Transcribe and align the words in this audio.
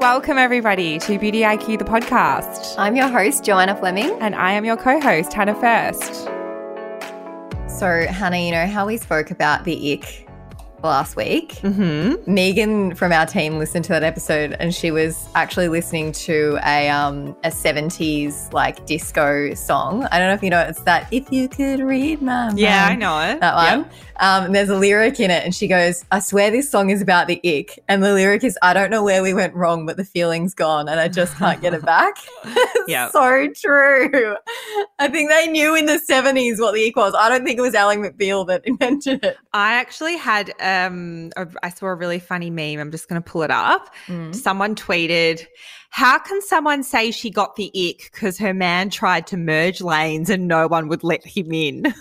Welcome, 0.00 0.38
everybody, 0.38 0.98
to 1.00 1.18
Beauty 1.18 1.40
IQ, 1.40 1.78
the 1.78 1.84
podcast. 1.84 2.76
I'm 2.78 2.94
your 2.94 3.08
host, 3.08 3.44
Joanna 3.44 3.74
Fleming. 3.74 4.10
And 4.20 4.34
I 4.34 4.52
am 4.52 4.64
your 4.64 4.76
co 4.76 5.00
host, 5.00 5.32
Hannah 5.32 5.54
First. 5.54 6.24
So, 7.68 8.06
Hannah, 8.06 8.38
you 8.38 8.52
know 8.52 8.66
how 8.66 8.86
we 8.86 8.96
spoke 8.96 9.30
about 9.30 9.64
the 9.64 9.92
ick 9.94 10.27
last 10.82 11.16
week. 11.16 11.54
Mm-hmm. 11.62 12.32
Megan 12.32 12.94
from 12.94 13.12
our 13.12 13.26
team 13.26 13.58
listened 13.58 13.84
to 13.86 13.92
that 13.92 14.02
episode, 14.02 14.56
and 14.58 14.74
she 14.74 14.90
was 14.90 15.28
actually 15.34 15.68
listening 15.68 16.12
to 16.12 16.58
a 16.64 16.88
um 16.88 17.36
a 17.44 17.50
seventies 17.50 18.48
like 18.52 18.84
disco 18.86 19.54
song. 19.54 20.04
I 20.10 20.18
don't 20.18 20.28
know 20.28 20.34
if 20.34 20.42
you 20.42 20.50
know 20.50 20.60
it. 20.60 20.70
it's 20.70 20.82
that 20.82 21.08
"If 21.12 21.30
You 21.32 21.48
Could 21.48 21.80
Read 21.80 22.22
My 22.22 22.46
Mind." 22.46 22.58
Yeah, 22.58 22.86
I 22.86 22.94
know 22.94 23.18
it. 23.20 23.40
That 23.40 23.54
one. 23.54 23.86
Um, 24.20 24.46
and 24.46 24.54
there's 24.54 24.68
a 24.68 24.76
lyric 24.76 25.20
in 25.20 25.30
it, 25.30 25.44
and 25.44 25.54
she 25.54 25.68
goes, 25.68 26.04
"I 26.10 26.18
swear 26.18 26.50
this 26.50 26.68
song 26.68 26.90
is 26.90 27.00
about 27.00 27.28
the 27.28 27.40
ick." 27.44 27.78
And 27.88 28.02
the 28.02 28.12
lyric 28.12 28.42
is, 28.42 28.58
"I 28.62 28.74
don't 28.74 28.90
know 28.90 29.04
where 29.04 29.22
we 29.22 29.32
went 29.32 29.54
wrong, 29.54 29.86
but 29.86 29.96
the 29.96 30.04
feeling's 30.04 30.54
gone, 30.54 30.88
and 30.88 30.98
I 30.98 31.06
just 31.08 31.36
can't 31.36 31.60
get 31.60 31.74
it 31.74 31.84
back." 31.84 32.16
Yeah. 32.88 33.10
so 33.10 33.46
true. 33.54 34.34
I 34.98 35.08
think 35.08 35.28
they 35.28 35.46
knew 35.46 35.74
in 35.74 35.84
the 35.86 36.00
'70s 36.08 36.58
what 36.58 36.72
the 36.72 36.88
ick 36.88 36.96
was. 36.96 37.14
I 37.16 37.28
don't 37.28 37.44
think 37.44 37.58
it 37.58 37.62
was 37.62 37.74
Ally 37.74 37.96
McBeal 37.96 38.46
that 38.48 38.62
invented 38.66 39.22
it. 39.24 39.36
I 39.52 39.74
actually 39.74 40.16
had, 40.16 40.52
um, 40.68 41.30
a, 41.36 41.46
I 41.62 41.70
saw 41.70 41.86
a 41.86 41.94
really 41.94 42.18
funny 42.18 42.50
meme. 42.50 42.78
I'm 42.78 42.90
just 42.90 43.08
going 43.08 43.22
to 43.22 43.30
pull 43.30 43.42
it 43.42 43.50
up. 43.50 43.94
Someone 44.32 44.74
tweeted, 44.74 45.46
How 45.90 46.18
can 46.18 46.40
someone 46.42 46.82
say 46.82 47.10
she 47.10 47.30
got 47.30 47.56
the 47.56 47.68
ick 47.68 48.10
because 48.12 48.38
her 48.38 48.54
man 48.54 48.90
tried 48.90 49.26
to 49.28 49.36
merge 49.36 49.80
lanes 49.80 50.30
and 50.30 50.48
no 50.48 50.66
one 50.66 50.88
would 50.88 51.04
let 51.04 51.24
him 51.26 51.52
in? 51.52 51.82
That's 51.82 51.94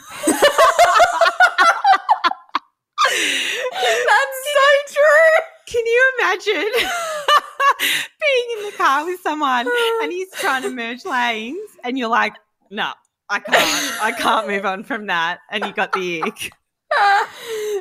so 4.53 4.67
true. 4.93 5.43
Can 5.67 5.85
you 5.85 6.11
imagine 6.19 6.71
being 7.79 8.57
in 8.57 8.65
the 8.65 8.73
car 8.77 9.05
with 9.05 9.19
someone 9.21 9.67
and 10.01 10.11
he's 10.11 10.31
trying 10.31 10.63
to 10.63 10.69
merge 10.69 11.05
lanes 11.05 11.69
and 11.83 11.97
you're 11.97 12.09
like, 12.09 12.33
no, 12.69 12.91
I 13.29 13.39
can't. 13.39 14.03
I 14.03 14.11
can't 14.13 14.47
move 14.47 14.65
on 14.65 14.83
from 14.83 15.07
that. 15.07 15.39
And 15.51 15.65
you 15.65 15.73
got 15.73 15.91
the 15.93 16.23
ick. 16.23 16.51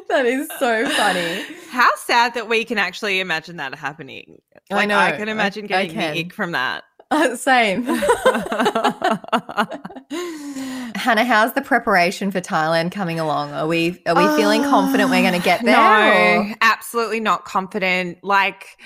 that 0.09 0.27
is 0.27 0.49
so 0.59 0.89
funny. 0.91 1.43
How 1.71 1.91
sad 1.97 2.35
that 2.35 2.49
we 2.49 2.65
can 2.65 2.79
actually 2.79 3.21
imagine 3.21 3.57
that 3.57 3.75
happening. 3.75 4.41
I 4.71 4.87
know. 4.87 4.99
I 4.99 5.13
can 5.13 5.29
imagine 5.29 5.67
getting 5.67 5.91
can. 5.93 6.15
the 6.15 6.21
ick 6.21 6.33
from 6.33 6.53
that. 6.53 6.85
Uh, 7.09 7.37
same. 7.37 7.85
Hannah, 10.97 11.25
how's 11.25 11.53
the 11.53 11.63
preparation 11.65 12.33
for 12.33 12.41
Thailand 12.41 12.91
coming 12.91 13.21
along? 13.21 13.53
Are 13.53 13.69
we 13.69 14.03
are 14.07 14.17
we 14.17 14.27
feeling 14.37 14.65
confident 14.65 15.09
we're 15.11 15.23
going 15.23 15.41
to 15.41 15.45
get 15.45 15.65
there? 15.65 15.77
No, 15.77 16.51
or- 16.51 16.57
absolutely 16.63 17.21
not 17.21 17.45
confident. 17.45 18.19
Like 18.25 18.77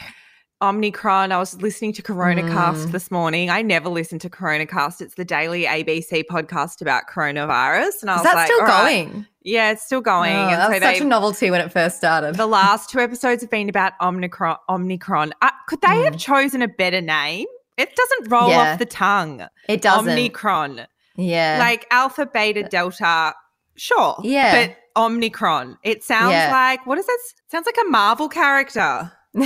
Omnicron, 0.62 1.33
I 1.33 1.39
was 1.39 1.61
listening 1.62 1.94
to 1.94 2.03
CoronaCast 2.03 2.86
Mm. 2.89 2.92
this 2.92 3.11
morning. 3.11 3.48
I 3.48 3.62
never 3.62 3.89
listen 3.89 4.19
to 4.19 4.28
CoronaCast. 4.28 5.00
It's 5.00 5.14
the 5.14 5.25
daily 5.25 5.64
ABC 5.64 6.22
podcast 6.22 6.83
about 6.83 7.05
coronavirus. 7.08 8.02
And 8.02 8.11
I 8.11 8.17
Is 8.17 8.19
was 8.19 8.22
that 8.25 8.34
like, 8.34 8.47
still 8.47 8.61
"All 8.61 8.67
right." 8.67 9.06
going? 9.11 9.27
Yeah, 9.42 9.70
it's 9.70 9.83
still 9.83 10.02
going. 10.02 10.36
Oh, 10.36 10.48
and 10.48 10.50
that 10.52 10.67
so 10.67 10.72
was 10.72 10.83
such 10.83 11.00
a 11.00 11.05
novelty 11.05 11.50
when 11.50 11.62
it 11.62 11.72
first 11.72 11.97
started. 11.97 12.34
the 12.34 12.47
last 12.47 12.91
two 12.91 13.00
episodes 13.00 13.41
have 13.42 13.50
been 13.50 13.70
about 13.70 13.94
Omnicron. 14.02 14.58
Omnicron. 14.69 15.30
Uh, 15.40 15.51
could 15.67 15.80
they 15.80 16.02
have 16.02 16.14
Mm. 16.17 16.20
chosen 16.20 16.61
a 16.61 16.68
better 16.68 17.01
name? 17.01 17.46
It 17.79 17.96
doesn't 17.96 18.30
roll 18.30 18.51
Yeah. 18.51 18.73
off 18.73 18.79
the 18.79 18.84
tongue. 18.86 19.46
it 19.67 19.80
doesn't. 19.80 20.14
Omnicron. 20.14 20.84
yeah. 21.17 21.57
Like 21.58 21.86
Alpha, 21.90 22.27
Beta, 22.27 22.64
Delta. 22.64 23.33
Sure. 23.77 24.18
Yeah. 24.23 24.67
But 24.67 24.77
Omnicron. 25.02 25.79
It 25.84 26.05
sounds 26.05 26.33
Yeah. 26.33 26.52
like 26.52 26.84
what 26.86 26.98
is 26.98 27.07
that? 27.07 27.18
Sounds 27.51 27.64
like 27.64 27.79
a 27.80 27.89
Marvel 27.89 28.29
character. 28.29 29.11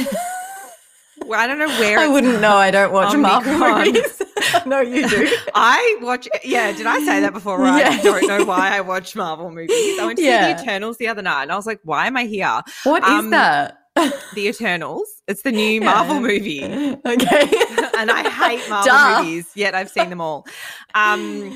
Well, 1.26 1.40
I 1.40 1.46
don't 1.46 1.58
know 1.58 1.68
where 1.80 1.98
I 1.98 2.06
wouldn't 2.08 2.40
know. 2.40 2.56
I 2.56 2.70
don't 2.70 2.92
watch 2.92 3.16
Marvel 3.16 3.58
movies. 3.58 4.22
no, 4.66 4.80
you 4.80 5.08
do. 5.08 5.28
I 5.54 5.98
watch. 6.02 6.28
Yeah, 6.44 6.72
did 6.72 6.86
I 6.86 6.98
say 7.04 7.20
that 7.20 7.32
before? 7.32 7.58
Right. 7.58 7.84
I 7.86 7.96
Yeah. 7.96 8.02
don't 8.02 8.26
know 8.28 8.44
why 8.44 8.76
I 8.76 8.80
watch 8.80 9.14
Marvel 9.16 9.50
movies. 9.50 9.98
I 10.00 10.04
went 10.06 10.18
to 10.18 10.24
see 10.24 10.30
the 10.30 10.60
Eternals 10.62 10.98
the 10.98 11.08
other 11.08 11.22
night, 11.22 11.42
and 11.44 11.52
I 11.52 11.56
was 11.56 11.66
like, 11.66 11.80
"Why 11.84 12.06
am 12.06 12.16
I 12.16 12.24
here?" 12.24 12.60
What 12.84 13.02
is 13.02 13.08
Um, 13.08 13.30
that? 13.30 13.78
The 14.34 14.48
Eternals. 14.48 15.08
It's 15.28 15.42
the 15.42 15.52
new 15.52 15.80
Yeah. 15.80 15.86
Marvel 15.86 16.20
movie. 16.20 16.62
Okay. 17.06 17.50
and 17.96 18.10
I 18.10 18.28
hate 18.28 18.68
Marvel 18.68 18.92
Duh. 18.92 19.22
movies, 19.22 19.46
yet 19.54 19.74
I've 19.74 19.88
seen 19.90 20.10
them 20.10 20.20
all. 20.20 20.46
Um, 20.94 21.54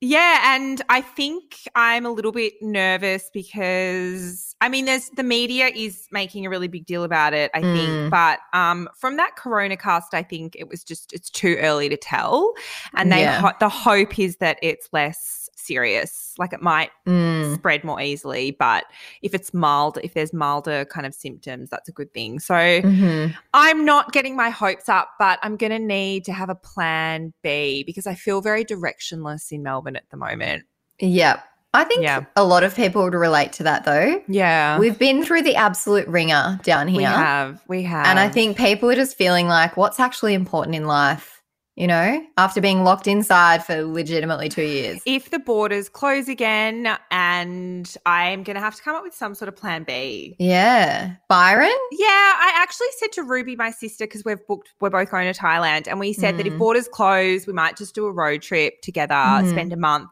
yeah, 0.00 0.54
and 0.56 0.82
I 0.88 1.00
think 1.00 1.54
I'm 1.74 2.04
a 2.06 2.10
little 2.10 2.32
bit 2.32 2.54
nervous 2.60 3.30
because 3.32 4.51
I 4.62 4.68
mean, 4.68 4.84
there's 4.86 5.10
the 5.10 5.22
media 5.24 5.66
is 5.74 6.06
making 6.12 6.46
a 6.46 6.50
really 6.50 6.68
big 6.68 6.86
deal 6.86 7.02
about 7.04 7.34
it. 7.34 7.50
I 7.52 7.60
Mm. 7.60 7.76
think, 7.76 8.10
but 8.12 8.38
um, 8.54 8.88
from 8.96 9.16
that 9.16 9.36
Corona 9.36 9.76
cast, 9.76 10.14
I 10.14 10.22
think 10.22 10.54
it 10.58 10.68
was 10.68 10.84
just 10.84 11.12
it's 11.12 11.28
too 11.28 11.56
early 11.60 11.88
to 11.88 11.96
tell, 11.96 12.54
and 12.94 13.10
they 13.12 13.22
Yeah. 13.22 13.40
ho- 13.40 13.56
the 13.60 13.68
hope 13.68 14.18
is 14.18 14.36
that 14.36 14.58
it's 14.62 14.88
less 14.92 15.50
serious, 15.56 16.34
like 16.38 16.52
it 16.52 16.60
might 16.62 16.90
Mm. 17.06 17.54
spread 17.54 17.84
more 17.84 18.00
easily. 18.00 18.50
But 18.52 18.84
if 19.20 19.32
it's 19.34 19.52
mild, 19.54 19.98
if 20.02 20.14
there's 20.14 20.32
milder 20.32 20.84
kind 20.84 21.06
of 21.06 21.14
symptoms, 21.14 21.68
that's 21.70 21.88
a 21.88 21.92
good 21.92 22.12
thing. 22.14 22.40
So. 22.40 22.54
Mhm. 22.54 23.34
I'm 23.54 23.84
not 23.84 24.12
getting 24.12 24.34
my 24.36 24.50
hopes 24.50 24.88
up, 24.88 25.10
but 25.20 25.38
I'm 25.42 25.56
going 25.56 25.70
to 25.72 25.78
need 25.78 26.24
to 26.24 26.32
have 26.32 26.48
a 26.50 26.54
plan 26.56 27.32
B 27.42 27.84
because 27.84 28.06
I 28.08 28.14
feel 28.14 28.40
very 28.40 28.64
directionless 28.64 29.52
in 29.52 29.62
Melbourne 29.62 29.94
at 29.96 30.08
the 30.10 30.16
moment. 30.16 30.64
Yeah. 30.98 31.40
I 31.74 31.84
think 31.84 32.02
Yeah. 32.02 32.24
a 32.36 32.44
lot 32.44 32.64
of 32.64 32.74
people 32.76 33.02
would 33.04 33.14
relate 33.14 33.52
to 33.54 33.62
that 33.62 33.84
though. 33.84 34.22
Yeah. 34.28 34.78
We've 34.78 34.98
been 34.98 35.24
through 35.24 35.42
the 35.42 35.56
absolute 35.56 36.06
ringer 36.06 36.60
down 36.62 36.86
here. 36.88 36.98
we 36.98 37.04
have. 37.04 37.62
We 37.66 37.82
have. 37.84 38.06
And 38.06 38.18
I 38.18 38.28
think 38.28 38.56
people 38.58 38.90
are 38.90 38.94
just 38.94 39.16
feeling 39.16 39.48
like 39.48 39.76
what's 39.76 39.98
actually 39.98 40.34
important 40.34 40.76
in 40.76 40.86
life, 40.86 41.40
you 41.74 41.86
know, 41.86 42.22
after 42.36 42.60
being 42.60 42.84
locked 42.84 43.06
inside 43.06 43.64
for 43.64 43.82
legitimately 43.84 44.50
two 44.50 44.62
years. 44.64 45.00
if 45.06 45.30
the 45.30 45.38
borders 45.38 45.88
close 45.88 46.28
again 46.28 46.94
and 47.10 47.96
I'm 48.04 48.42
going 48.42 48.56
to 48.56 48.60
have 48.60 48.74
to 48.76 48.82
come 48.82 48.94
up 48.94 49.02
with 49.02 49.14
some 49.14 49.34
sort 49.34 49.48
of 49.48 49.56
plan 49.56 49.84
B. 49.84 50.36
Yeah. 50.38 51.12
Byron? 51.30 51.72
Yeah, 51.92 52.06
I 52.06 52.52
actually 52.56 52.88
said 52.98 53.12
to 53.12 53.22
Ruby, 53.22 53.56
my 53.56 53.70
sister, 53.70 54.04
because 54.04 54.26
we've 54.26 54.46
booked, 54.46 54.68
we're 54.82 54.90
both 54.90 55.10
going 55.10 55.32
to 55.32 55.40
Thailand, 55.40 55.86
and 55.88 55.98
we 55.98 56.12
said 56.12 56.36
that 56.36 56.46
if 56.46 56.52
Mm. 56.52 56.58
borders 56.58 56.86
close, 56.86 57.46
we 57.46 57.54
might 57.54 57.78
just 57.78 57.94
do 57.94 58.04
a 58.04 58.12
road 58.12 58.42
trip 58.42 58.82
together, 58.82 59.14
Mhm. 59.14 59.50
spend 59.50 59.72
a 59.72 59.76
month. 59.78 60.10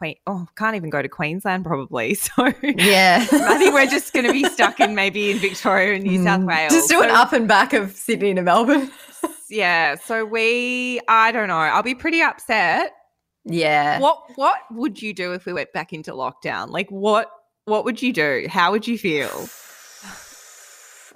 Queen, 0.00 0.16
oh, 0.26 0.46
can't 0.56 0.76
even 0.76 0.88
go 0.88 1.02
to 1.02 1.08
Queensland 1.10 1.62
probably. 1.64 2.14
So 2.20 2.46
Yeah. 2.62 3.26
I 3.30 3.58
think 3.58 3.74
we're 3.74 3.84
just 3.86 4.14
going 4.14 4.24
to 4.24 4.32
be 4.32 4.44
stuck 4.44 4.80
in 4.80 4.94
maybe 4.94 5.30
in 5.30 5.38
Victoria 5.38 5.94
and 5.96 6.04
New 6.04 6.24
South 6.24 6.40
Mm. 6.40 6.46
Wales. 6.48 6.72
Just 6.72 6.88
do 6.88 7.02
an 7.02 7.10
up 7.10 7.34
and 7.34 7.46
back 7.46 7.74
of 7.74 7.92
Sydney 7.92 8.32
to 8.34 8.40
Melbourne. 8.42 8.90
Yeah. 9.50 9.96
So 9.96 10.24
we, 10.24 11.00
I 11.06 11.32
don't 11.32 11.48
know. 11.48 11.56
I'll 11.58 11.82
be 11.82 11.94
pretty 11.94 12.22
upset. 12.22 12.92
yeah. 13.44 14.00
What 14.00 14.22
What 14.36 14.56
would 14.70 15.02
you 15.02 15.12
do 15.12 15.34
if 15.34 15.44
we 15.44 15.52
went 15.52 15.70
back 15.74 15.92
into 15.92 16.12
lockdown? 16.12 16.70
Like 16.70 16.88
what 16.90 17.30
What 17.66 17.84
would 17.84 18.00
you 18.00 18.12
do? 18.14 18.46
How 18.48 18.70
would 18.72 18.88
you 18.88 18.96
feel? 18.96 19.48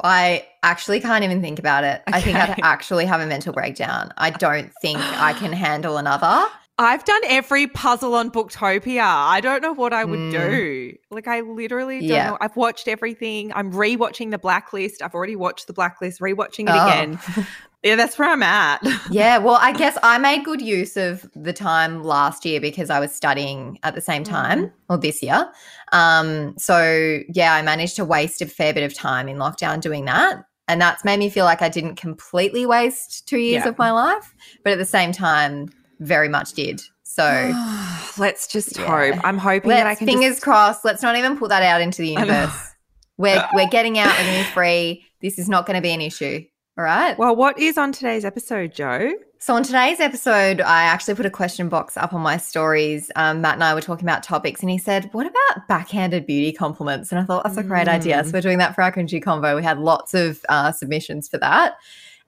I 0.02 0.46
actually 0.62 1.00
can't 1.00 1.24
even 1.24 1.40
think 1.40 1.58
about 1.58 1.84
it. 1.84 2.02
I 2.08 2.20
think 2.20 2.36
I'd 2.36 2.58
actually 2.62 3.06
have 3.06 3.20
a 3.20 3.26
mental 3.26 3.52
breakdown. 3.52 4.12
I 4.18 4.30
don't 4.30 4.72
think 4.82 4.98
I 4.98 5.32
can 5.32 5.52
handle 5.66 5.96
another. 5.98 6.46
I've 6.76 7.04
done 7.04 7.20
every 7.28 7.68
puzzle 7.68 8.14
on 8.14 8.30
Booktopia. 8.32 9.00
I 9.04 9.40
don't 9.40 9.62
know 9.62 9.72
what 9.72 9.92
I 9.92 10.04
would 10.04 10.18
Mm. 10.18 10.30
do. 10.32 10.92
Like 11.10 11.28
I 11.28 11.40
literally 11.40 12.00
don't 12.00 12.08
Yeah. 12.08 12.30
know. 12.30 12.38
I've 12.40 12.56
watched 12.56 12.88
everything. 12.88 13.52
I'm 13.54 13.72
rewatching 13.72 14.32
the 14.32 14.38
Blacklist. 14.38 15.00
I've 15.00 15.14
already 15.14 15.36
watched 15.36 15.68
the 15.68 15.72
Blacklist. 15.72 16.20
Rewatching 16.20 16.68
it 16.68 16.74
Oh. 16.74 16.86
again. 16.86 17.18
Yeah, 17.84 17.96
that's 17.96 18.18
where 18.18 18.30
I'm 18.30 18.42
at. 18.42 18.80
Yeah, 19.10 19.36
well, 19.36 19.58
I 19.60 19.72
guess 19.72 19.98
I 20.02 20.16
made 20.16 20.42
good 20.42 20.62
use 20.62 20.96
of 20.96 21.28
the 21.36 21.52
time 21.52 22.02
last 22.02 22.46
year 22.46 22.58
because 22.58 22.88
I 22.88 22.98
was 22.98 23.14
studying 23.14 23.78
at 23.82 23.94
the 23.94 24.00
same 24.00 24.24
time, 24.24 24.72
or 24.88 24.96
this 24.96 25.22
year. 25.22 25.52
Um, 25.92 26.54
so 26.56 27.20
yeah, 27.28 27.52
I 27.52 27.60
managed 27.60 27.96
to 27.96 28.04
waste 28.06 28.40
a 28.40 28.46
fair 28.46 28.72
bit 28.72 28.84
of 28.84 28.94
time 28.94 29.28
in 29.28 29.36
lockdown 29.36 29.82
doing 29.82 30.06
that. 30.06 30.44
And 30.66 30.80
that's 30.80 31.04
made 31.04 31.18
me 31.18 31.28
feel 31.28 31.44
like 31.44 31.60
I 31.60 31.68
didn't 31.68 31.96
completely 31.96 32.64
waste 32.64 33.28
two 33.28 33.36
years 33.36 33.64
Yeah. 33.64 33.68
of 33.68 33.76
my 33.78 33.90
life, 33.90 34.34
but 34.62 34.72
at 34.72 34.78
the 34.78 34.86
same 34.86 35.12
time, 35.12 35.68
very 36.04 36.28
much 36.28 36.52
did. 36.52 36.80
So 37.02 37.22
Let's 38.18 38.46
just 38.46 38.78
Yeah. 38.78 39.12
hope. 39.12 39.24
I'm 39.24 39.38
hoping 39.38 39.70
that 39.70 39.86
I 39.86 39.94
can 39.94 40.06
fingers 40.06 40.32
just- 40.34 40.42
crossed. 40.42 40.84
Let's 40.84 41.02
not 41.02 41.16
even 41.16 41.36
put 41.36 41.48
that 41.48 41.62
out 41.62 41.80
into 41.80 42.02
the 42.02 42.08
universe. 42.08 42.72
We're 43.16 43.44
we're 43.54 43.68
getting 43.68 43.98
out. 43.98 44.16
We're 44.18 44.38
be 44.44 44.50
free. 44.50 45.04
This 45.20 45.38
is 45.38 45.48
not 45.48 45.66
going 45.66 45.76
to 45.76 45.80
be 45.82 45.90
an 45.92 46.00
issue. 46.00 46.44
All 46.76 46.84
right. 46.84 47.16
Well, 47.16 47.36
what 47.36 47.56
is 47.58 47.78
on 47.78 47.92
today's 47.92 48.24
episode, 48.24 48.74
Joe? 48.74 49.12
So, 49.38 49.54
on 49.54 49.62
today's 49.62 50.00
episode, 50.00 50.60
I 50.60 50.82
actually 50.84 51.14
put 51.14 51.24
a 51.26 51.30
question 51.30 51.68
box 51.68 51.96
up 51.96 52.12
on 52.12 52.20
my 52.22 52.36
stories. 52.36 53.12
Um, 53.14 53.40
Matt 53.42 53.54
and 53.54 53.62
I 53.62 53.74
were 53.74 53.80
talking 53.80 54.04
about 54.04 54.22
topics, 54.24 54.60
and 54.62 54.70
he 54.70 54.78
said, 54.78 55.08
What 55.12 55.26
about 55.26 55.68
backhanded 55.68 56.26
beauty 56.26 56.50
compliments? 56.50 57.12
And 57.12 57.20
I 57.20 57.24
thought, 57.24 57.44
That's 57.44 57.58
a 57.58 57.62
great 57.62 57.86
idea. 57.86 58.16
Mm. 58.22 58.24
So, 58.26 58.32
we're 58.32 58.40
doing 58.40 58.58
that 58.58 58.74
for 58.74 58.82
our 58.82 58.90
cringy 58.90 59.22
convo. 59.22 59.54
We 59.54 59.62
had 59.62 59.78
lots 59.78 60.14
of 60.14 60.44
uh, 60.48 60.72
submissions 60.72 61.28
for 61.28 61.38
that. 61.38 61.74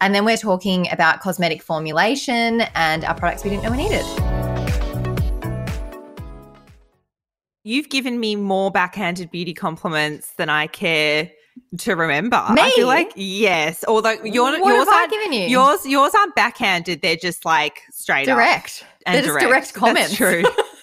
And 0.00 0.14
then 0.14 0.24
we're 0.26 0.36
talking 0.36 0.90
about 0.92 1.20
cosmetic 1.20 1.62
formulation 1.62 2.62
and 2.74 3.04
our 3.04 3.14
products 3.14 3.44
we 3.44 3.50
didn't 3.50 3.62
know 3.64 3.70
we 3.70 3.78
needed. 3.78 4.04
You've 7.64 7.88
given 7.88 8.20
me 8.20 8.36
more 8.36 8.70
backhanded 8.70 9.30
beauty 9.30 9.54
compliments 9.54 10.32
than 10.36 10.48
I 10.50 10.66
care 10.66 11.30
to 11.78 11.96
remember. 11.96 12.36
I 12.36 12.54
Me? 12.54 12.70
feel 12.72 12.86
like 12.86 13.10
yes. 13.16 13.84
Although 13.88 14.22
your 14.22 14.50
what 14.60 14.68
yours 14.68 14.86
I 14.88 14.96
aren't 15.00 15.10
given 15.10 15.32
you? 15.32 15.48
yours 15.48 15.86
yours 15.86 16.14
aren't 16.14 16.34
backhanded. 16.36 17.00
They're 17.00 17.16
just 17.16 17.44
like 17.46 17.80
straight 17.90 18.28
up 18.28 18.36
direct. 18.36 18.84
and 19.06 19.16
They're 19.16 19.32
just 19.32 19.38
direct 19.40 19.72
comments. 19.74 20.16
That's 20.18 20.42
true. 20.42 20.44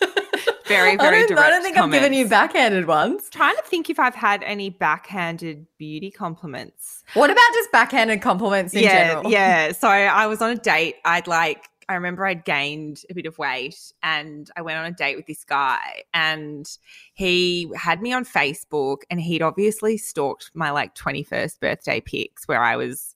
Very 0.75 0.91
I 0.93 0.97
very 0.97 1.19
don't, 1.19 1.29
direct. 1.29 1.47
I 1.47 1.49
don't 1.49 1.63
think 1.63 1.77
I've 1.77 1.91
given 1.91 2.13
you 2.13 2.27
backhanded 2.27 2.87
ones. 2.87 3.23
I'm 3.25 3.31
Trying 3.31 3.55
to 3.55 3.63
think 3.63 3.89
if 3.89 3.99
I've 3.99 4.15
had 4.15 4.43
any 4.43 4.69
backhanded 4.69 5.65
beauty 5.77 6.11
compliments. 6.11 7.03
What 7.13 7.29
about 7.29 7.53
just 7.53 7.71
backhanded 7.71 8.21
compliments 8.21 8.73
in 8.73 8.83
yeah, 8.83 9.13
general? 9.13 9.31
yeah. 9.31 9.71
So 9.83 9.87
I 9.87 10.27
was 10.27 10.41
on 10.41 10.51
a 10.51 10.55
date. 10.55 10.95
I'd 11.05 11.27
like 11.27 11.69
I 11.89 11.95
remember 11.95 12.25
I'd 12.25 12.45
gained 12.45 13.03
a 13.09 13.13
bit 13.13 13.25
of 13.25 13.37
weight 13.37 13.93
and 14.01 14.49
I 14.55 14.61
went 14.61 14.77
on 14.77 14.85
a 14.85 14.91
date 14.91 15.15
with 15.15 15.25
this 15.25 15.43
guy 15.43 16.03
and 16.13 16.69
he 17.13 17.69
had 17.75 18.01
me 18.01 18.13
on 18.13 18.25
Facebook 18.25 18.99
and 19.09 19.19
he'd 19.19 19.41
obviously 19.41 19.97
stalked 19.97 20.51
my 20.53 20.71
like 20.71 20.95
21st 20.95 21.59
birthday 21.59 21.99
pics 21.99 22.47
where 22.47 22.63
I 22.63 22.75
was 22.75 23.15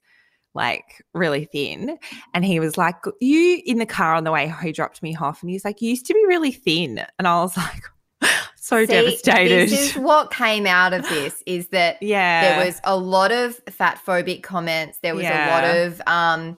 like 0.58 1.06
really 1.14 1.46
thin 1.46 1.98
and 2.34 2.44
he 2.44 2.60
was 2.60 2.78
like 2.78 2.96
you 3.22 3.62
in 3.66 3.78
the 3.78 3.86
car 3.86 4.16
on 4.16 4.26
the 4.26 4.32
way 4.32 4.54
he 4.62 4.74
dropped 4.74 5.02
me 5.02 5.16
off 5.16 5.42
and 5.42 5.50
he's 5.50 5.64
like 5.64 5.82
you 5.82 5.92
used 5.92 6.06
to 6.06 6.14
be 6.14 6.26
really 6.28 6.52
thin 6.52 7.06
and 7.18 7.28
I 7.28 7.40
was 7.42 7.56
like 7.56 7.84
so 8.56 8.86
See, 8.86 8.92
devastated 8.92 9.70
This 9.70 9.96
is 9.96 9.96
what 9.96 10.32
came 10.32 10.66
out 10.66 10.92
of 10.92 11.04
this 11.04 11.42
is 11.46 11.70
that 11.70 11.98
yeah 12.02 12.42
there 12.58 12.66
was 12.66 12.82
a 12.84 12.98
lot 12.98 13.32
of 13.32 13.56
fat 13.70 14.02
phobic 14.06 14.44
comments. 14.44 15.00
There 15.02 15.16
was 15.16 15.26
a 15.26 15.48
lot 15.48 15.64
of 15.64 16.02
um, 16.08 16.58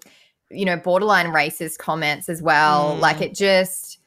you 0.49 0.65
know, 0.65 0.77
borderline 0.77 1.27
racist 1.27 1.77
comments 1.77 2.29
as 2.29 2.41
well. 2.41 2.95
Mm. 2.95 2.99
Like 2.99 3.21
it 3.21 3.35
just 3.35 3.98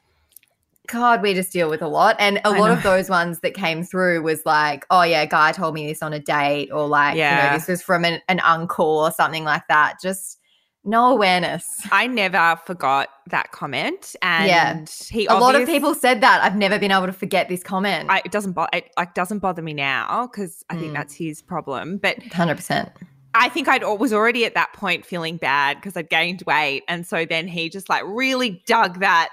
God, 0.87 1.21
we 1.21 1.33
just 1.33 1.53
deal 1.53 1.69
with 1.69 1.81
a 1.81 1.87
lot. 1.87 2.15
And 2.19 2.39
a 2.39 2.47
I 2.49 2.57
lot 2.59 2.69
of 2.71 2.83
those 2.83 3.09
ones 3.09 3.39
that 3.39 3.53
came 3.53 3.83
through 3.83 4.21
was 4.21 4.41
like, 4.45 4.85
oh 4.89 5.03
yeah, 5.03 5.25
guy 5.25 5.51
told 5.53 5.73
me 5.73 5.87
this 5.87 6.03
on 6.03 6.11
a 6.13 6.19
date, 6.19 6.69
or 6.73 6.87
like, 6.87 7.15
you 7.15 7.19
Yeah. 7.19 7.47
know, 7.47 7.53
this 7.57 7.67
was 7.67 7.81
from 7.81 8.03
an, 8.03 8.21
an 8.27 8.39
uncle 8.41 8.85
or 8.99 9.11
something 9.11 9.45
like 9.45 9.67
that. 9.69 9.95
Just 10.01 10.39
no 10.83 11.05
awareness. 11.11 11.65
I 11.93 12.07
never 12.07 12.59
forgot 12.65 13.07
that 13.27 13.51
comment, 13.53 14.17
and 14.21 14.47
Yeah. 14.49 14.83
he. 15.09 15.25
A 15.27 15.35
lot 15.35 15.55
of 15.55 15.65
people 15.65 15.95
said 15.95 16.19
that. 16.19 16.43
I've 16.43 16.57
never 16.57 16.77
been 16.77 16.91
able 16.91 17.05
to 17.05 17.13
forget 17.13 17.47
this 17.47 17.63
comment. 17.63 18.09
I, 18.09 18.21
it 18.25 18.33
doesn't 18.33 18.51
bother. 18.51 18.69
It 18.73 18.91
like 18.97 19.13
doesn't 19.13 19.39
bother 19.39 19.61
me 19.61 19.73
now 19.73 20.27
because 20.27 20.65
I 20.69 20.75
think 20.75 20.91
Mm. 20.91 20.95
that's 20.95 21.13
his 21.13 21.41
problem. 21.41 21.97
But 21.99 22.21
Hundred 22.33 22.55
percent. 22.55 22.89
I 23.33 23.47
think 23.47 23.69
I'd 23.69 23.83
was 23.83 24.11
already 24.11 24.43
at 24.45 24.53
that 24.55 24.73
point 24.73 25.05
feeling 25.05 25.37
bad 25.37 25.77
because 25.77 25.95
I'd 25.95 26.09
gained 26.09 26.43
weight, 26.45 26.83
and 26.89 27.07
so 27.07 27.25
then 27.25 27.47
he 27.47 27.69
just 27.69 27.87
like 27.87 28.03
really 28.05 28.61
dug 28.67 28.99
that 28.99 29.29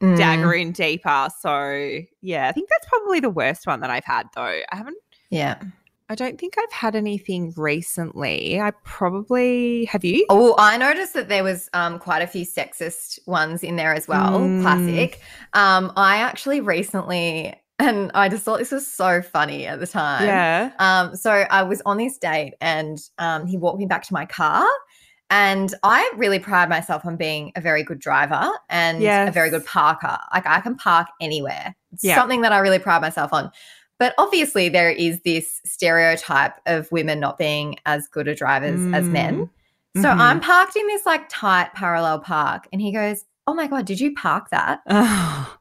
Mm. 0.00 0.16
dagger 0.16 0.52
in 0.52 0.72
deeper. 0.72 1.28
So 1.40 2.00
yeah, 2.20 2.48
I 2.48 2.52
think 2.52 2.68
that's 2.68 2.86
probably 2.86 3.20
the 3.20 3.30
worst 3.30 3.66
one 3.66 3.80
that 3.80 3.90
I've 3.90 4.04
had 4.04 4.26
though. 4.34 4.42
I 4.42 4.64
haven't. 4.70 4.98
Yeah. 5.30 5.60
I 6.08 6.14
don't 6.14 6.38
think 6.38 6.54
I've 6.56 6.72
had 6.72 6.94
anything 6.94 7.52
recently. 7.56 8.60
I 8.60 8.70
probably 8.84 9.86
have 9.86 10.04
you. 10.04 10.24
Oh, 10.28 10.54
I 10.56 10.76
noticed 10.76 11.14
that 11.14 11.28
there 11.28 11.42
was 11.42 11.68
um, 11.72 11.98
quite 11.98 12.22
a 12.22 12.28
few 12.28 12.46
sexist 12.46 13.18
ones 13.26 13.64
in 13.64 13.74
there 13.74 13.92
as 13.92 14.06
well. 14.06 14.38
Mm. 14.38 14.62
Classic. 14.62 15.20
Um, 15.52 15.92
I 15.96 16.18
actually 16.18 16.60
recently, 16.60 17.54
and 17.80 18.12
I 18.14 18.28
just 18.28 18.44
thought 18.44 18.60
this 18.60 18.70
was 18.70 18.86
so 18.86 19.20
funny 19.20 19.66
at 19.66 19.80
the 19.80 19.86
time. 19.86 20.26
Yeah. 20.26 20.70
Um, 20.78 21.16
so 21.16 21.30
I 21.30 21.64
was 21.64 21.82
on 21.84 21.96
this 21.96 22.18
date, 22.18 22.54
and 22.60 22.98
um, 23.18 23.46
he 23.46 23.56
walked 23.56 23.80
me 23.80 23.86
back 23.86 24.04
to 24.04 24.12
my 24.12 24.26
car. 24.26 24.64
And 25.30 25.74
I 25.82 26.08
really 26.16 26.38
pride 26.38 26.68
myself 26.68 27.04
on 27.04 27.16
being 27.16 27.50
a 27.56 27.60
very 27.60 27.82
good 27.82 27.98
driver 27.98 28.48
and 28.68 29.02
a 29.28 29.32
very 29.32 29.50
good 29.50 29.64
parker. 29.64 30.16
Like 30.32 30.46
I 30.46 30.60
can 30.60 30.76
park 30.76 31.08
anywhere. 31.20 31.74
It's 31.92 32.04
Yeah. 32.04 32.14
something 32.14 32.42
that 32.42 32.52
I 32.52 32.58
really 32.58 32.78
pride 32.78 33.02
myself 33.02 33.32
on. 33.32 33.50
But 33.98 34.14
obviously, 34.18 34.68
there 34.68 34.90
is 34.90 35.20
this 35.22 35.60
stereotype 35.64 36.54
of 36.66 36.90
women 36.92 37.18
not 37.18 37.38
being 37.38 37.76
as 37.86 38.06
good 38.08 38.28
at 38.28 38.36
drivers 38.38 38.80
as 38.92 39.08
men. 39.08 39.50
Mm. 39.96 40.02
So 40.02 40.10
Mhm. 40.10 40.16
I'm 40.20 40.40
parked 40.40 40.76
in 40.76 40.86
this 40.86 41.06
like 41.06 41.28
tight 41.30 41.72
parallel 41.74 42.18
park, 42.20 42.68
and 42.72 42.80
he 42.82 42.92
goes, 42.92 43.24
"Oh 43.46 43.54
my 43.54 43.66
god, 43.66 43.86
did 43.86 43.98
you 43.98 44.14
park 44.14 44.50
that?" 44.50 44.80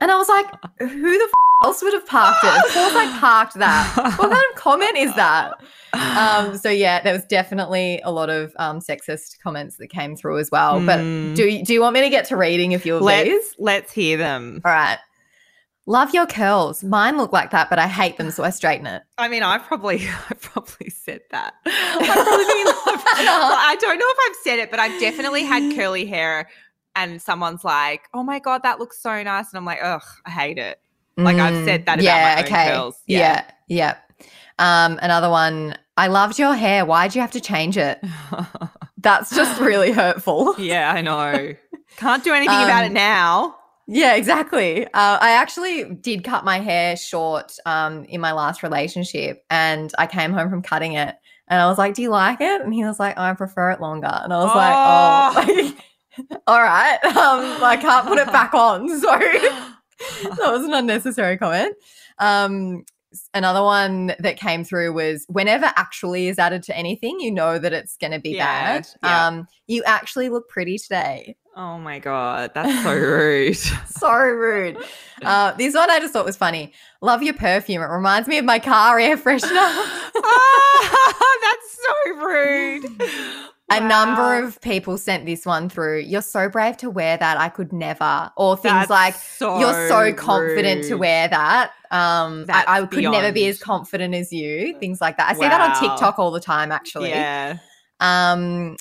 And 0.00 0.10
I 0.10 0.16
was 0.16 0.28
like, 0.28 0.46
"Who 0.78 0.88
the 1.18 1.24
f- 1.24 1.64
else 1.66 1.82
would 1.82 1.92
have 1.92 2.06
parked 2.06 2.44
it? 2.44 2.48
Of 2.48 2.72
course, 2.72 2.94
I 2.94 3.16
parked 3.20 3.54
that. 3.54 3.92
What 4.18 4.30
kind 4.30 4.44
of 4.50 4.56
comment 4.56 4.96
is 4.96 5.14
that?" 5.16 5.52
Um, 5.94 6.56
so 6.58 6.68
yeah, 6.70 7.00
there 7.02 7.12
was 7.14 7.24
definitely 7.24 8.00
a 8.04 8.12
lot 8.12 8.30
of 8.30 8.52
um, 8.58 8.78
sexist 8.80 9.38
comments 9.42 9.76
that 9.78 9.88
came 9.88 10.14
through 10.16 10.38
as 10.38 10.50
well. 10.50 10.80
But 10.80 11.00
Mm. 11.00 11.34
do 11.34 11.48
you, 11.48 11.64
do 11.64 11.72
you 11.72 11.80
want 11.80 11.94
me 11.94 12.00
to 12.02 12.10
get 12.10 12.26
to 12.26 12.36
reading 12.36 12.74
a 12.74 12.78
few 12.78 12.94
of 12.96 13.00
these? 13.00 13.06
let's 13.06 13.54
let's 13.58 13.92
hear 13.92 14.16
them. 14.18 14.60
All 14.64 14.70
right. 14.72 14.98
Love 15.86 16.12
your 16.12 16.26
curls. 16.26 16.84
Mine 16.84 17.16
look 17.16 17.32
like 17.32 17.50
that, 17.52 17.70
but 17.70 17.78
I 17.78 17.86
hate 17.88 18.18
them, 18.18 18.30
so 18.30 18.44
I 18.44 18.50
straighten 18.50 18.86
it. 18.86 19.02
I 19.16 19.26
mean, 19.28 19.42
I've 19.42 19.62
probably 19.64 19.96
I've 20.30 20.40
probably 20.42 20.90
said 20.90 21.20
that. 21.30 21.54
I've 21.66 22.06
probably 22.06 22.44
been 22.44 22.66
Well, 23.24 23.54
I 23.56 23.74
don't 23.80 23.98
know 23.98 24.04
if 24.06 24.18
I've 24.28 24.36
said 24.44 24.58
it, 24.58 24.70
but 24.70 24.78
I've 24.80 25.00
definitely 25.00 25.44
had 25.44 25.74
curly 25.74 26.04
hair 26.04 26.48
and 26.96 27.20
someone's 27.22 27.64
like, 27.64 28.02
"Oh 28.14 28.22
my 28.22 28.38
god, 28.38 28.62
that 28.64 28.78
looks 28.78 29.00
so 29.02 29.22
nice." 29.22 29.50
And 29.52 29.58
I'm 29.58 29.64
like, 29.64 29.80
"Ugh, 29.82 30.02
I 30.26 30.30
hate 30.30 30.58
it." 30.58 30.80
Like, 31.16 31.36
I've 31.38 31.64
said 31.64 31.84
that 31.86 31.98
about 32.00 32.04
my 32.04 32.36
own 32.42 32.66
curls. 32.74 33.02
Yeah, 33.06 33.44
Yeah. 33.66 33.96
yeah. 34.20 34.26
Um, 34.60 34.98
another 35.02 35.28
one. 35.30 35.76
I 35.96 36.06
loved 36.06 36.38
your 36.38 36.54
hair. 36.54 36.84
Why'd 36.86 37.14
you 37.16 37.20
have 37.20 37.32
to 37.32 37.40
change 37.40 37.76
it? 37.76 38.00
That's 38.98 39.34
just 39.34 39.60
really 39.60 39.90
hurtful. 39.90 40.54
yeah, 40.58 40.92
I 40.92 41.00
know. 41.00 41.54
Can't 41.96 42.22
do 42.22 42.32
anything 42.32 42.54
about 42.62 42.84
it 42.84 42.88
Um, 42.88 42.92
now. 42.94 43.56
Yeah, 43.88 44.14
exactly. 44.14 44.84
Uh, 44.86 44.90
I 45.20 45.30
actually 45.30 45.92
did 45.94 46.22
cut 46.22 46.44
my 46.44 46.60
hair 46.60 46.96
short 46.96 47.56
um, 47.66 48.04
in 48.04 48.20
my 48.20 48.32
last 48.32 48.62
relationship, 48.62 49.44
and 49.50 49.92
I 49.98 50.06
came 50.06 50.32
home 50.32 50.50
from 50.50 50.62
cutting 50.62 50.92
it, 50.92 51.16
and 51.48 51.60
I 51.60 51.66
was 51.66 51.78
like, 51.78 51.94
"Do 51.94 52.02
you 52.02 52.10
like 52.10 52.40
it?" 52.40 52.60
And 52.60 52.72
he 52.74 52.84
was 52.84 53.00
like, 53.00 53.16
"I 53.18 53.32
prefer 53.34 53.70
it 53.72 53.80
longer." 53.80 54.10
And 54.12 54.32
I 54.32 54.36
was 54.38 54.54
like, 54.54 54.74
"Oh, 54.76 55.74
all 56.46 56.62
right." 56.62 56.98
Um, 57.04 57.62
I 57.62 57.76
can't 57.80 58.06
put 58.06 58.18
it 58.18 58.26
back 58.26 58.54
on, 58.54 58.88
so 59.00 59.06
that 59.18 60.38
was 60.52 60.64
an 60.64 60.74
unnecessary 60.74 61.36
comment. 61.36 61.74
Um, 62.18 62.84
another 63.34 63.62
one 63.62 64.14
that 64.18 64.36
came 64.36 64.64
through 64.64 64.92
was 64.92 65.24
whenever 65.28 65.72
actually 65.76 66.28
is 66.28 66.38
added 66.38 66.62
to 66.64 66.76
anything, 66.76 67.18
you 67.20 67.30
know 67.30 67.58
that 67.58 67.72
it's 67.72 67.96
going 67.96 68.12
to 68.12 68.18
be 68.20 68.30
Yeah, 68.30 68.78
bad. 68.80 68.86
yeah. 69.02 69.26
Um, 69.26 69.48
you 69.66 69.82
actually 69.84 70.28
look 70.28 70.48
pretty 70.48 70.78
today. 70.78 71.36
Oh 71.56 71.78
my 71.78 71.98
god, 71.98 72.52
that's 72.54 72.84
so 72.84 72.94
rude. 72.94 73.56
so 73.56 74.12
rude. 74.12 74.76
Uh, 75.24 75.52
this 75.52 75.74
one 75.74 75.90
I 75.90 75.98
just 75.98 76.12
thought 76.12 76.24
was 76.24 76.36
funny. 76.36 76.72
Love 77.02 77.22
your 77.22 77.34
perfume. 77.34 77.82
It 77.82 77.86
reminds 77.86 78.28
me 78.28 78.38
of 78.38 78.44
my 78.44 78.60
car 78.60 78.98
air 79.00 79.16
freshener. 79.16 79.48
Ah, 80.20 81.38
that's 81.42 81.78
so 81.84 82.24
rude. 82.24 82.86
A 83.70 83.80
number 83.80 84.42
of 84.42 84.60
people 84.62 84.96
sent 84.96 85.26
this 85.26 85.44
one 85.44 85.68
through. 85.68 86.00
You're 86.00 86.22
so 86.22 86.48
brave 86.48 86.78
to 86.78 86.88
wear 86.88 87.18
that. 87.18 87.38
I 87.38 87.50
could 87.50 87.72
never. 87.72 88.30
Or 88.36 88.56
things 88.56 88.72
That's 88.72 88.90
like 88.90 89.14
so 89.14 89.58
you're 89.60 89.88
so 89.88 90.12
confident 90.14 90.84
to 90.84 90.94
wear 90.94 91.28
that. 91.28 91.72
Um, 91.90 92.46
I, 92.48 92.64
I 92.66 92.86
could 92.86 93.04
never 93.04 93.30
be 93.30 93.46
as 93.46 93.58
confident 93.58 94.14
as 94.14 94.32
you. 94.32 94.78
Things 94.78 95.00
like 95.00 95.18
that. 95.18 95.28
I 95.28 95.34
see 95.34 95.40
that 95.40 95.60
on 95.60 95.80
TikTok 95.80 96.18
all 96.18 96.30
the 96.30 96.40
time. 96.40 96.72
Actually. 96.72 97.10
Yeah. 97.10 97.58
Um, 98.00 98.76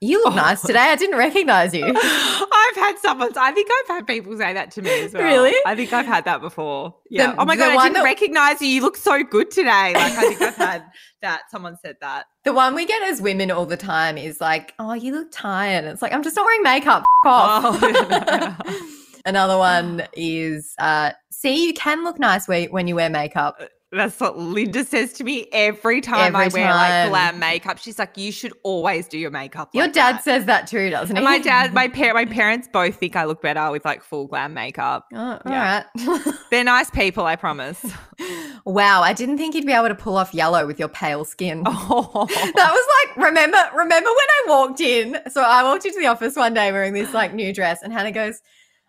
you 0.00 0.22
look 0.24 0.34
Oh. 0.34 0.36
nice 0.36 0.60
today. 0.62 0.78
I 0.78 0.96
didn't 0.96 1.18
recognize 1.18 1.74
you. 1.74 1.84
I've 1.96 2.76
had 2.76 2.98
someone. 2.98 3.32
I 3.36 3.50
think 3.52 3.68
I've 3.80 3.88
had 3.96 4.06
people 4.06 4.36
say 4.38 4.52
that 4.54 4.70
to 4.72 4.82
me 4.82 4.90
as 5.04 5.12
well. 5.12 5.22
Really? 5.24 5.54
I 5.66 5.74
think 5.74 5.92
I've 5.92 6.06
had 6.06 6.24
that 6.26 6.40
before. 6.40 6.94
Yeah. 7.10 7.32
The- 7.32 7.40
oh 7.42 7.44
my 7.44 7.56
god, 7.56 7.76
I 7.76 7.82
didn't 7.84 7.94
that- 7.94 8.04
recognize 8.04 8.60
you. 8.62 8.68
You 8.68 8.82
look 8.82 8.96
so 8.96 9.22
good 9.24 9.50
today. 9.50 9.94
Like 9.94 10.12
I 10.12 10.20
think 10.28 10.42
I've 10.42 10.56
had 10.56 10.84
that. 11.22 11.42
Someone 11.50 11.76
said 11.82 11.96
that. 12.00 12.26
The 12.44 12.52
one 12.52 12.74
we 12.74 12.86
get 12.86 13.02
as 13.02 13.20
women 13.20 13.50
all 13.50 13.66
the 13.66 13.76
time 13.76 14.16
is 14.16 14.40
like, 14.40 14.72
"Oh, 14.78 14.92
you 14.94 15.12
look 15.14 15.28
tired." 15.32 15.84
It's 15.84 16.00
like 16.02 16.12
I'm 16.12 16.22
just 16.22 16.36
not 16.36 16.44
wearing 16.44 16.62
makeup. 16.62 17.02
F- 17.24 17.30
off. 17.32 17.78
Oh. 17.82 18.56
Another 19.26 19.58
one 19.58 20.04
is, 20.14 20.74
uh, 20.78 21.10
"See, 21.30 21.66
you 21.66 21.74
can 21.74 22.04
look 22.04 22.18
nice 22.18 22.46
when 22.48 22.68
when 22.70 22.86
you 22.86 22.94
wear 22.94 23.10
makeup." 23.10 23.60
That's 23.90 24.20
what 24.20 24.36
Linda 24.36 24.84
says 24.84 25.14
to 25.14 25.24
me 25.24 25.48
every 25.50 26.02
time 26.02 26.34
Every 26.36 26.44
I 26.44 26.48
wear 26.48 26.74
like 26.74 26.88
time. 26.90 27.08
glam 27.08 27.38
makeup. 27.38 27.78
She's 27.78 27.98
like, 27.98 28.18
"You 28.18 28.30
should 28.30 28.52
always 28.62 29.08
do 29.08 29.16
your 29.16 29.30
makeup." 29.30 29.70
Your 29.72 29.84
like 29.84 29.94
dad 29.94 30.16
that." 30.16 30.24
says 30.24 30.44
that 30.44 30.66
too, 30.66 30.90
doesn't 30.90 31.16
he? 31.16 31.22
My 31.22 31.38
dad, 31.38 31.72
my 31.72 31.88
par- 31.98 32.12
my 32.12 32.26
parents 32.26 32.68
both 32.70 32.96
think 32.96 33.16
I 33.16 33.24
look 33.24 33.40
better 33.40 33.70
with 33.70 33.86
like 33.86 34.02
full 34.02 34.26
glam 34.26 34.52
makeup. 34.52 35.06
Oh, 35.14 35.38
Yeah. 35.46 35.84
right. 36.06 36.34
They're 36.50 36.64
nice 36.64 36.90
people, 36.90 37.24
I 37.24 37.36
promise. 37.36 37.82
wow, 38.66 39.00
I 39.02 39.14
didn't 39.14 39.38
think 39.38 39.54
you'd 39.54 39.64
be 39.66 39.72
able 39.72 39.88
to 39.88 39.94
pull 39.94 40.18
off 40.18 40.34
yellow 40.34 40.66
with 40.66 40.78
your 40.78 40.88
pale 40.88 41.24
skin. 41.24 41.62
Oh. 41.64 42.26
That 42.28 42.70
was 42.72 43.16
like 43.16 43.26
remember 43.26 43.58
remember 43.74 44.08
when 44.10 44.16
I 44.18 44.44
walked 44.48 44.80
in. 44.80 45.18
So 45.30 45.40
I 45.42 45.62
walked 45.64 45.86
into 45.86 45.98
the 45.98 46.06
office 46.08 46.36
one 46.36 46.52
day 46.52 46.72
wearing 46.72 46.92
this 46.92 47.14
like 47.14 47.32
new 47.32 47.54
dress, 47.54 47.82
and 47.82 47.90
Hannah 47.92 48.12
goes, 48.12 48.42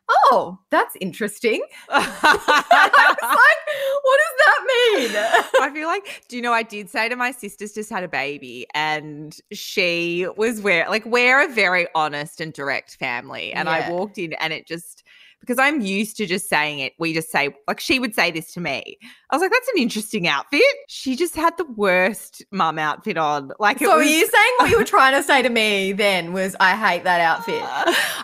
"Oh, 0.10 0.60
that's 0.70 0.96
interesting." 1.02 1.62
I 1.90 3.16
was 3.22 3.22
like, 3.22 3.76
"What 4.04 4.20
does 4.24 4.36
that 4.46 4.62
mean?" 4.68 5.64
I 5.64 5.74
feel 5.74 5.88
like, 5.88 6.24
do 6.28 6.36
you 6.36 6.42
know, 6.42 6.54
I 6.54 6.64
did 6.64 6.90
say 6.90 7.10
to 7.10 7.16
my 7.16 7.32
sister's 7.32 7.74
just 7.74 7.90
had 7.90 8.04
a 8.04 8.08
baby 8.08 8.66
and 8.74 9.38
she 9.52 10.28
was 10.38 10.62
where, 10.62 10.88
like, 10.90 11.06
we're 11.06 11.44
a 11.44 11.48
very 11.48 11.88
honest 11.96 12.42
and 12.42 12.54
direct 12.54 12.96
family. 12.98 13.54
And 13.54 13.68
Yeah. 13.68 13.76
I 13.88 13.90
walked 13.92 14.18
in 14.18 14.34
and 14.34 14.54
it 14.54 14.68
just, 14.68 15.04
because 15.40 15.58
I'm 15.58 15.82
used 15.82 16.18
to 16.18 16.26
just 16.26 16.50
saying 16.50 16.80
it, 16.80 16.94
we 17.00 17.14
just 17.14 17.32
say, 17.32 17.50
like, 17.68 17.80
she 17.80 18.00
would 18.00 18.14
say 18.14 18.32
this 18.32 18.52
to 18.54 18.60
me. 18.60 18.98
I 19.30 19.36
was 19.36 19.42
like, 19.42 19.52
that's 19.52 19.68
an 19.70 19.82
interesting 19.82 20.28
outfit. 20.28 20.62
She 20.88 21.16
just 21.16 21.36
had 21.36 21.56
the 21.58 21.66
worst 21.76 22.44
mum 22.52 22.80
outfit 22.80 23.18
on. 23.18 23.52
Like, 23.60 23.80
So 23.80 23.92
are 23.92 24.04
you 24.04 24.28
saying 24.28 24.54
what 24.58 24.70
you 24.70 24.78
were 24.78 24.84
trying 24.86 25.14
to 25.14 25.24
say 25.24 25.42
to 25.42 25.50
me 25.50 25.92
then 25.92 26.34
was 26.34 26.56
I 26.60 26.76
hate 26.76 27.04
that 27.04 27.22
outfit? 27.22 27.62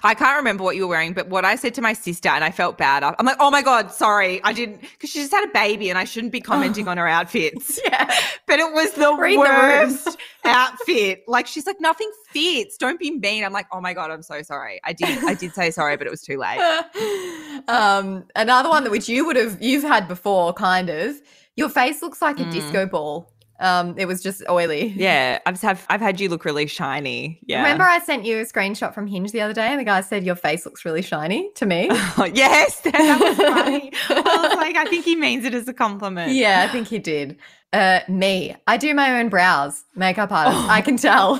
I 0.04 0.16
can't 0.16 0.36
remember 0.36 0.64
what 0.64 0.76
you 0.76 0.84
were 0.84 0.90
wearing, 0.90 1.14
but 1.14 1.28
what 1.28 1.46
I 1.46 1.56
said 1.56 1.74
to 1.76 1.82
my 1.82 1.94
sister, 1.94 2.30
and 2.30 2.44
I 2.44 2.52
felt 2.52 2.78
bad. 2.78 3.04
I'm 3.04 3.26
like, 3.26 3.38
oh 3.40 3.52
my 3.52 3.62
God, 3.62 3.92
sorry. 3.92 4.44
I 4.44 4.52
didn't, 4.52 4.82
because 4.82 5.10
she 5.10 5.20
just 5.20 5.32
had 5.32 5.48
a 5.48 5.52
baby 5.52 5.90
and 5.90 6.00
I 6.00 6.06
shouldn't 6.06 6.34
be 6.34 6.42
commenting 6.42 6.88
oh. 6.88 6.92
on 6.92 6.98
her 6.98 7.08
outfits. 7.08 7.80
Yeah. 7.86 8.12
But 8.48 8.60
it 8.60 8.74
was 8.74 8.92
the 8.94 9.14
Read 9.14 9.36
the 9.36 9.42
worst 9.42 10.18
outfit. 10.46 11.24
Like 11.28 11.46
she's 11.46 11.68
like, 11.68 11.80
nothing 11.80 12.10
fits. 12.30 12.78
Don't 12.78 13.00
be 13.00 13.12
mean. 13.12 13.44
I'm 13.44 13.54
like, 13.54 13.68
oh 13.72 13.80
my 13.80 13.94
God, 13.94 14.12
I'm 14.12 14.24
so 14.24 14.42
sorry. 14.42 14.80
I 14.84 14.94
did 14.94 15.24
I 15.24 15.36
did 15.36 15.54
say 15.54 15.72
sorry, 15.72 15.98
but 15.98 16.08
it 16.08 16.10
was 16.10 16.22
too 16.22 16.38
late. 16.38 16.58
um, 17.68 18.26
another 18.36 18.70
one 18.70 18.84
that 18.84 18.92
which 18.92 19.08
you 19.10 19.26
would 19.26 19.36
have 19.36 19.62
you've 19.62 19.84
had 19.84 20.08
before, 20.08 20.54
kind 20.54 20.90
of. 20.90 21.16
Your 21.56 21.70
face 21.70 22.02
looks 22.02 22.22
like 22.22 22.40
a 22.40 22.44
Mm. 22.46 22.52
disco 22.52 22.86
ball. 22.86 23.32
Um, 23.58 23.96
it 23.98 24.06
was 24.06 24.22
just 24.22 24.44
oily. 24.50 24.88
Yeah. 24.98 25.40
I've 25.46 25.62
have 25.62 25.86
I've 25.90 26.02
had 26.02 26.20
you 26.20 26.28
look 26.28 26.44
really 26.44 26.68
shiny. 26.68 27.40
Yeah. 27.46 27.62
Remember, 27.64 27.86
I 27.86 28.00
sent 28.00 28.26
you 28.26 28.40
a 28.40 28.42
screenshot 28.44 28.94
from 28.94 29.08
Hinge 29.08 29.32
the 29.32 29.40
other 29.40 29.54
day, 29.54 29.68
and 29.68 29.80
the 29.80 29.86
guy 29.86 30.02
said 30.02 30.26
your 30.26 30.36
face 30.36 30.66
looks 30.66 30.84
really 30.84 31.02
shiny 31.02 31.50
to 31.56 31.66
me. 31.66 31.88
yes, 32.34 32.82
that 32.82 33.18
was 33.22 33.38
funny. 33.38 33.94
I 34.10 34.48
was 34.50 34.58
like, 34.58 34.76
I 34.76 34.84
think 34.86 35.06
he 35.06 35.16
means 35.16 35.46
it 35.46 35.54
as 35.54 35.70
a 35.70 35.74
compliment. 35.74 36.34
yeah, 36.34 36.66
I 36.68 36.72
think 36.72 36.90
he 36.90 37.00
did. 37.00 37.38
Uh, 37.72 38.02
me, 38.10 38.56
I 38.68 38.76
do 38.76 38.94
my 38.94 39.20
own 39.22 39.30
brows, 39.30 39.86
makeup 39.96 40.34
artist. 40.34 40.70
I 40.70 40.82
can 40.82 40.98
tell. 40.98 41.36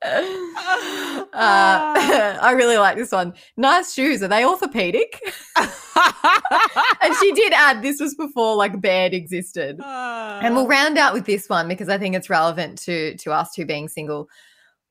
uh, 0.04 1.24
ah. 1.34 2.38
I 2.40 2.52
really 2.52 2.78
like 2.78 2.96
this 2.96 3.10
one. 3.10 3.34
Nice 3.56 3.92
shoes. 3.94 4.22
Are 4.22 4.28
they 4.28 4.44
orthopedic? 4.44 5.20
and 5.56 7.14
she 7.20 7.32
did 7.32 7.52
add 7.52 7.82
this 7.82 8.00
was 8.00 8.14
before 8.14 8.54
like 8.54 8.80
bed 8.80 9.12
existed. 9.12 9.80
Ah. 9.82 10.38
And 10.40 10.54
we'll 10.54 10.68
round 10.68 10.98
out 10.98 11.14
with 11.14 11.26
this 11.26 11.48
one 11.48 11.66
because 11.66 11.88
I 11.88 11.98
think 11.98 12.14
it's 12.14 12.30
relevant 12.30 12.78
to 12.82 13.16
to 13.16 13.32
us 13.32 13.52
two 13.54 13.66
being 13.66 13.88
single. 13.88 14.28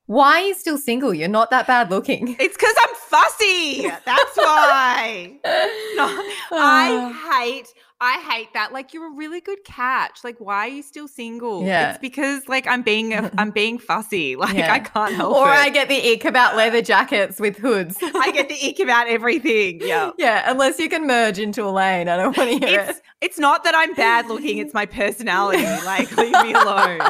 Why 0.08 0.42
are 0.42 0.48
you 0.48 0.54
still 0.56 0.78
single? 0.78 1.14
You're 1.14 1.28
not 1.28 1.50
that 1.52 1.68
bad 1.68 1.90
looking. 1.90 2.36
It's 2.40 2.56
because 2.56 2.76
I'm 2.82 2.96
fussy. 2.96 3.90
That's 4.06 4.38
why. 4.38 5.38
No, 5.44 6.06
I 6.52 7.14
ah. 7.14 7.42
hate, 7.42 7.68
I 8.00 8.20
hate 8.20 8.54
that. 8.54 8.74
Like 8.74 8.94
you're 8.94 9.08
a 9.08 9.16
really 9.16 9.42
good 9.42 9.64
catch. 9.64 10.24
Like 10.24 10.38
why 10.38 10.68
are 10.68 10.68
you 10.68 10.84
still 10.84 11.08
single? 11.08 11.66
Yeah. 11.66 11.92
It's 11.92 12.00
because 12.00 12.48
like 12.48 12.68
I'm 12.68 12.84
being, 12.84 13.14
a, 13.14 13.32
I'm 13.38 13.50
being 13.50 13.80
fussy. 13.80 14.36
Like 14.36 14.56
Yeah. 14.56 14.72
I 14.74 14.80
can't 14.80 15.16
help 15.16 15.36
or 15.36 15.48
it. 15.48 15.54
I 15.54 15.70
get 15.70 15.90
the 15.90 16.14
ick 16.14 16.26
about 16.26 16.56
leather 16.56 16.82
jackets 16.82 17.40
with 17.40 17.58
hoods. 17.58 17.98
I 18.02 18.32
get 18.32 18.50
the 18.50 18.70
ick 18.70 18.80
about 18.80 19.08
everything. 19.08 19.80
Yeah. 19.82 20.12
yeah, 20.18 20.50
unless 20.50 20.78
you 20.80 20.90
can 20.90 21.08
merge 21.08 21.40
into 21.40 21.64
a 21.64 21.72
lane. 21.72 22.08
I 22.08 22.18
don't 22.18 22.38
want 22.38 22.62
to 22.62 22.68
hear 22.68 22.80
it. 22.82 22.90
It's 22.90 23.02
it's 23.20 23.40
not 23.40 23.64
that 23.64 23.74
I'm 23.76 23.96
bad 23.96 24.28
looking, 24.28 24.60
it's 24.60 24.76
my 24.76 24.86
personality. 24.86 25.64
Like 25.64 26.16
leave 26.18 26.34
me 26.44 26.54
alone. 26.54 27.02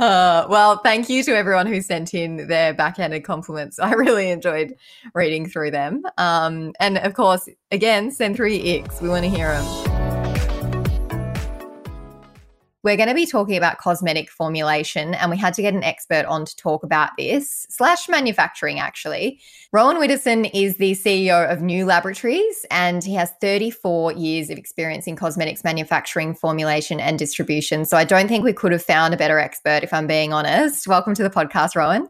Uh, 0.00 0.46
well, 0.48 0.78
thank 0.78 1.08
you 1.08 1.22
to 1.22 1.36
everyone 1.36 1.66
who 1.66 1.80
sent 1.80 2.12
in 2.12 2.48
their 2.48 2.74
backhanded 2.74 3.24
compliments. 3.24 3.78
I 3.78 3.92
really 3.92 4.30
enjoyed 4.30 4.74
reading 5.14 5.48
through 5.48 5.70
them. 5.70 6.02
Um, 6.18 6.72
and 6.80 6.98
of 6.98 7.14
course, 7.14 7.48
again, 7.70 8.10
send 8.10 8.36
through 8.36 8.48
your 8.48 8.82
icks. 8.82 9.00
We 9.00 9.08
want 9.08 9.24
to 9.24 9.30
hear 9.30 9.48
them. 9.48 9.59
We're 12.82 12.96
going 12.96 13.10
to 13.10 13.14
be 13.14 13.26
talking 13.26 13.58
about 13.58 13.76
cosmetic 13.76 14.30
formulation, 14.30 15.12
and 15.12 15.30
we 15.30 15.36
had 15.36 15.52
to 15.54 15.60
get 15.62 15.74
an 15.74 15.84
expert 15.84 16.24
on 16.24 16.46
to 16.46 16.56
talk 16.56 16.82
about 16.82 17.10
this, 17.18 17.66
slash 17.68 18.08
manufacturing, 18.08 18.80
actually. 18.80 19.38
Rowan 19.70 19.98
Widdowson 19.98 20.50
is 20.54 20.78
the 20.78 20.92
CEO 20.92 21.46
of 21.52 21.60
New 21.60 21.84
Laboratories, 21.84 22.64
and 22.70 23.04
he 23.04 23.12
has 23.14 23.32
34 23.42 24.14
years 24.14 24.48
of 24.48 24.56
experience 24.56 25.06
in 25.06 25.14
cosmetics 25.14 25.62
manufacturing, 25.62 26.34
formulation, 26.34 27.00
and 27.00 27.18
distribution. 27.18 27.84
So 27.84 27.98
I 27.98 28.04
don't 28.04 28.28
think 28.28 28.44
we 28.44 28.54
could 28.54 28.72
have 28.72 28.82
found 28.82 29.12
a 29.12 29.18
better 29.18 29.38
expert, 29.38 29.80
if 29.82 29.92
I'm 29.92 30.06
being 30.06 30.32
honest. 30.32 30.88
Welcome 30.88 31.14
to 31.16 31.22
the 31.22 31.28
podcast, 31.28 31.76
Rowan. 31.76 32.08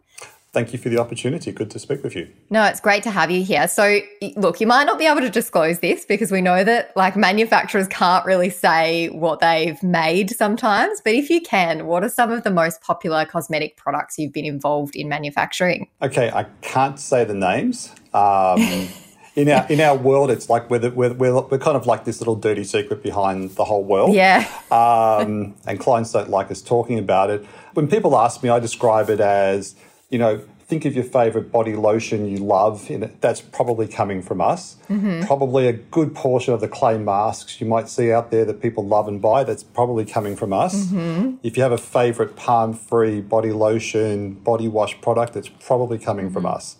Thank 0.52 0.72
you 0.72 0.80
for 0.80 0.88
the 0.88 0.98
opportunity. 0.98 1.52
Good 1.52 1.70
to 1.70 1.78
speak 1.78 2.02
with 2.02 2.16
you. 2.16 2.28
No, 2.50 2.64
it's 2.64 2.80
great 2.80 3.04
to 3.04 3.10
have 3.10 3.30
you 3.30 3.44
here. 3.44 3.68
So, 3.68 4.00
look, 4.34 4.60
you 4.60 4.66
might 4.66 4.82
not 4.82 4.98
be 4.98 5.06
able 5.06 5.20
to 5.20 5.30
disclose 5.30 5.78
this 5.78 6.04
because 6.04 6.32
we 6.32 6.40
know 6.40 6.64
that 6.64 6.96
like 6.96 7.16
manufacturers 7.16 7.86
can't 7.86 8.24
really 8.26 8.50
say 8.50 9.10
what 9.10 9.38
they've 9.38 9.80
made 9.80 10.30
sometimes. 10.30 11.00
But 11.04 11.14
if 11.14 11.30
you 11.30 11.40
can, 11.40 11.86
what 11.86 12.02
are 12.02 12.08
some 12.08 12.32
of 12.32 12.42
the 12.42 12.50
most 12.50 12.80
popular 12.80 13.24
cosmetic 13.24 13.76
products 13.76 14.18
you've 14.18 14.32
been 14.32 14.44
involved 14.44 14.96
in 14.96 15.08
manufacturing? 15.08 15.88
Okay, 16.02 16.30
I 16.32 16.46
can't 16.62 16.98
say 16.98 17.24
the 17.24 17.34
names. 17.34 17.94
Um, 18.12 18.88
in 19.36 19.48
our 19.48 19.66
in 19.70 19.80
our 19.80 19.96
world, 19.96 20.32
it's 20.32 20.50
like 20.50 20.68
we're, 20.68 20.80
the, 20.80 20.90
we're, 20.90 21.12
we're, 21.12 21.40
we're 21.42 21.58
kind 21.58 21.76
of 21.76 21.86
like 21.86 22.04
this 22.04 22.20
little 22.20 22.34
dirty 22.34 22.64
secret 22.64 23.04
behind 23.04 23.50
the 23.50 23.64
whole 23.64 23.84
world. 23.84 24.14
Yeah. 24.14 24.50
um, 24.72 25.54
and 25.64 25.78
clients 25.78 26.10
don't 26.10 26.28
like 26.28 26.50
us 26.50 26.60
talking 26.60 26.98
about 26.98 27.30
it. 27.30 27.44
When 27.74 27.86
people 27.86 28.18
ask 28.18 28.42
me, 28.42 28.48
I 28.48 28.58
describe 28.58 29.08
it 29.10 29.20
as, 29.20 29.76
you 30.10 30.18
know, 30.18 30.42
think 30.70 30.84
of 30.84 30.94
your 30.94 31.04
favorite 31.04 31.50
body 31.50 31.74
lotion 31.74 32.28
you 32.28 32.38
love. 32.38 32.90
In 32.90 33.02
it. 33.02 33.20
That's 33.20 33.40
probably 33.40 33.88
coming 33.88 34.22
from 34.22 34.40
us. 34.40 34.76
Mm-hmm. 34.88 35.24
Probably 35.24 35.66
a 35.66 35.72
good 35.72 36.14
portion 36.14 36.54
of 36.54 36.60
the 36.60 36.68
clay 36.68 36.98
masks 36.98 37.60
you 37.60 37.66
might 37.66 37.88
see 37.88 38.12
out 38.12 38.30
there 38.30 38.44
that 38.44 38.60
people 38.62 38.86
love 38.86 39.08
and 39.08 39.20
buy. 39.20 39.44
That's 39.44 39.64
probably 39.64 40.04
coming 40.04 40.36
from 40.36 40.52
us. 40.52 40.86
Mm-hmm. 40.86 41.36
If 41.42 41.56
you 41.56 41.62
have 41.62 41.72
a 41.72 41.78
favorite 41.78 42.36
palm-free 42.36 43.22
body 43.22 43.50
lotion, 43.50 44.34
body 44.34 44.68
wash 44.68 45.00
product, 45.00 45.36
it's 45.36 45.48
probably 45.48 45.98
coming 45.98 46.30
from 46.30 46.44
mm-hmm. 46.44 46.54
us. 46.54 46.76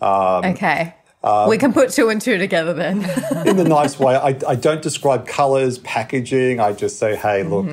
Um, 0.00 0.52
okay. 0.52 0.94
Um, 1.24 1.48
we 1.48 1.56
can 1.56 1.72
put 1.72 1.90
two 1.90 2.10
and 2.10 2.20
two 2.20 2.36
together 2.36 2.74
then. 2.74 2.98
in 3.46 3.56
the 3.56 3.64
nice 3.64 3.98
way. 3.98 4.14
I, 4.14 4.36
I 4.46 4.54
don't 4.54 4.82
describe 4.82 5.26
colors, 5.26 5.78
packaging. 5.78 6.60
I 6.60 6.72
just 6.72 6.98
say, 6.98 7.16
hey, 7.16 7.42
look, 7.42 7.66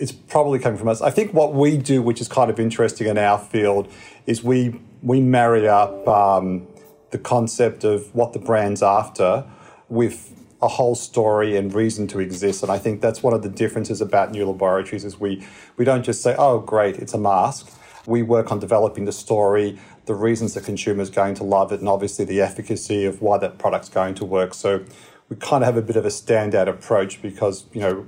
it's 0.00 0.12
probably 0.12 0.58
coming 0.58 0.78
from 0.78 0.88
us. 0.88 1.02
I 1.02 1.10
think 1.10 1.34
what 1.34 1.54
we 1.54 1.76
do, 1.76 2.02
which 2.02 2.20
is 2.20 2.28
kind 2.28 2.50
of 2.50 2.58
interesting 2.58 3.06
in 3.06 3.18
our 3.18 3.38
field, 3.38 3.92
is 4.26 4.42
we 4.42 4.80
we 5.02 5.20
marry 5.20 5.68
up 5.68 6.06
um, 6.08 6.66
the 7.10 7.18
concept 7.18 7.84
of 7.84 8.14
what 8.14 8.32
the 8.32 8.38
brand's 8.38 8.82
after 8.82 9.44
with 9.88 10.36
a 10.62 10.68
whole 10.68 10.94
story 10.94 11.56
and 11.56 11.72
reason 11.72 12.06
to 12.06 12.20
exist. 12.20 12.62
And 12.62 12.70
I 12.70 12.78
think 12.78 13.00
that's 13.00 13.22
one 13.22 13.32
of 13.32 13.42
the 13.42 13.48
differences 13.48 14.00
about 14.00 14.32
new 14.32 14.46
laboratories 14.46 15.04
is 15.04 15.20
we 15.20 15.46
we 15.76 15.84
don't 15.84 16.02
just 16.02 16.22
say, 16.22 16.34
oh, 16.38 16.58
great, 16.58 16.96
it's 16.96 17.14
a 17.14 17.18
mask. 17.18 17.70
We 18.06 18.22
work 18.22 18.50
on 18.50 18.58
developing 18.58 19.04
the 19.04 19.12
story, 19.12 19.78
the 20.06 20.14
reasons 20.14 20.54
the 20.54 20.62
consumer's 20.62 21.10
going 21.10 21.34
to 21.36 21.44
love 21.44 21.72
it, 21.72 21.80
and 21.80 21.88
obviously 21.88 22.24
the 22.24 22.40
efficacy 22.40 23.04
of 23.04 23.20
why 23.20 23.36
that 23.38 23.58
product's 23.58 23.90
going 23.90 24.14
to 24.16 24.24
work. 24.24 24.54
So 24.54 24.84
we 25.28 25.36
kind 25.36 25.62
of 25.62 25.66
have 25.66 25.76
a 25.76 25.82
bit 25.82 25.96
of 25.96 26.04
a 26.06 26.08
standout 26.08 26.68
approach 26.68 27.22
because, 27.22 27.64
you 27.72 27.80
know, 27.80 28.06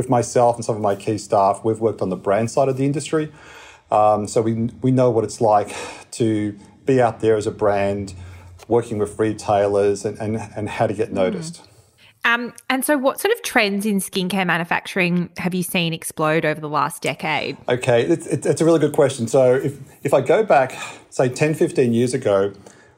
with 0.00 0.08
myself 0.08 0.56
and 0.56 0.64
some 0.64 0.76
of 0.76 0.80
my 0.80 0.96
key 0.96 1.18
staff, 1.18 1.60
we've 1.62 1.78
worked 1.78 2.00
on 2.00 2.08
the 2.08 2.16
brand 2.16 2.50
side 2.50 2.70
of 2.70 2.78
the 2.78 2.86
industry. 2.86 3.30
Um, 3.90 4.26
so 4.26 4.40
we, 4.40 4.54
we 4.80 4.90
know 4.90 5.10
what 5.10 5.24
it's 5.24 5.42
like 5.42 5.76
to 6.12 6.58
be 6.86 7.02
out 7.02 7.20
there 7.20 7.36
as 7.36 7.46
a 7.46 7.50
brand, 7.50 8.14
working 8.66 8.96
with 8.96 9.18
retailers 9.18 10.06
and, 10.06 10.16
and, 10.18 10.40
and 10.56 10.70
how 10.70 10.86
to 10.86 10.94
get 10.94 11.12
noticed. 11.12 11.62
Um, 12.24 12.54
and 12.70 12.82
so 12.82 12.96
what 12.96 13.20
sort 13.20 13.34
of 13.34 13.42
trends 13.42 13.84
in 13.84 13.98
skincare 13.98 14.46
manufacturing 14.46 15.28
have 15.36 15.54
you 15.54 15.62
seen 15.62 15.92
explode 15.92 16.46
over 16.46 16.62
the 16.62 16.68
last 16.68 17.02
decade? 17.02 17.58
Okay, 17.68 18.02
it's, 18.02 18.26
it's, 18.26 18.46
it's 18.46 18.60
a 18.62 18.64
really 18.64 18.78
good 18.78 18.94
question. 18.94 19.28
So 19.28 19.54
if, 19.54 19.78
if 20.02 20.14
I 20.14 20.22
go 20.22 20.42
back, 20.42 20.72
say 21.10 21.28
10, 21.28 21.54
15 21.54 21.92
years 21.92 22.14
ago, 22.14 22.54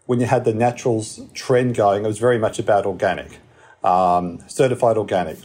when 0.07 0.21
you 0.21 0.27
had 0.27 0.45
the 0.45 0.55
naturals 0.55 1.21
trend 1.35 1.75
going, 1.75 2.05
it 2.05 2.07
was 2.07 2.19
very 2.19 2.39
much 2.39 2.61
about 2.61 2.87
organic, 2.87 3.39
um, 3.83 4.39
certified 4.47 4.97
organic. 4.97 5.39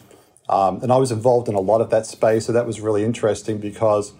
Um, 0.49 0.81
and 0.81 0.91
I 0.91 0.97
was 0.97 1.11
involved 1.11 1.49
in 1.49 1.55
a 1.55 1.59
lot 1.59 1.81
of 1.81 1.89
that 1.89 2.05
space. 2.05 2.45
So 2.45 2.53
that 2.53 2.65
was 2.65 2.79
really 2.79 3.03
interesting 3.03 3.57
because 3.57 4.13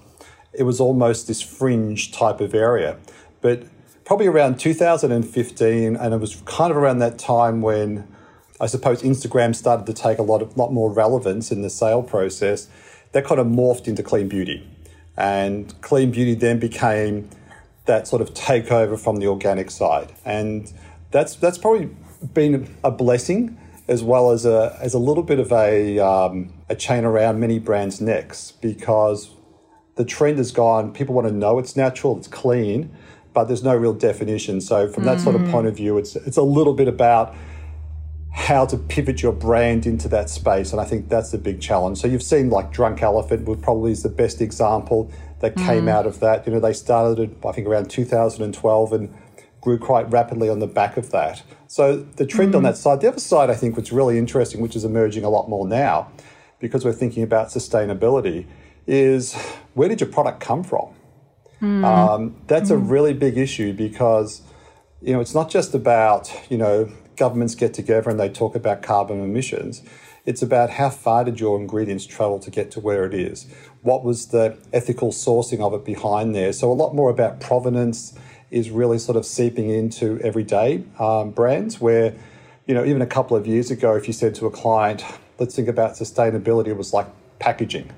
it 0.54 0.64
was 0.64 0.80
almost 0.80 1.28
this 1.28 1.42
fringe 1.42 2.12
type 2.12 2.42
of 2.42 2.54
area. 2.54 2.98
But 3.42 3.64
probably 4.04 4.28
around 4.28 4.60
2015, 4.60 5.96
and 5.96 6.14
it 6.14 6.18
was 6.18 6.42
kind 6.46 6.72
of 6.72 6.78
around 6.78 7.00
that 7.00 7.18
time 7.18 7.62
when 7.62 8.08
I 8.60 8.66
suppose 8.66 9.04
Instagram 9.04 9.56
started 9.56 9.86
to 9.86 9.94
take 9.94 10.18
a 10.18 10.24
lot 10.24 10.42
of 10.42 10.58
lot 10.58 10.74
more 10.74 10.92
relevance 10.92 11.52
in 11.52 11.62
the 11.62 11.70
sale 11.70 12.02
process, 12.02 12.68
that 13.12 13.26
kind 13.26 13.40
of 13.40 13.48
morphed 13.48 13.88
into 13.88 14.04
clean 14.04 14.28
beauty. 14.28 14.68
And 15.16 15.80
clean 15.82 16.12
beauty 16.12 16.36
then 16.36 16.60
became 16.60 17.30
that 17.86 18.08
sort 18.08 18.22
of 18.22 18.34
takeover 18.34 19.00
from 19.00 19.18
the 19.18 19.28
organic 19.28 19.72
side. 19.72 20.14
And 20.26 20.72
that's 21.12 21.36
that's 21.36 21.58
probably 21.58 21.90
been 22.34 22.76
a 22.84 22.92
blessing 22.92 23.58
as 23.88 24.04
well 24.04 24.32
as 24.32 24.46
a 24.46 24.78
as 24.82 24.94
a 24.94 25.00
little 25.00 25.24
bit 25.24 25.40
of 25.40 25.52
a 25.52 26.00
um, 26.00 26.54
a 26.70 26.76
chain 26.76 27.06
around 27.06 27.40
many 27.40 27.60
brands' 27.60 28.02
necks 28.02 28.52
because 28.52 29.32
the 29.96 30.06
trend 30.06 30.38
has 30.38 30.52
gone. 30.52 30.94
People 30.94 31.16
want 31.16 31.28
to 31.28 31.34
know 31.34 31.60
it's 31.60 31.76
natural, 31.76 32.18
it's 32.18 32.28
clean, 32.28 32.96
but 33.34 33.46
there's 33.46 33.64
no 33.64 33.76
real 33.76 33.94
definition. 33.94 34.62
So 34.62 34.88
from 34.88 35.06
that 35.06 35.18
mm. 35.18 35.24
sort 35.24 35.36
of 35.36 35.50
point 35.50 35.68
of 35.68 35.76
view, 35.76 35.98
it's 35.98 36.16
it's 36.16 36.38
a 36.38 36.44
little 36.44 36.74
bit 36.74 36.88
about 36.88 37.36
how 38.34 38.66
to 38.66 38.78
pivot 38.78 39.22
your 39.22 39.32
brand 39.32 39.88
into 39.88 40.08
that 40.10 40.30
space, 40.30 40.72
and 40.72 40.82
I 40.82 40.86
think 40.86 41.10
that's 41.10 41.32
the 41.32 41.38
big 41.38 41.60
challenge. 41.62 41.98
So 41.98 42.08
you've 42.08 42.24
seen 42.24 42.50
like 42.50 42.72
Drunk 42.72 43.02
Elephant, 43.02 43.48
would 43.48 43.64
probably 43.64 43.92
is 43.92 44.04
the 44.04 44.10
best 44.10 44.42
example 44.42 45.12
that 45.40 45.56
mm. 45.56 45.66
came 45.66 45.88
out 45.88 46.06
of 46.06 46.20
that. 46.20 46.46
You 46.46 46.54
know, 46.54 46.60
they 46.60 46.74
started 46.74 47.36
I 47.46 47.52
think 47.54 47.68
around 47.68 47.90
2012 47.90 48.94
and 48.94 49.14
grew 49.68 49.78
quite 49.78 50.10
rapidly 50.10 50.48
on 50.48 50.60
the 50.60 50.68
back 50.82 50.96
of 50.96 51.12
that. 51.12 51.44
So 51.68 51.98
the 51.98 52.26
trend 52.26 52.52
mm-hmm. 52.52 52.60
on 52.60 52.64
that 52.64 52.78
side, 52.78 53.02
the 53.02 53.10
other 53.10 53.20
side, 53.20 53.50
I 53.50 53.54
think, 53.54 53.76
what's 53.76 53.92
really 53.92 54.18
interesting, 54.18 54.62
which 54.62 54.78
is 54.78 54.86
emerging 54.86 55.26
a 55.26 55.30
lot 55.30 55.50
more 55.50 55.68
now, 55.68 56.10
because 56.58 56.86
we're 56.86 56.94
thinking 56.94 57.22
about 57.22 57.50
sustainability, 57.50 58.46
is 58.88 59.34
where 59.74 59.90
did 59.90 60.00
your 60.00 60.10
product 60.10 60.40
come 60.40 60.64
from? 60.64 60.96
Mm. 61.62 61.84
Um, 61.84 62.36
that's 62.48 62.70
mm. 62.70 62.76
a 62.76 62.78
really 62.78 63.14
big 63.14 63.38
issue 63.38 63.74
because 63.74 64.42
you 65.02 65.12
know 65.12 65.20
it's 65.20 65.36
not 65.36 65.50
just 65.50 65.74
about 65.74 66.32
you 66.50 66.58
know 66.58 66.90
governments 67.18 67.54
get 67.54 67.74
together 67.74 68.10
and 68.10 68.18
they 68.18 68.30
talk 68.30 68.56
about 68.56 68.82
carbon 68.82 69.22
emissions. 69.22 69.84
It's 70.26 70.42
about 70.42 70.70
how 70.70 70.90
far 70.92 71.26
did 71.26 71.42
your 71.42 71.60
ingredients 71.60 72.06
travel 72.06 72.40
to 72.40 72.50
get 72.50 72.72
to 72.72 72.80
where 72.80 73.04
it 73.04 73.14
is? 73.14 73.48
What 73.82 74.06
was 74.06 74.28
the 74.28 74.58
ethical 74.72 75.12
sourcing 75.12 75.60
of 75.60 75.74
it 75.74 75.84
behind 75.84 76.34
there? 76.34 76.54
So 76.54 76.72
a 76.72 76.78
lot 76.84 76.96
more 76.96 77.10
about 77.10 77.42
provenance 77.42 78.18
is 78.52 78.70
really 78.70 78.98
sort 78.98 79.18
of 79.18 79.26
seeping 79.26 79.70
into 79.70 80.20
everyday 80.22 80.84
um, 81.00 81.32
brands 81.32 81.82
where, 81.82 82.14
you 82.66 82.74
know, 82.74 82.86
even 82.86 83.02
a 83.02 83.08
couple 83.08 83.36
of 83.36 83.46
years 83.46 83.72
ago, 83.72 83.96
if 83.96 84.08
you 84.08 84.14
said 84.14 84.36
to 84.36 84.46
a 84.46 84.52
client, 84.52 85.04
let's 85.40 85.56
think 85.56 85.68
about 85.68 85.94
sustainability, 85.94 86.68
it 86.68 86.78
was 86.78 86.94
like 86.94 87.08
packaging. 87.40 87.90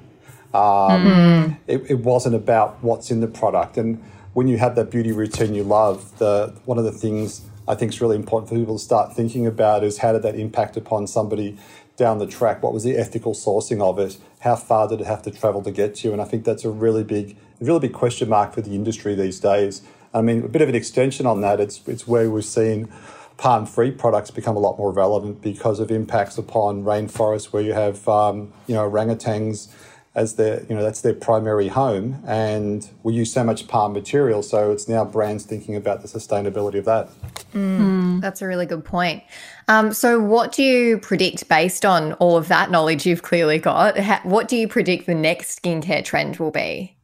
Um, 0.53 1.05
mm. 1.05 1.57
it, 1.67 1.91
it, 1.91 1.99
wasn't 1.99 2.33
about 2.33 2.83
what's 2.83 3.11
in 3.11 3.21
the 3.21 3.27
product. 3.27 3.77
And 3.77 4.03
when 4.33 4.47
you 4.47 4.57
have 4.57 4.75
that 4.75 4.89
beauty 4.89 5.11
routine 5.11 5.53
you 5.53 5.63
love, 5.63 6.17
the 6.17 6.55
one 6.65 6.79
of 6.79 6.85
the 6.85 6.91
things 6.91 7.43
I 7.67 7.75
think 7.75 7.93
is 7.93 8.01
really 8.01 8.15
important 8.15 8.49
for 8.49 8.55
people 8.55 8.79
to 8.79 8.83
start 8.83 9.15
thinking 9.15 9.45
about 9.45 9.83
is 9.83 9.99
how 9.99 10.11
did 10.11 10.23
that 10.23 10.35
impact 10.35 10.75
upon 10.75 11.05
somebody 11.05 11.55
down 11.97 12.17
the 12.17 12.25
track? 12.25 12.63
What 12.63 12.73
was 12.73 12.83
the 12.83 12.97
ethical 12.97 13.35
sourcing 13.35 13.79
of 13.79 13.99
it? 13.99 14.17
How 14.39 14.55
far 14.55 14.87
did 14.87 15.01
it 15.01 15.05
have 15.05 15.21
to 15.23 15.31
travel 15.31 15.61
to 15.61 15.71
get 15.71 15.95
to 15.95 16.07
you? 16.07 16.13
And 16.13 16.21
I 16.21 16.25
think 16.25 16.45
that's 16.45 16.65
a 16.65 16.71
really 16.71 17.03
big, 17.03 17.37
really 17.61 17.79
big 17.79 17.93
question 17.93 18.27
mark 18.27 18.53
for 18.53 18.61
the 18.61 18.73
industry 18.73 19.13
these 19.13 19.39
days. 19.39 19.83
I 20.13 20.21
mean, 20.21 20.43
a 20.43 20.47
bit 20.47 20.61
of 20.61 20.69
an 20.69 20.75
extension 20.75 21.25
on 21.25 21.41
that, 21.41 21.59
it's, 21.59 21.87
it's 21.87 22.07
where 22.07 22.29
we've 22.29 22.45
seen 22.45 22.89
palm 23.37 23.65
free 23.65 23.91
products 23.91 24.31
become 24.31 24.57
a 24.57 24.59
lot 24.59 24.77
more 24.77 24.91
relevant 24.91 25.41
because 25.41 25.79
of 25.79 25.91
impacts 25.91 26.37
upon 26.37 26.83
rainforests 26.83 27.45
where 27.45 27.63
you 27.63 27.73
have, 27.73 28.07
um, 28.07 28.51
you 28.67 28.75
know, 28.75 28.89
orangutans 28.89 29.71
as 30.15 30.35
their, 30.35 30.63
you 30.63 30.75
know, 30.75 30.83
that's 30.83 31.01
their 31.01 31.13
primary 31.13 31.69
home. 31.69 32.21
And 32.27 32.87
we 33.03 33.13
use 33.13 33.31
so 33.31 33.43
much 33.43 33.67
palm 33.67 33.93
material. 33.93 34.43
So 34.43 34.71
it's 34.71 34.89
now 34.89 35.05
brands 35.05 35.45
thinking 35.45 35.75
about 35.75 36.01
the 36.01 36.07
sustainability 36.07 36.79
of 36.79 36.85
that. 36.85 37.09
Mm, 37.53 38.19
that's 38.19 38.41
a 38.41 38.47
really 38.47 38.65
good 38.65 38.83
point. 38.83 39.23
Um, 39.67 39.93
so, 39.93 40.19
what 40.19 40.51
do 40.51 40.61
you 40.61 40.97
predict 40.97 41.47
based 41.47 41.85
on 41.85 42.13
all 42.13 42.37
of 42.37 42.47
that 42.49 42.69
knowledge 42.69 43.05
you've 43.05 43.23
clearly 43.23 43.57
got? 43.57 43.97
what 44.25 44.47
do 44.47 44.57
you 44.57 44.67
predict 44.67 45.05
the 45.05 45.15
next 45.15 45.61
skincare 45.61 46.03
trend 46.03 46.37
will 46.37 46.51
be? 46.51 46.95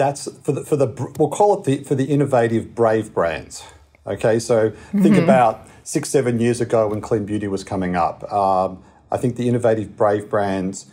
That's 0.00 0.32
for 0.40 0.52
the, 0.52 0.64
for 0.64 0.76
the 0.76 0.86
we'll 1.18 1.28
call 1.28 1.58
it 1.58 1.64
the 1.64 1.84
for 1.84 1.94
the 1.94 2.06
innovative 2.06 2.74
brave 2.74 3.12
brands. 3.12 3.62
Okay, 4.06 4.38
so 4.38 4.70
mm-hmm. 4.70 5.02
think 5.02 5.16
about 5.18 5.68
six 5.84 6.08
seven 6.08 6.40
years 6.40 6.58
ago 6.60 6.88
when 6.88 7.02
clean 7.02 7.26
beauty 7.26 7.46
was 7.48 7.62
coming 7.62 7.96
up. 7.96 8.32
Um, 8.32 8.82
I 9.12 9.18
think 9.18 9.36
the 9.36 9.46
innovative 9.46 9.96
brave 9.96 10.30
brands 10.30 10.86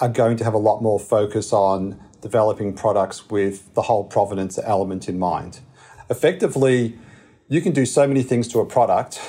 are 0.00 0.08
going 0.08 0.36
to 0.38 0.44
have 0.44 0.54
a 0.54 0.58
lot 0.58 0.82
more 0.82 0.98
focus 0.98 1.52
on 1.52 2.00
developing 2.20 2.72
products 2.74 3.30
with 3.30 3.72
the 3.74 3.82
whole 3.82 4.02
provenance 4.02 4.58
element 4.58 5.08
in 5.08 5.20
mind. 5.20 5.60
Effectively, 6.10 6.98
you 7.48 7.60
can 7.60 7.72
do 7.72 7.86
so 7.86 8.08
many 8.08 8.24
things 8.24 8.48
to 8.48 8.58
a 8.58 8.66
product, 8.66 9.20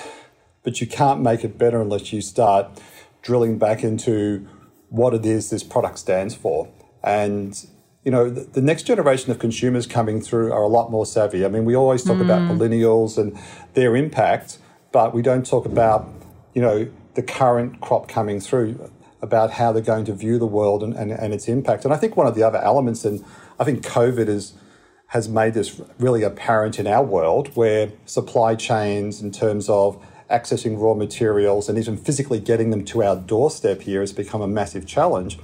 but 0.63 0.81
you 0.81 0.87
can't 0.87 1.21
make 1.21 1.43
it 1.43 1.59
better 1.59 1.79
unless 1.79 2.11
you 2.11 2.21
start 2.21 2.81
drilling 3.21 3.59
back 3.59 3.83
into 3.83 4.47
what 4.89 5.13
it 5.13 5.23
is 5.23 5.51
this 5.51 5.63
product 5.63 5.99
stands 5.99 6.33
for. 6.33 6.67
And 7.03 7.67
you 8.07 8.11
know, 8.11 8.29
the, 8.29 8.45
the, 8.45 8.61
next 8.61 8.83
generation 8.83 9.31
of 9.31 9.37
consumers 9.37 9.85
coming 9.85 10.21
through 10.21 10.53
are 10.53 10.61
a 10.61 10.69
lot 10.69 10.89
more 10.89 11.05
savvy. 11.05 11.43
I 11.43 11.49
mean, 11.49 11.65
we 11.65 11.75
always 11.75 12.05
talk 12.05 12.19
mm. 12.19 12.21
about 12.21 12.39
millennials 12.39 13.17
and 13.17 13.37
their 13.73 13.97
impact, 13.97 14.59
but 14.93 15.13
we 15.13 15.21
don't 15.21 15.45
talk 15.45 15.65
about, 15.65 16.07
you 16.53 16.61
know, 16.61 16.89
the 17.15 17.21
current 17.21 17.81
crop 17.81 18.07
coming 18.07 18.39
through, 18.39 18.89
about 19.21 19.51
how 19.51 19.73
they're 19.73 19.81
going 19.81 20.05
to 20.05 20.13
view 20.13 20.39
the 20.39 20.45
world 20.45 20.83
and, 20.83 20.93
and, 20.93 21.11
and 21.11 21.33
its 21.33 21.49
impact. 21.49 21.83
And 21.83 21.93
I 21.93 21.97
think 21.97 22.15
one 22.15 22.27
of 22.27 22.35
the 22.35 22.43
other 22.43 22.59
elements, 22.59 23.03
and 23.03 23.25
I 23.59 23.65
think 23.65 23.83
COVID 23.83 24.29
is, 24.29 24.53
has 25.07 25.27
made 25.27 25.53
this 25.53 25.81
really 25.99 26.23
apparent 26.23 26.79
in 26.79 26.87
our 26.87 27.03
world, 27.03 27.57
where 27.57 27.91
supply 28.05 28.55
chains, 28.55 29.21
in 29.21 29.33
terms 29.33 29.67
of 29.67 30.01
accessing 30.31 30.79
raw 30.79 30.93
materials 30.93 31.67
and 31.67 31.77
even 31.77 31.97
physically 31.97 32.39
getting 32.39 32.69
them 32.69 32.85
to 32.85 33.03
our 33.03 33.17
doorstep 33.17 33.81
here, 33.81 33.99
has 33.99 34.13
become 34.13 34.41
a 34.41 34.47
massive 34.47 34.87
challenge. 34.87 35.37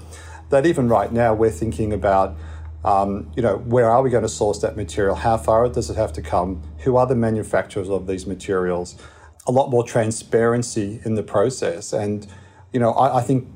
That 0.50 0.66
even 0.66 0.88
right 0.88 1.12
now, 1.12 1.34
we're 1.34 1.52
thinking 1.52 1.92
about 1.92 2.38
um, 2.84 3.32
you 3.36 3.42
know, 3.42 3.58
where 3.58 3.90
are 3.90 4.02
we 4.02 4.10
going 4.10 4.24
to 4.24 4.30
source 4.30 4.60
that 4.60 4.76
material? 4.76 5.16
How 5.16 5.38
far 5.38 5.68
does 5.70 5.90
it 5.90 5.96
have 5.96 6.12
to 6.14 6.22
come? 6.22 6.62
Who 6.80 6.98
are 6.98 7.08
the 7.08 7.16
manufacturers 7.16 7.90
of 7.90 8.08
these 8.08 8.28
materials? 8.28 8.96
A 9.48 9.52
lot 9.52 9.70
more 9.70 9.84
transparency 9.84 11.02
in 11.06 11.16
the 11.16 11.24
process. 11.24 11.94
And, 11.94 12.28
you 12.74 12.80
know, 12.80 12.92
I, 12.92 13.20
I 13.20 13.22
think 13.22 13.48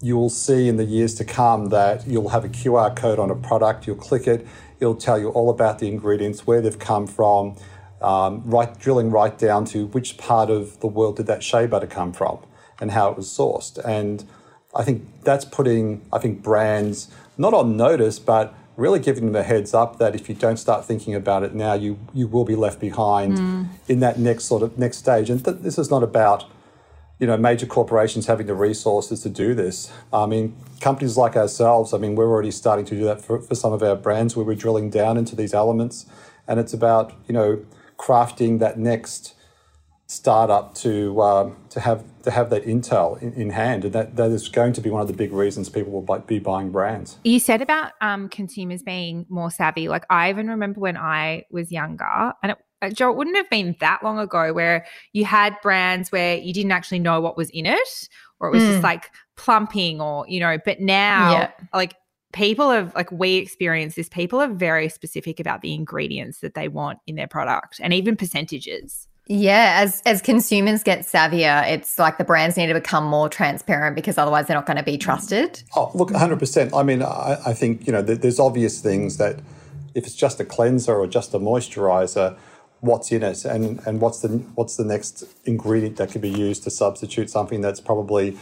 you 0.00 0.16
will 0.16 0.30
see 0.30 0.68
in 0.68 0.76
the 0.76 0.84
years 0.84 1.14
to 1.16 1.24
come 1.24 1.70
that 1.70 2.06
you'll 2.06 2.28
have 2.28 2.44
a 2.44 2.48
QR 2.48 2.94
code 2.94 3.18
on 3.18 3.30
a 3.30 3.34
product, 3.34 3.86
you'll 3.86 3.96
click 3.96 4.26
it, 4.26 4.46
it'll 4.78 4.94
tell 4.94 5.18
you 5.18 5.30
all 5.30 5.50
about 5.50 5.78
the 5.78 5.88
ingredients, 5.88 6.46
where 6.46 6.60
they've 6.60 6.78
come 6.78 7.06
from, 7.06 7.56
um, 8.02 8.42
right, 8.44 8.78
drilling 8.78 9.10
right 9.10 9.36
down 9.36 9.64
to 9.64 9.86
which 9.86 10.18
part 10.18 10.50
of 10.50 10.78
the 10.80 10.86
world 10.86 11.16
did 11.16 11.26
that 11.26 11.42
shea 11.42 11.66
butter 11.66 11.86
come 11.86 12.12
from 12.12 12.38
and 12.80 12.90
how 12.90 13.10
it 13.10 13.16
was 13.16 13.26
sourced. 13.26 13.78
And 13.84 14.24
I 14.76 14.84
think 14.84 15.24
that's 15.24 15.44
putting, 15.44 16.06
I 16.12 16.18
think, 16.18 16.42
brands 16.42 17.08
not 17.38 17.54
on 17.54 17.76
notice, 17.76 18.18
but 18.18 18.54
really 18.76 18.98
giving 18.98 19.26
them 19.26 19.36
a 19.36 19.42
heads 19.42 19.72
up 19.74 19.98
that 19.98 20.14
if 20.14 20.28
you 20.28 20.34
don't 20.34 20.58
start 20.58 20.84
thinking 20.84 21.14
about 21.14 21.42
it 21.42 21.54
now, 21.54 21.74
you 21.74 21.98
you 22.12 22.26
will 22.26 22.44
be 22.44 22.54
left 22.56 22.80
behind 22.80 23.38
mm. 23.38 23.68
in 23.88 24.00
that 24.00 24.18
next 24.18 24.44
sort 24.44 24.62
of 24.62 24.78
next 24.78 24.98
stage. 24.98 25.30
And 25.30 25.44
th- 25.44 25.58
this 25.60 25.78
is 25.78 25.90
not 25.90 26.02
about 26.02 26.44
you 27.18 27.26
know 27.26 27.36
major 27.36 27.66
corporations 27.66 28.26
having 28.26 28.46
the 28.46 28.54
resources 28.54 29.22
to 29.22 29.30
do 29.30 29.54
this. 29.54 29.90
I 30.12 30.26
mean, 30.26 30.56
companies 30.80 31.16
like 31.16 31.36
ourselves. 31.36 31.94
I 31.94 31.98
mean, 31.98 32.14
we're 32.14 32.28
already 32.28 32.50
starting 32.50 32.84
to 32.86 32.94
do 32.94 33.04
that 33.04 33.22
for, 33.22 33.40
for 33.40 33.54
some 33.54 33.72
of 33.72 33.82
our 33.82 33.96
brands 33.96 34.36
where 34.36 34.44
we're 34.44 34.54
drilling 34.54 34.90
down 34.90 35.16
into 35.16 35.34
these 35.34 35.54
elements, 35.54 36.06
and 36.46 36.60
it's 36.60 36.74
about 36.74 37.12
you 37.26 37.32
know 37.32 37.64
crafting 37.98 38.58
that 38.58 38.78
next 38.78 39.35
startup 40.06 40.74
to 40.74 41.20
um, 41.20 41.56
to 41.70 41.80
have 41.80 42.04
to 42.22 42.30
have 42.30 42.50
that 42.50 42.64
intel 42.64 43.20
in, 43.20 43.32
in, 43.34 43.50
hand, 43.50 43.84
and 43.84 43.92
that, 43.92 44.16
that 44.16 44.30
is 44.30 44.48
going 44.48 44.72
to 44.72 44.80
be 44.80 44.90
one 44.90 45.02
of 45.02 45.08
the 45.08 45.14
big 45.14 45.32
reasons 45.32 45.68
people 45.68 45.92
will 45.92 46.02
buy, 46.02 46.18
be 46.18 46.38
buying 46.38 46.70
brands. 46.70 47.18
You 47.24 47.38
said 47.38 47.62
about 47.62 47.92
um, 48.00 48.28
consumers 48.28 48.82
being 48.82 49.26
more 49.28 49.50
savvy. 49.50 49.88
Like 49.88 50.04
I 50.10 50.30
even 50.30 50.48
remember 50.48 50.80
when 50.80 50.96
I 50.96 51.44
was 51.50 51.72
younger, 51.72 52.32
and 52.42 52.52
it, 52.52 52.58
uh, 52.82 52.90
Joe, 52.90 53.10
it 53.10 53.16
wouldn't 53.16 53.36
have 53.36 53.50
been 53.50 53.76
that 53.80 54.02
long 54.02 54.18
ago 54.18 54.52
where 54.52 54.86
you 55.12 55.24
had 55.24 55.56
brands 55.62 56.12
where 56.12 56.36
you 56.36 56.52
didn't 56.52 56.72
actually 56.72 57.00
know 57.00 57.20
what 57.20 57.36
was 57.36 57.50
in 57.50 57.66
it, 57.66 58.08
or 58.38 58.48
it 58.48 58.52
was 58.52 58.62
mm. 58.62 58.72
just 58.72 58.82
like 58.82 59.10
plumping, 59.36 60.00
or 60.00 60.24
you 60.28 60.40
know. 60.40 60.56
But 60.64 60.80
now, 60.80 61.32
yeah. 61.32 61.50
like 61.74 61.94
people 62.32 62.70
have 62.70 62.94
like 62.94 63.10
we 63.10 63.36
experience 63.36 63.96
this 63.96 64.08
people 64.08 64.40
are 64.40 64.48
very 64.48 64.88
specific 64.88 65.40
about 65.40 65.62
the 65.62 65.74
ingredients 65.74 66.40
that 66.40 66.54
they 66.54 66.68
want 66.68 66.98
in 67.06 67.16
their 67.16 67.26
product 67.26 67.80
and 67.82 67.94
even 67.94 68.14
percentages 68.14 69.08
yeah, 69.28 69.80
as 69.82 70.02
as 70.06 70.22
consumers 70.22 70.84
get 70.84 71.00
savvier, 71.00 71.68
it's 71.68 71.98
like 71.98 72.16
the 72.16 72.24
brands 72.24 72.56
need 72.56 72.68
to 72.68 72.74
become 72.74 73.04
more 73.04 73.28
transparent 73.28 73.96
because 73.96 74.18
otherwise 74.18 74.46
they're 74.46 74.56
not 74.56 74.66
going 74.66 74.76
to 74.76 74.84
be 74.84 74.96
trusted. 74.96 75.62
Oh, 75.74 75.90
look, 75.94 76.10
100%. 76.10 76.70
I 76.72 76.82
mean, 76.84 77.02
I, 77.02 77.38
I 77.46 77.52
think, 77.52 77.86
you 77.88 77.92
know, 77.92 78.02
there's 78.02 78.38
obvious 78.38 78.80
things 78.80 79.16
that 79.16 79.40
if 79.96 80.06
it's 80.06 80.14
just 80.14 80.38
a 80.38 80.44
cleanser 80.44 80.94
or 80.94 81.08
just 81.08 81.34
a 81.34 81.40
moisturizer, 81.40 82.38
what's 82.80 83.10
in 83.10 83.24
it 83.24 83.44
and, 83.44 83.80
and 83.84 84.00
what's 84.00 84.20
the 84.20 84.28
what's 84.54 84.76
the 84.76 84.84
next 84.84 85.24
ingredient 85.44 85.96
that 85.96 86.12
could 86.12 86.20
be 86.20 86.30
used 86.30 86.62
to 86.62 86.70
substitute 86.70 87.28
something 87.28 87.62
that's 87.62 87.80
probably 87.80 88.36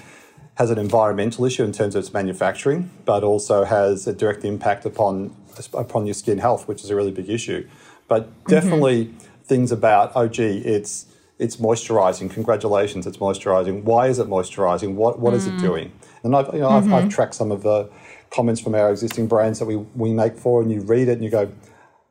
has 0.57 0.71
an 0.71 0.79
environmental 0.79 1.47
issue 1.47 1.65
in 1.65 1.73
terms 1.73 1.95
of 1.95 2.05
its 2.05 2.13
manufacturing, 2.13 2.91
but 3.07 3.25
also 3.25 3.65
has 3.65 4.07
a 4.07 4.13
direct 4.13 4.45
impact 4.45 4.85
upon 4.85 5.35
upon 5.73 6.05
your 6.05 6.15
skin 6.15 6.37
health, 6.37 6.69
which 6.69 6.85
is 6.85 6.91
a 6.91 6.95
really 6.95 7.11
big 7.11 7.31
issue. 7.31 7.67
But 8.07 8.29
definitely 8.45 9.07
mm-hmm 9.07 9.31
things 9.45 9.73
about, 9.73 10.13
oh, 10.15 10.29
gee, 10.29 10.59
it's 10.59 11.07
it's 11.39 11.57
moisturizing. 11.57 12.31
Congratulations, 12.31 13.07
it's 13.07 13.17
moisturizing. 13.17 13.83
Why 13.83 14.07
is 14.07 14.19
it 14.19 14.29
moisturizing? 14.29 14.95
What 14.95 15.19
what 15.19 15.35
mm. 15.35 15.37
is 15.37 15.47
it 15.47 15.59
doing? 15.59 15.93
And 16.23 16.35
I've 16.35 16.53
you 16.55 16.61
know 16.61 16.69
mm-hmm. 16.69 16.95
I've, 16.95 17.05
I've 17.05 17.09
tracked 17.11 17.35
some 17.35 17.51
of 17.51 17.63
the 17.63 17.91
comments 18.31 18.61
from 18.61 18.75
our 18.75 18.91
existing 18.91 19.27
brands 19.27 19.59
that 19.59 19.67
we 19.67 19.77
we 19.77 20.13
make 20.13 20.37
for, 20.37 20.63
and 20.63 20.71
you 20.71 20.81
read 20.81 21.09
it 21.09 21.13
and 21.13 21.25
you 21.25 21.31
go, 21.31 21.53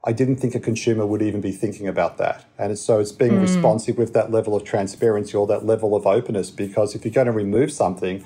I 0.05 0.11
didn't 0.11 0.37
think 0.37 0.55
a 0.55 0.59
consumer 0.59 1.05
would 1.05 1.21
even 1.21 1.39
be 1.39 1.51
thinking 1.51 1.87
about 1.87 2.17
that. 2.17 2.45
And 2.57 2.77
so 2.77 2.99
it's 2.99 3.13
being 3.13 3.33
mm. 3.33 3.41
responsive 3.41 3.97
with 3.97 4.13
that 4.13 4.31
level 4.31 4.55
of 4.55 4.63
transparency 4.63 5.35
or 5.37 5.47
that 5.47 5.65
level 5.65 5.95
of 5.95 6.05
openness. 6.05 6.51
Because 6.51 6.93
if 6.93 7.05
you're 7.05 7.13
going 7.13 7.27
to 7.27 7.31
remove 7.31 7.71
something, 7.71 8.23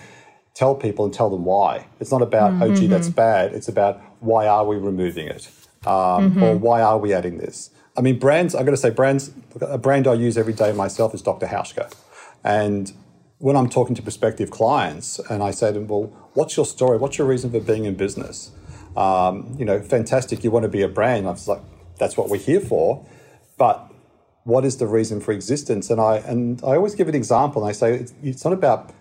tell 0.56 0.74
people 0.74 1.06
and 1.06 1.13
tell 1.13 1.30
them 1.30 1.46
why. 1.46 1.86
It's 2.00 2.12
not 2.12 2.24
about 2.24 2.54
mm-hmm. 2.54 2.63
oh 2.63 2.76
gee 2.76 2.88
that's 2.88 3.10
bad. 3.10 3.54
It's 3.54 3.67
about 3.67 4.02
why 4.20 4.48
are 4.48 4.65
we 4.65 4.78
removing 4.78 5.28
it, 5.28 5.48
um, 5.86 6.32
mm-hmm. 6.32 6.43
or 6.43 6.56
why 6.56 6.82
are 6.82 6.98
we 6.98 7.13
adding 7.13 7.38
this. 7.38 7.70
I 7.98 8.02
mean, 8.02 8.20
brands. 8.20 8.54
I 8.56 8.64
got 8.64 8.72
to 8.72 8.78
say, 8.78 8.92
brands. 8.92 9.32
A 9.60 9.78
brand 9.78 10.08
I 10.08 10.14
use 10.14 10.38
every 10.38 10.54
day 10.54 10.72
myself 10.72 11.14
is 11.16 11.22
Dr. 11.22 11.48
Hauschka, 11.48 11.92
and 12.44 12.94
when 13.40 13.56
I'm 13.56 13.70
talking 13.70 13.96
to 13.96 14.02
prospective 14.02 14.50
clients 14.50 15.20
and 15.30 15.44
I 15.44 15.52
say 15.52 15.68
to 15.68 15.74
them, 15.74 15.88
well, 15.88 16.04
what's 16.34 16.58
your 16.58 16.66
story? 16.66 16.98
What's 16.98 17.18
your 17.18 17.28
reason 17.28 17.52
for 17.52 17.60
being 17.60 17.86
in 17.86 17.96
business? 17.96 18.52
Um, 18.96 19.56
you 19.60 19.66
know, 19.66 19.80
fantastic. 19.80 20.44
You 20.44 20.50
want 20.50 20.64
to 20.64 20.70
be 20.70 20.82
a 20.82 20.88
brand. 20.88 21.28
I 21.28 21.32
was 21.32 21.48
like, 21.48 21.62
that's 22.00 22.18
what 22.18 22.30
we're 22.30 22.40
here 22.40 22.60
for. 22.60 23.06
But 23.58 23.92
what 24.44 24.66
is 24.66 24.78
the 24.78 24.88
reason 24.88 25.22
for 25.22 25.32
existence? 25.34 25.90
And 25.90 26.02
I 26.02 26.18
and 26.18 26.62
I 26.64 26.76
always 26.78 26.96
give 26.96 27.08
an 27.08 27.16
example. 27.16 27.62
And 27.62 27.70
I 27.70 27.74
say 27.74 27.94
it's, 27.96 28.14
it's 28.24 28.44
not 28.44 28.54
about 28.54 28.92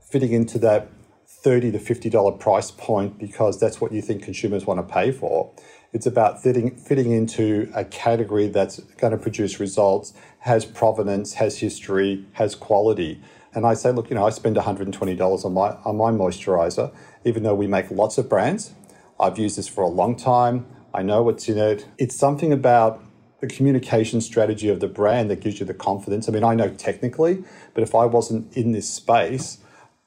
fitting 0.00 0.32
into 0.32 0.58
that 0.58 0.88
thirty 1.26 1.70
to 1.72 1.78
fifty 1.78 2.10
dollar 2.10 2.32
price 2.32 2.70
point 2.70 3.18
because 3.18 3.58
that's 3.58 3.80
what 3.80 3.92
you 3.92 4.02
think 4.02 4.22
consumers 4.22 4.66
want 4.66 4.86
to 4.86 4.94
pay 4.94 5.10
for. 5.10 5.50
It's 5.96 6.04
about 6.04 6.42
fitting 6.42 6.76
fitting 6.76 7.10
into 7.10 7.72
a 7.74 7.82
category 7.82 8.48
that's 8.48 8.80
going 9.00 9.12
to 9.12 9.16
produce 9.16 9.58
results, 9.58 10.12
has 10.40 10.66
provenance, 10.66 11.32
has 11.32 11.60
history, 11.60 12.26
has 12.34 12.54
quality. 12.54 13.18
And 13.54 13.64
I 13.64 13.72
say, 13.72 13.92
look, 13.92 14.10
you 14.10 14.16
know, 14.16 14.26
I 14.26 14.28
spend 14.28 14.56
$120 14.56 15.44
on 15.46 15.54
my 15.54 15.68
on 15.86 15.96
my 15.96 16.10
moisturizer, 16.10 16.92
even 17.24 17.44
though 17.44 17.54
we 17.54 17.66
make 17.66 17.90
lots 17.90 18.18
of 18.18 18.28
brands. 18.28 18.74
I've 19.18 19.38
used 19.38 19.56
this 19.56 19.68
for 19.68 19.82
a 19.82 19.88
long 19.88 20.16
time. 20.16 20.66
I 20.92 21.00
know 21.00 21.22
what's 21.22 21.48
in 21.48 21.56
it. 21.56 21.86
It's 21.96 22.14
something 22.14 22.52
about 22.52 23.02
the 23.40 23.46
communication 23.46 24.20
strategy 24.20 24.68
of 24.68 24.80
the 24.80 24.88
brand 24.88 25.30
that 25.30 25.40
gives 25.40 25.60
you 25.60 25.64
the 25.64 25.72
confidence. 25.72 26.28
I 26.28 26.32
mean, 26.32 26.44
I 26.44 26.54
know 26.54 26.68
technically, 26.74 27.42
but 27.72 27.82
if 27.82 27.94
I 27.94 28.04
wasn't 28.04 28.54
in 28.54 28.72
this 28.72 28.86
space, 28.86 29.60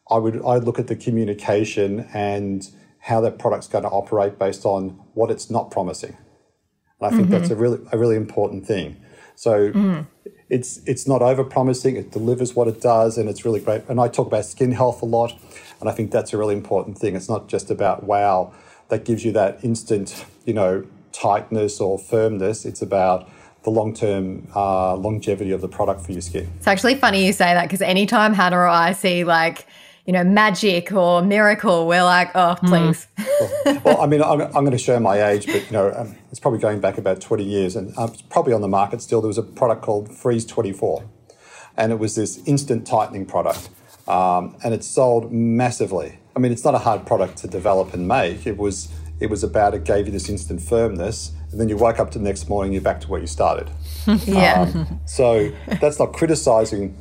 I 0.08 0.20
would 0.20 0.40
I'd 0.46 0.66
look 0.66 0.78
at 0.78 0.86
the 0.86 0.96
communication 0.96 2.08
and 2.14 2.70
how 3.00 3.22
that 3.22 3.40
product's 3.40 3.68
going 3.68 3.84
to 3.84 3.90
operate 3.90 4.38
based 4.38 4.66
on 4.66 4.90
what 5.14 5.32
it's 5.32 5.50
not 5.50 5.72
promising. 5.72 6.18
And 7.00 7.08
I 7.08 7.10
think 7.10 7.24
mm-hmm. 7.24 7.32
that's 7.32 7.50
a 7.50 7.56
really 7.56 7.80
a 7.92 7.98
really 7.98 8.16
important 8.16 8.66
thing. 8.66 8.98
So 9.36 9.72
mm. 9.72 10.06
it's 10.50 10.82
it's 10.86 11.08
not 11.08 11.22
over 11.22 11.44
promising, 11.46 11.96
it 11.96 12.12
delivers 12.12 12.56
what 12.56 12.68
it 12.68 12.82
does 12.82 13.18
and 13.18 13.30
it's 13.30 13.46
really 13.46 13.62
great. 13.62 13.84
And 13.88 14.00
I 14.00 14.10
talk 14.10 14.28
about 14.28 14.46
skin 14.46 14.74
health 14.74 15.02
a 15.02 15.06
lot, 15.06 15.34
and 15.80 15.90
I 15.90 15.94
think 15.94 16.12
that's 16.12 16.34
a 16.34 16.38
really 16.38 16.56
important 16.56 16.98
thing. 16.98 17.16
It's 17.16 17.30
not 17.30 17.48
just 17.48 17.72
about 17.72 18.04
wow, 18.04 18.54
that 18.90 19.06
gives 19.06 19.24
you 19.24 19.32
that 19.32 19.64
instant, 19.64 20.26
you 20.46 20.54
know, 20.54 20.86
tightness 21.14 21.80
or 21.80 21.98
firmness. 21.98 22.66
It's 22.66 22.82
about 22.82 23.30
the 23.64 23.70
long 23.70 23.94
term 23.94 24.48
uh, 24.56 24.96
longevity 24.96 25.52
of 25.52 25.62
the 25.62 25.68
product 25.68 26.02
for 26.02 26.12
your 26.12 26.22
skin. 26.22 26.52
It's 26.58 26.68
actually 26.68 26.96
funny 26.96 27.26
you 27.26 27.34
say 27.34 27.54
that 27.54 27.64
because 27.64 27.82
anytime 27.82 28.34
Hannah 28.34 28.58
or 28.58 28.68
I 28.68 28.94
see 28.94 29.24
like, 29.24 29.66
you 30.10 30.14
know, 30.14 30.24
magic 30.24 30.92
or 30.92 31.22
miracle, 31.22 31.86
we're 31.86 32.04
like, 32.04 32.32
oh, 32.34 32.56
hmm. 32.56 32.66
please. 32.66 33.06
Mm. 33.20 33.66
well, 33.66 33.82
well, 33.86 34.02
I 34.02 34.08
mean, 34.08 34.24
I'm, 34.24 34.42
I'm, 34.42 34.66
going 34.66 34.72
to 34.72 34.80
show 34.80 35.00
my 35.00 35.30
age, 35.30 35.46
but, 35.46 35.64
you 35.64 35.72
know, 35.72 35.94
um, 35.96 36.16
it's 36.32 36.40
probably 36.40 36.60
going 36.60 36.80
back 36.80 36.98
about 36.98 37.22
20 37.22 37.44
years 37.44 37.76
and 37.76 37.96
um, 37.96 38.10
it's 38.12 38.24
probably 38.24 38.54
on 38.54 38.62
the 38.62 38.68
market 38.68 39.04
still. 39.04 39.22
There 39.22 39.28
was 39.28 39.38
a 39.38 39.44
product 39.44 39.84
called 39.84 40.12
Freeze 40.12 40.48
24, 40.48 41.04
and 41.78 41.92
it 41.92 42.00
was 42.00 42.16
this 42.16 42.42
instant 42.48 42.88
tightening 42.88 43.28
product. 43.28 43.70
Um, 44.08 44.58
and 44.64 44.74
it 44.74 44.84
sold 44.84 45.32
massively. 45.32 46.18
I 46.36 46.40
mean, 46.40 46.52
it's 46.52 46.66
not 46.66 46.74
a 46.74 46.80
hard 46.80 47.06
product 47.06 47.38
to 47.40 47.48
develop 47.48 47.94
and 47.94 48.08
make. 48.08 48.48
It 48.48 48.58
was 48.58 48.90
it 49.20 49.30
was 49.30 49.44
about 49.44 49.76
it 49.76 49.84
gave 49.84 50.08
you 50.08 50.12
this 50.12 50.28
instant 50.28 50.60
firmness, 50.60 51.34
and 51.52 51.60
then 51.60 51.70
you 51.70 51.78
woke 51.78 52.00
up 52.00 52.10
to 52.12 52.18
the 52.18 52.24
next 52.24 52.50
morning, 52.50 52.74
you're 52.74 52.82
back 52.82 53.02
to 53.02 53.08
where 53.10 53.22
you 53.22 53.28
started. 53.28 53.70
yeah. 54.26 54.62
Um, 54.62 55.02
so 55.06 55.52
that's 55.80 56.00
not 56.00 56.14
criticizing 56.14 56.98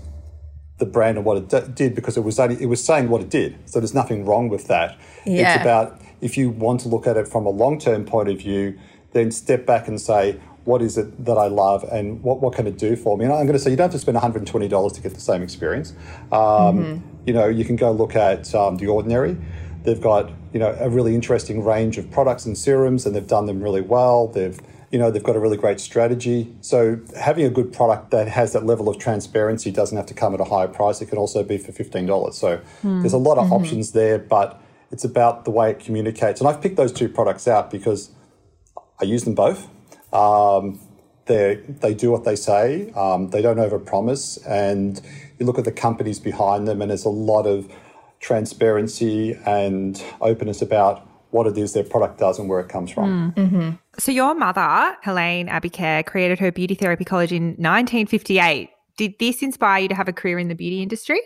the 0.79 0.87
brand 0.87 1.19
and 1.19 1.27
what 1.27 1.37
it 1.37 1.49
d- 1.49 1.73
did 1.75 1.95
because 1.95 2.17
it 2.17 2.23
was 2.23 2.39
only 2.39 2.61
it 2.63 2.67
was 2.67 2.83
saying 2.83 3.09
what 3.09 3.21
it 3.21 3.31
did. 3.31 3.59
So 3.67 3.81
there's 3.81 3.95
nothing 3.95 4.25
wrong 4.25 4.49
with 4.49 4.69
that. 4.69 4.97
Yeah. 5.27 5.55
It's 5.55 5.63
about 5.63 6.01
if 6.21 6.37
you 6.37 6.51
want 6.51 6.81
to 6.81 6.89
look 6.89 7.07
at 7.07 7.17
it 7.17 7.29
from 7.29 7.47
a 7.47 7.51
long 7.51 7.79
term 7.79 8.05
point 8.05 8.29
of 8.29 8.39
view, 8.39 8.79
then 9.13 9.31
step 9.31 9.67
back 9.67 9.89
and 9.89 10.01
say, 10.01 10.39
what 10.65 10.83
is 10.83 10.99
it 10.99 11.25
that 11.25 11.39
I 11.39 11.47
love 11.47 11.83
and 11.85 12.23
what, 12.23 12.41
what 12.41 12.55
can 12.55 12.67
it 12.67 12.77
do 12.77 12.95
for 12.95 13.17
me? 13.17 13.25
And 13.25 13.33
I'm 13.33 13.47
going 13.47 13.55
to 13.55 13.59
say 13.59 13.71
you 13.71 13.77
don't 13.77 13.87
have 13.87 13.93
to 13.93 13.99
spend 13.99 14.19
$120 14.19 14.95
to 14.95 15.01
get 15.01 15.15
the 15.15 15.21
same 15.21 15.43
experience. 15.43 15.95
Um, 16.31 16.39
mm-hmm. 16.39 17.07
You 17.27 17.33
know, 17.33 17.47
you 17.47 17.65
can 17.65 17.77
go 17.77 17.91
look 17.91 18.15
at 18.15 18.55
um, 18.55 18.77
The 18.77 18.87
Ordinary. 18.87 19.39
They've 19.85 20.01
got, 20.01 20.31
you 20.53 20.61
know, 20.61 20.77
a 20.79 20.91
really 20.91 21.15
interesting 21.15 21.65
range 21.65 21.97
of 21.97 22.11
products 22.11 22.45
and 22.45 22.57
serums 22.57 23.07
and 23.07 23.17
they've 23.17 23.27
done 23.27 23.47
them 23.47 23.63
really 23.63 23.81
well. 23.81 24.27
They've, 24.27 24.61
you 24.91 24.99
know, 24.99 25.11
they've 25.11 25.23
got 25.23 25.37
a 25.37 25.41
really 25.41 25.57
great 25.57 25.81
strategy. 25.81 26.55
So 26.61 27.01
having 27.19 27.45
a 27.45 27.51
good 27.51 27.73
product 27.73 28.11
that 28.11 28.29
has 28.29 28.53
that 28.55 28.65
level 28.65 28.89
of 28.89 28.99
transparency 28.99 29.71
doesn't 29.71 29.97
have 29.97 30.07
to 30.07 30.15
come 30.15 30.35
at 30.35 30.41
a 30.41 30.45
higher 30.45 30.69
price. 30.69 31.03
It 31.03 31.07
can 31.07 31.19
also 31.19 31.43
be 31.43 31.59
for 31.59 31.73
$15. 31.73 32.33
So 32.33 32.57
mm-hmm. 32.57 33.01
there's 33.01 33.13
a 33.13 33.19
lot 33.19 33.39
of 33.39 33.45
mm-hmm. 33.45 33.53
options 33.55 33.93
there, 33.93 34.19
but 34.19 34.61
it's 34.91 35.05
about 35.05 35.45
the 35.45 35.51
way 35.51 35.71
it 35.71 35.79
communicates. 35.79 36.41
And 36.41 36.49
I've 36.49 36.63
picked 36.63 36.77
those 36.77 36.93
two 36.93 37.09
products 37.09 37.47
out 37.47 37.71
because 37.71 38.11
I 39.01 39.05
use 39.05 39.25
them 39.25 39.35
both. 39.35 39.69
Um, 40.13 40.81
they 41.27 41.57
they 41.67 41.95
do 41.95 42.11
what 42.11 42.25
they 42.25 42.37
say. 42.37 42.91
Um, 42.93 43.31
they 43.31 43.43
don't 43.43 43.59
overpromise, 43.59 44.39
and 44.47 45.01
you 45.39 45.47
look 45.47 45.59
at 45.59 45.65
the 45.65 45.73
companies 45.73 46.19
behind 46.19 46.67
them, 46.67 46.81
and 46.81 46.91
there's 46.91 47.05
a 47.05 47.11
lot 47.11 47.47
of 47.47 47.71
transparency 48.19 49.39
and 49.47 50.03
openness 50.21 50.63
about 50.63 51.08
what 51.31 51.47
it 51.47 51.59
is 51.59 51.73
their 51.73 51.85
product 51.85 52.19
does 52.19 52.39
and 52.39 52.49
where 52.49 52.61
it 52.61 52.69
comes 52.69 52.91
from. 52.91 53.33
Mm. 53.33 53.35
Mm-hmm. 53.35 53.71
So 53.99 54.13
your 54.13 54.35
mother, 54.35 54.97
Helene 55.03 55.49
Abbeycare, 55.49 56.05
created 56.07 56.39
her 56.39 56.51
beauty 56.51 56.75
therapy 56.75 57.05
college 57.05 57.33
in 57.33 57.49
1958. 57.51 58.71
Did 58.97 59.19
this 59.19 59.43
inspire 59.43 59.83
you 59.83 59.89
to 59.89 59.95
have 59.95 60.09
a 60.09 60.13
career 60.13 60.39
in 60.39 60.49
the 60.49 60.55
beauty 60.55 60.83
industry? 60.83 61.21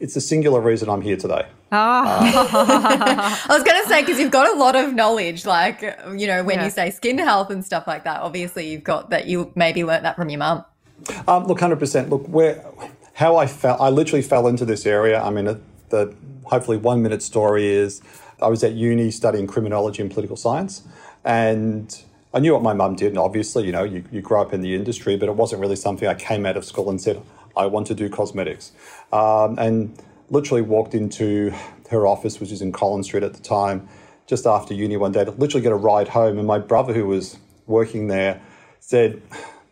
It's 0.00 0.14
the 0.14 0.20
singular 0.20 0.60
reason 0.60 0.88
I'm 0.88 1.00
here 1.00 1.16
today. 1.16 1.46
Oh. 1.70 1.76
Uh, 1.76 3.46
I 3.48 3.54
was 3.54 3.62
going 3.62 3.82
to 3.82 3.88
say, 3.88 4.02
because 4.02 4.18
you've 4.18 4.32
got 4.32 4.54
a 4.54 4.58
lot 4.58 4.76
of 4.76 4.94
knowledge, 4.94 5.46
like, 5.46 5.82
you 6.16 6.26
know, 6.26 6.42
when 6.42 6.58
yeah. 6.58 6.64
you 6.64 6.70
say 6.70 6.90
skin 6.90 7.18
health 7.18 7.50
and 7.50 7.64
stuff 7.64 7.86
like 7.86 8.04
that, 8.04 8.20
obviously 8.20 8.70
you've 8.70 8.84
got 8.84 9.10
that, 9.10 9.26
you 9.26 9.52
maybe 9.54 9.84
learnt 9.84 10.02
that 10.02 10.16
from 10.16 10.30
your 10.30 10.38
mum. 10.38 10.64
Um, 11.28 11.46
look, 11.46 11.58
100%. 11.58 12.08
Look, 12.08 12.26
where, 12.28 12.64
how 13.14 13.36
I 13.36 13.46
fell, 13.46 13.80
I 13.80 13.90
literally 13.90 14.22
fell 14.22 14.46
into 14.46 14.64
this 14.64 14.86
area. 14.86 15.22
I 15.22 15.30
mean, 15.30 15.60
the 15.90 16.14
hopefully 16.44 16.76
one 16.76 17.02
minute 17.02 17.22
story 17.22 17.66
is 17.66 18.00
I 18.40 18.48
was 18.48 18.62
at 18.64 18.72
uni 18.72 19.10
studying 19.10 19.46
criminology 19.46 20.02
and 20.02 20.10
political 20.10 20.36
science. 20.36 20.82
And 21.24 21.96
I 22.32 22.40
knew 22.40 22.52
what 22.52 22.62
my 22.62 22.72
mum 22.72 22.96
did. 22.96 23.08
And 23.08 23.18
obviously, 23.18 23.64
you 23.64 23.72
know, 23.72 23.84
you, 23.84 24.04
you 24.10 24.20
grow 24.20 24.42
up 24.42 24.52
in 24.52 24.60
the 24.60 24.74
industry, 24.74 25.16
but 25.16 25.28
it 25.28 25.36
wasn't 25.36 25.60
really 25.60 25.76
something 25.76 26.08
I 26.08 26.14
came 26.14 26.44
out 26.44 26.56
of 26.56 26.64
school 26.64 26.90
and 26.90 27.00
said, 27.00 27.22
I 27.56 27.66
want 27.66 27.86
to 27.86 27.94
do 27.94 28.08
cosmetics. 28.08 28.72
Um, 29.12 29.58
and 29.58 29.96
literally 30.30 30.62
walked 30.62 30.94
into 30.94 31.54
her 31.90 32.06
office, 32.06 32.40
which 32.40 32.50
was 32.50 32.60
in 32.60 32.72
Collins 32.72 33.06
Street 33.06 33.22
at 33.22 33.34
the 33.34 33.42
time, 33.42 33.88
just 34.26 34.46
after 34.46 34.74
uni 34.74 34.96
one 34.96 35.12
day 35.12 35.24
to 35.24 35.30
literally 35.30 35.62
get 35.62 35.72
a 35.72 35.76
ride 35.76 36.08
home. 36.08 36.38
And 36.38 36.46
my 36.46 36.58
brother, 36.58 36.92
who 36.92 37.06
was 37.06 37.38
working 37.66 38.08
there, 38.08 38.40
said, 38.80 39.22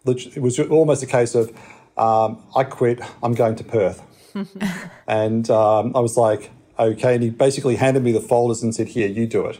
it 0.06 0.40
was 0.40 0.58
almost 0.60 1.02
a 1.02 1.06
case 1.06 1.34
of, 1.34 1.50
um, 1.96 2.42
I 2.54 2.64
quit, 2.64 3.00
I'm 3.22 3.34
going 3.34 3.56
to 3.56 3.64
Perth. 3.64 4.02
and 5.06 5.48
um, 5.50 5.96
I 5.96 6.00
was 6.00 6.16
like, 6.16 6.50
okay. 6.78 7.14
And 7.14 7.22
he 7.22 7.30
basically 7.30 7.76
handed 7.76 8.02
me 8.02 8.12
the 8.12 8.20
folders 8.20 8.62
and 8.62 8.74
said, 8.74 8.88
here, 8.88 9.08
you 9.08 9.26
do 9.26 9.46
it. 9.46 9.58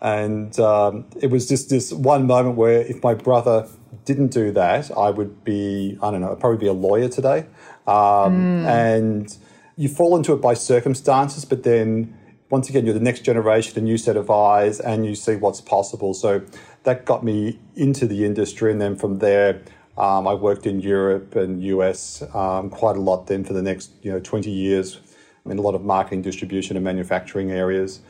And 0.00 0.58
um, 0.60 1.06
it 1.20 1.30
was 1.30 1.48
just 1.48 1.70
this 1.70 1.92
one 1.92 2.26
moment 2.26 2.56
where 2.56 2.82
if 2.82 3.02
my 3.02 3.14
brother 3.14 3.68
didn't 4.04 4.28
do 4.28 4.52
that, 4.52 4.90
I 4.96 5.10
would 5.10 5.44
be, 5.44 5.98
I 6.02 6.10
don't 6.10 6.20
know, 6.20 6.32
I'd 6.32 6.40
probably 6.40 6.58
be 6.58 6.66
a 6.66 6.74
lawyer 6.74 7.08
today. 7.08 7.46
Um, 7.86 8.64
mm. 8.64 8.66
And 8.66 9.36
you 9.76 9.88
fall 9.88 10.16
into 10.16 10.32
it 10.34 10.42
by 10.42 10.54
circumstances, 10.54 11.44
but 11.44 11.62
then 11.62 12.16
once 12.50 12.68
again, 12.68 12.84
you're 12.84 12.94
the 12.94 13.00
next 13.00 13.20
generation, 13.20 13.78
a 13.78 13.82
new 13.82 13.96
set 13.96 14.16
of 14.16 14.30
eyes, 14.30 14.78
and 14.78 15.06
you 15.06 15.14
see 15.14 15.36
what's 15.36 15.60
possible. 15.60 16.12
So 16.12 16.42
that 16.82 17.06
got 17.06 17.24
me 17.24 17.58
into 17.74 18.06
the 18.06 18.24
industry. 18.24 18.70
And 18.70 18.80
then 18.80 18.96
from 18.96 19.18
there, 19.18 19.62
um, 19.96 20.26
I 20.26 20.34
worked 20.34 20.66
in 20.66 20.80
Europe 20.80 21.36
and 21.36 21.62
US 21.62 22.22
um, 22.34 22.68
quite 22.68 22.96
a 22.96 23.00
lot 23.00 23.26
then 23.26 23.44
for 23.44 23.52
the 23.52 23.62
next 23.62 23.90
you 24.02 24.10
know 24.10 24.20
20 24.20 24.50
years 24.50 25.00
in 25.46 25.58
a 25.58 25.62
lot 25.62 25.74
of 25.74 25.84
marketing, 25.84 26.22
distribution, 26.22 26.76
and 26.76 26.84
manufacturing 26.84 27.50
areas. 27.50 28.00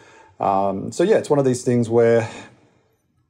Um, 0.40 0.92
so 0.92 1.02
yeah, 1.02 1.16
it's 1.16 1.30
one 1.30 1.38
of 1.38 1.44
these 1.44 1.62
things 1.62 1.88
where 1.88 2.28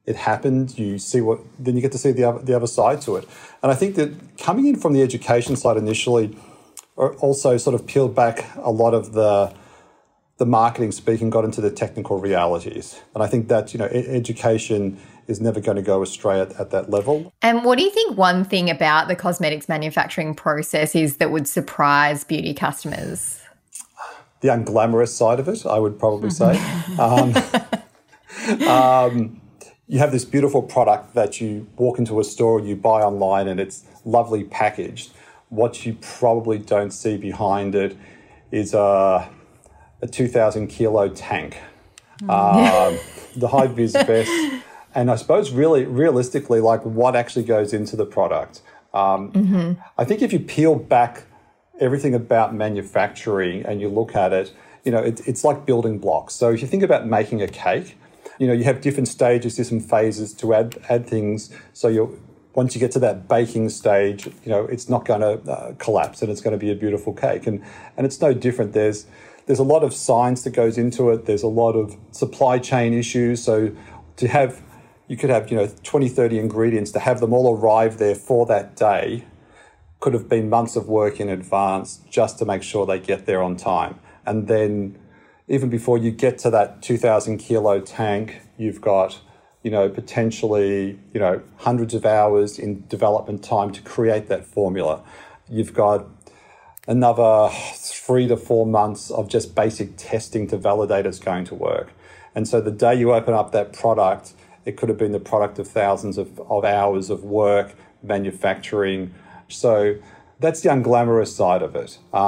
it 0.05 0.15
happened. 0.15 0.77
You 0.77 0.97
see 0.97 1.21
what, 1.21 1.39
then 1.59 1.75
you 1.75 1.81
get 1.81 1.91
to 1.93 1.97
see 1.97 2.11
the 2.11 2.23
other, 2.23 2.39
the 2.39 2.55
other 2.55 2.67
side 2.67 3.01
to 3.01 3.15
it. 3.15 3.27
And 3.63 3.71
I 3.71 3.75
think 3.75 3.95
that 3.95 4.37
coming 4.37 4.67
in 4.67 4.75
from 4.75 4.93
the 4.93 5.01
education 5.01 5.55
side 5.55 5.77
initially, 5.77 6.37
also 6.95 7.57
sort 7.57 7.73
of 7.73 7.85
peeled 7.85 8.15
back 8.15 8.45
a 8.57 8.71
lot 8.71 8.93
of 8.93 9.13
the 9.13 9.53
the 10.37 10.45
marketing 10.45 10.91
speaking 10.91 11.29
got 11.29 11.45
into 11.45 11.61
the 11.61 11.71
technical 11.71 12.19
realities 12.19 13.01
and 13.13 13.23
i 13.23 13.27
think 13.27 13.47
that 13.47 13.73
you 13.73 13.77
know 13.77 13.85
education 13.85 14.97
is 15.27 15.41
never 15.41 15.59
going 15.59 15.75
to 15.75 15.81
go 15.81 16.01
astray 16.01 16.39
at, 16.39 16.59
at 16.59 16.71
that 16.71 16.89
level. 16.89 17.33
And 17.41 17.63
what 17.63 17.77
do 17.77 17.83
you 17.83 17.89
think 17.89 18.17
one 18.17 18.43
thing 18.43 18.69
about 18.69 19.07
the 19.07 19.15
cosmetics 19.15 19.67
manufacturing 19.67 20.35
process 20.35 20.95
is 20.95 21.17
that 21.17 21.31
would 21.31 21.47
surprise 21.47 22.23
beauty 22.23 22.53
customers? 22.53 23.41
The 24.45 24.51
unglamorous 24.51 25.07
side 25.09 25.39
of 25.39 25.47
it, 25.47 25.65
I 25.65 25.79
would 25.79 25.97
probably 25.97 26.29
say. 26.29 26.55
um, 26.99 27.33
um, 28.67 29.41
you 29.87 29.97
have 29.97 30.11
this 30.11 30.23
beautiful 30.23 30.61
product 30.61 31.15
that 31.15 31.41
you 31.41 31.67
walk 31.77 31.97
into 31.97 32.19
a 32.19 32.23
store, 32.23 32.59
and 32.59 32.67
you 32.67 32.75
buy 32.75 33.01
online, 33.01 33.47
and 33.47 33.59
it's 33.59 33.85
lovely 34.05 34.43
packaged. 34.43 35.09
What 35.49 35.83
you 35.83 35.97
probably 35.99 36.59
don't 36.59 36.91
see 36.91 37.17
behind 37.17 37.73
it 37.73 37.97
is 38.51 38.75
a, 38.75 39.27
a 40.03 40.07
2,000 40.07 40.67
kilo 40.67 41.09
tank, 41.09 41.57
mm. 42.19 42.29
um, 42.29 42.99
the 43.35 43.47
high 43.47 43.65
vis 43.65 43.93
vest, 43.93 44.31
and 44.93 45.09
I 45.09 45.15
suppose 45.15 45.49
really 45.49 45.85
realistically, 45.85 46.59
like 46.59 46.81
what 46.85 47.15
actually 47.15 47.45
goes 47.45 47.73
into 47.73 47.95
the 47.95 48.05
product. 48.05 48.61
Um, 48.93 49.31
mm-hmm. 49.31 49.81
I 49.97 50.05
think 50.05 50.21
if 50.21 50.31
you 50.31 50.39
peel 50.39 50.75
back 50.75 51.23
everything 51.79 52.13
about 52.13 52.53
manufacturing 52.53 53.65
and 53.65 53.81
you 53.81 53.89
look 53.89 54.15
at 54.15 54.33
it, 54.33 54.53
you 54.83 54.91
know, 54.91 54.99
it, 54.99 55.27
it's 55.27 55.43
like 55.43 55.65
building 55.65 55.99
blocks. 55.99 56.33
So 56.33 56.51
if 56.51 56.61
you 56.61 56.67
think 56.67 56.83
about 56.83 57.07
making 57.07 57.41
a 57.41 57.47
cake, 57.47 57.97
you 58.37 58.47
know, 58.47 58.53
you 58.53 58.63
have 58.65 58.81
different 58.81 59.07
stages, 59.07 59.55
different 59.55 59.89
phases 59.89 60.33
to 60.35 60.53
add 60.53 60.77
add 60.89 61.07
things. 61.07 61.49
So 61.73 61.87
you 61.87 62.21
once 62.53 62.73
you 62.73 62.79
get 62.79 62.91
to 62.91 62.99
that 62.99 63.27
baking 63.27 63.69
stage, 63.69 64.27
you 64.27 64.49
know, 64.49 64.65
it's 64.65 64.87
not 64.87 65.05
going 65.05 65.21
to 65.21 65.51
uh, 65.51 65.73
collapse 65.73 66.21
and 66.21 66.31
it's 66.31 66.41
going 66.41 66.53
to 66.53 66.57
be 66.57 66.71
a 66.71 66.75
beautiful 66.75 67.13
cake. 67.13 67.47
And 67.47 67.63
and 67.97 68.05
it's 68.05 68.21
no 68.21 68.33
different. 68.33 68.73
There's 68.73 69.05
there's 69.45 69.59
a 69.59 69.63
lot 69.63 69.83
of 69.83 69.93
science 69.93 70.43
that 70.43 70.51
goes 70.51 70.77
into 70.77 71.09
it. 71.11 71.25
There's 71.25 71.43
a 71.43 71.47
lot 71.47 71.73
of 71.73 71.95
supply 72.11 72.59
chain 72.59 72.93
issues. 72.93 73.43
So 73.43 73.71
to 74.17 74.27
have 74.27 74.61
you 75.07 75.17
could 75.17 75.29
have, 75.29 75.51
you 75.51 75.57
know, 75.57 75.69
20, 75.83 76.09
30 76.09 76.39
ingredients 76.39 76.89
to 76.91 76.99
have 76.99 77.19
them 77.19 77.31
all 77.31 77.55
arrive 77.55 77.99
there 77.99 78.15
for 78.15 78.47
that 78.47 78.75
day 78.75 79.23
could 79.99 80.13
have 80.13 80.29
been 80.29 80.49
months 80.49 80.75
of 80.75 80.87
work 80.87 81.19
in 81.19 81.29
advance 81.29 82.01
just 82.09 82.37
to 82.39 82.45
make 82.45 82.63
sure 82.63 82.85
they 82.85 82.99
get 82.99 83.25
there 83.25 83.41
on 83.41 83.55
time. 83.55 83.99
And 84.25 84.47
then 84.47 84.97
even 85.47 85.69
before 85.69 85.97
you 85.97 86.11
get 86.11 86.37
to 86.39 86.49
that 86.51 86.81
2000 86.81 87.37
kilo 87.37 87.79
tank, 87.79 88.41
you've 88.57 88.81
got, 88.81 89.19
you 89.63 89.71
know, 89.71 89.89
potentially, 89.89 90.99
you 91.13 91.19
know, 91.19 91.41
hundreds 91.57 91.93
of 91.93 92.05
hours 92.05 92.57
in 92.59 92.85
development 92.87 93.43
time 93.43 93.71
to 93.71 93.81
create 93.81 94.27
that 94.27 94.45
formula. 94.45 95.03
You've 95.49 95.73
got 95.73 96.07
another 96.87 97.49
three 97.75 98.27
to 98.27 98.37
four 98.37 98.65
months 98.65 99.11
of 99.11 99.27
just 99.27 99.55
basic 99.55 99.93
testing 99.97 100.47
to 100.47 100.57
validate 100.57 101.05
it's 101.05 101.19
going 101.19 101.45
to 101.45 101.55
work. 101.55 101.91
And 102.33 102.47
so 102.47 102.59
the 102.59 102.71
day 102.71 102.95
you 102.95 103.13
open 103.13 103.33
up 103.33 103.51
that 103.53 103.73
product, 103.73 104.33
it 104.65 104.77
could 104.77 104.89
have 104.89 104.97
been 104.97 105.11
the 105.11 105.19
product 105.19 105.57
of 105.59 105.67
thousands 105.67 106.17
of, 106.17 106.39
of 106.49 106.65
hours 106.65 107.09
of 107.09 107.23
work, 107.23 107.75
manufacturing. 108.03 109.13
So 109.55 109.97
that's 110.39 110.61
the 110.61 110.69
unglamorous 110.69 111.27
side 111.27 111.61
of 111.61 111.75
it. 111.75 111.97
Um, 112.13 112.19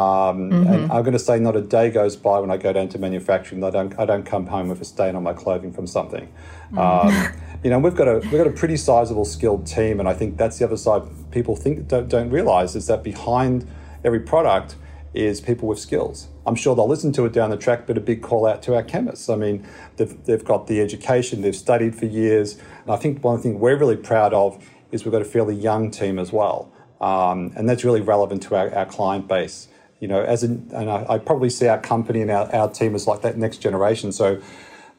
mm-hmm. 0.50 0.68
And 0.68 0.92
I'm 0.92 1.04
going 1.04 1.13
to 1.13 1.20
say, 1.20 1.40
not 1.40 1.56
a 1.56 1.62
day 1.62 1.90
goes 1.90 2.16
by 2.16 2.40
when 2.40 2.50
I 2.50 2.58
go 2.58 2.72
down 2.72 2.90
to 2.90 3.00
manufacturing 3.00 3.62
that 3.62 3.76
I 3.76 3.84
don't 3.84 4.00
I 4.00 4.06
don't 4.06 4.26
come 4.26 4.48
home 4.48 4.70
with 4.70 4.82
a 4.82 4.86
stain 4.86 5.16
on 5.16 5.24
my 5.24 5.34
clothing 5.34 5.74
from 5.74 5.88
something. 5.88 6.32
Mm-hmm. 6.72 6.78
Um, 6.78 7.34
you 7.63 7.70
know, 7.70 7.80
we've 7.80 7.96
got 7.96 8.08
a 8.08 8.20
we've 8.20 8.32
got 8.32 8.48
a 8.48 8.52
pretty 8.52 8.78
sizable 8.78 9.26
skilled 9.26 9.68
team, 9.68 10.00
and 10.00 10.08
I 10.08 10.13
think 10.13 10.38
that's 10.38 10.58
the 10.58 10.66
other 10.66 10.78
side 10.78 11.04
people 11.32 11.56
think 11.56 11.88
don't, 11.88 12.08
don't 12.08 12.30
realize 12.30 12.76
is 12.76 12.88
that 12.88 13.04
behind 13.04 13.68
every 14.04 14.22
product 14.22 14.76
is 15.13 15.42
people 15.42 15.68
with 15.68 15.80
skills. 15.80 16.28
I'm 16.46 16.56
sure 16.56 16.76
they'll 16.76 16.88
listen 16.88 17.12
to 17.13 17.26
it 17.26 17.34
down 17.34 17.50
the 17.50 17.58
track, 17.58 17.88
but 17.88 17.98
a 17.98 18.02
big 18.02 18.22
call 18.22 18.46
out 18.46 18.62
to 18.63 18.76
our 18.76 18.84
chemists. 18.84 19.30
I 19.30 19.36
mean, 19.36 19.68
they've, 19.98 20.24
they've 20.26 20.44
got 20.44 20.68
the 20.68 20.80
education, 20.80 21.42
they've 21.42 21.56
studied 21.56 21.96
for 21.96 22.06
years. 22.06 22.58
And 22.84 22.92
I 22.92 22.98
think 22.98 23.24
one 23.24 23.42
thing 23.42 23.60
we're 23.60 23.78
really 23.78 23.98
proud 23.98 24.34
of 24.34 24.63
is 24.92 25.04
we've 25.04 25.12
got 25.12 25.22
a 25.22 25.26
fairly 25.26 25.56
young 25.56 25.92
team 25.92 26.20
as 26.20 26.32
well. 26.32 26.72
Um, 27.02 27.54
and 27.56 27.70
that's 27.70 27.84
really 27.84 28.02
relevant 28.02 28.44
to 28.44 28.56
our, 28.56 28.74
our 28.74 28.86
client 28.86 29.28
base. 29.28 29.68
You 30.00 30.08
know, 30.08 30.22
as 30.22 30.44
in, 30.44 30.70
and 30.74 30.90
I, 30.90 31.06
I, 31.10 31.18
probably 31.18 31.50
see 31.50 31.68
our 31.68 31.80
company 31.80 32.22
and 32.22 32.30
our, 32.30 32.54
our 32.54 32.70
team 32.70 32.94
as 32.94 33.08
like 33.08 33.22
that 33.22 33.36
next 33.36 33.58
generation. 33.58 34.12
So, 34.12 34.40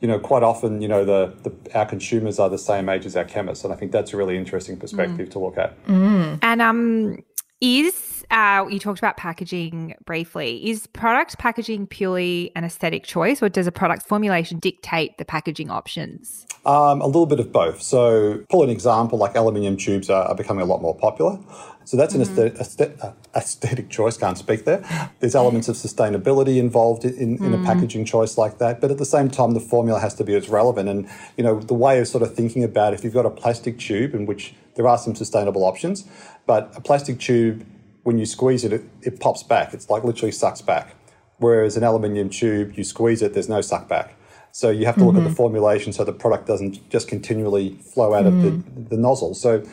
you 0.01 0.09
know, 0.09 0.19
quite 0.19 0.43
often, 0.43 0.83
you 0.83 0.89
know, 0.89 1.05
the, 1.05 1.33
the 1.45 1.79
our 1.79 1.87
consumers 1.87 2.41
are 2.41 2.51
the 2.51 2.59
same 2.59 2.89
age 2.89 3.07
as 3.07 3.17
our 3.17 3.25
chemists, 3.25 3.65
and 3.65 3.73
I 3.73 3.77
think 3.77 3.93
that's 3.93 4.13
a 4.13 4.17
really 4.17 4.37
interesting 4.37 4.77
perspective 4.77 5.29
mm. 5.29 5.33
to 5.33 5.39
look 5.39 5.57
at. 5.57 5.87
Mm. 5.87 6.41
And 6.43 6.63
um, 6.63 7.23
is 7.61 8.25
uh, 8.31 8.67
you 8.69 8.79
talked 8.79 8.99
about 8.99 9.17
packaging 9.17 9.95
briefly. 10.05 10.69
Is 10.69 10.87
product 10.89 11.39
packaging 11.39 11.87
purely 11.87 12.53
an 12.55 12.65
aesthetic 12.65 13.05
choice, 13.05 13.43
or 13.43 13.49
does 13.49 13.67
a 13.67 13.73
product 13.73 14.07
formulation 14.07 14.59
dictate 14.59 15.17
the 15.19 15.25
packaging 15.25 15.71
options? 15.71 16.47
Um, 16.67 17.01
a 17.01 17.07
little 17.07 17.27
bit 17.27 17.41
of 17.41 17.53
both. 17.53 17.81
So, 17.81 18.45
pull 18.51 18.63
an 18.63 18.71
example 18.71 19.19
like 19.19 19.35
aluminium 19.35 19.77
tubes 19.77 20.11
are, 20.11 20.25
are 20.25 20.35
becoming 20.35 20.63
a 20.63 20.67
lot 20.67 20.83
more 20.83 20.95
popular. 20.95 21.39
So 21.89 21.97
that's 21.97 22.15
an 22.15 22.21
mm-hmm. 22.21 22.61
aesthetic, 22.61 23.03
uh, 23.03 23.13
aesthetic, 23.35 23.89
choice. 23.89 24.19
Can't 24.19 24.37
speak 24.37 24.67
there. 24.67 24.85
There's 25.21 25.35
elements 25.35 25.69
of 25.69 25.77
sustainability 25.77 26.59
involved 26.59 27.07
in, 27.07 27.15
in 27.15 27.39
mm-hmm. 27.39 27.63
a 27.63 27.65
packaging 27.65 28.05
choice 28.05 28.37
like 28.37 28.59
that, 28.59 28.83
but 28.83 28.91
at 28.91 28.99
the 28.99 29.07
same 29.07 29.31
time, 29.31 29.55
the 29.55 29.61
formula 29.61 29.99
has 29.99 30.13
to 30.17 30.25
be 30.25 30.35
as 30.35 30.51
relevant. 30.51 30.91
And 30.91 31.09
you 31.39 31.45
know, 31.45 31.59
the 31.59 31.73
way 31.73 31.99
of 31.99 32.07
sort 32.07 32.23
of 32.23 32.35
thinking 32.35 32.63
about 32.63 32.93
if 32.93 33.05
you've 33.05 33.15
got 33.15 33.25
a 33.25 33.31
plastic 33.31 33.79
tube 33.79 34.15
in 34.15 34.27
which 34.27 34.53
there 34.75 34.87
are 34.87 34.99
some 34.99 35.15
sustainable 35.15 35.65
options, 35.65 36.05
but 36.45 36.71
a 36.77 36.83
plastic 36.83 37.21
tube 37.21 37.65
when 38.03 38.19
you 38.19 38.27
squeeze 38.27 38.65
it, 38.65 38.75
it, 38.75 38.83
it 39.01 39.19
pops 39.19 39.43
back. 39.43 39.73
It's 39.73 39.89
like 39.89 40.05
literally 40.05 40.33
sucks 40.33 40.61
back. 40.61 40.95
Whereas 41.39 41.79
an 41.79 41.85
aluminium 41.85 42.29
tube, 42.29 42.77
you 42.77 42.85
squeeze 42.85 43.23
it, 43.23 43.33
there's 43.33 43.49
no 43.49 43.63
suck 43.63 43.89
back. 43.89 44.15
So 44.53 44.69
you 44.69 44.85
have 44.85 44.97
to 44.97 45.05
look 45.05 45.13
mm-hmm. 45.13 45.21
at 45.21 45.25
the 45.25 45.29
mm-hmm. 45.31 45.37
formulation 45.37 45.95
so 45.95 46.05
the 46.05 46.13
product 46.13 46.47
doesn't 46.47 46.91
just 46.91 47.09
continually 47.09 47.79
flow 47.79 48.13
out 48.13 48.27
mm-hmm. 48.27 48.37
of 48.37 48.43
the, 48.43 48.51
mm. 48.51 48.89
the 48.91 48.97
nozzle. 48.99 49.35
So 49.35 49.65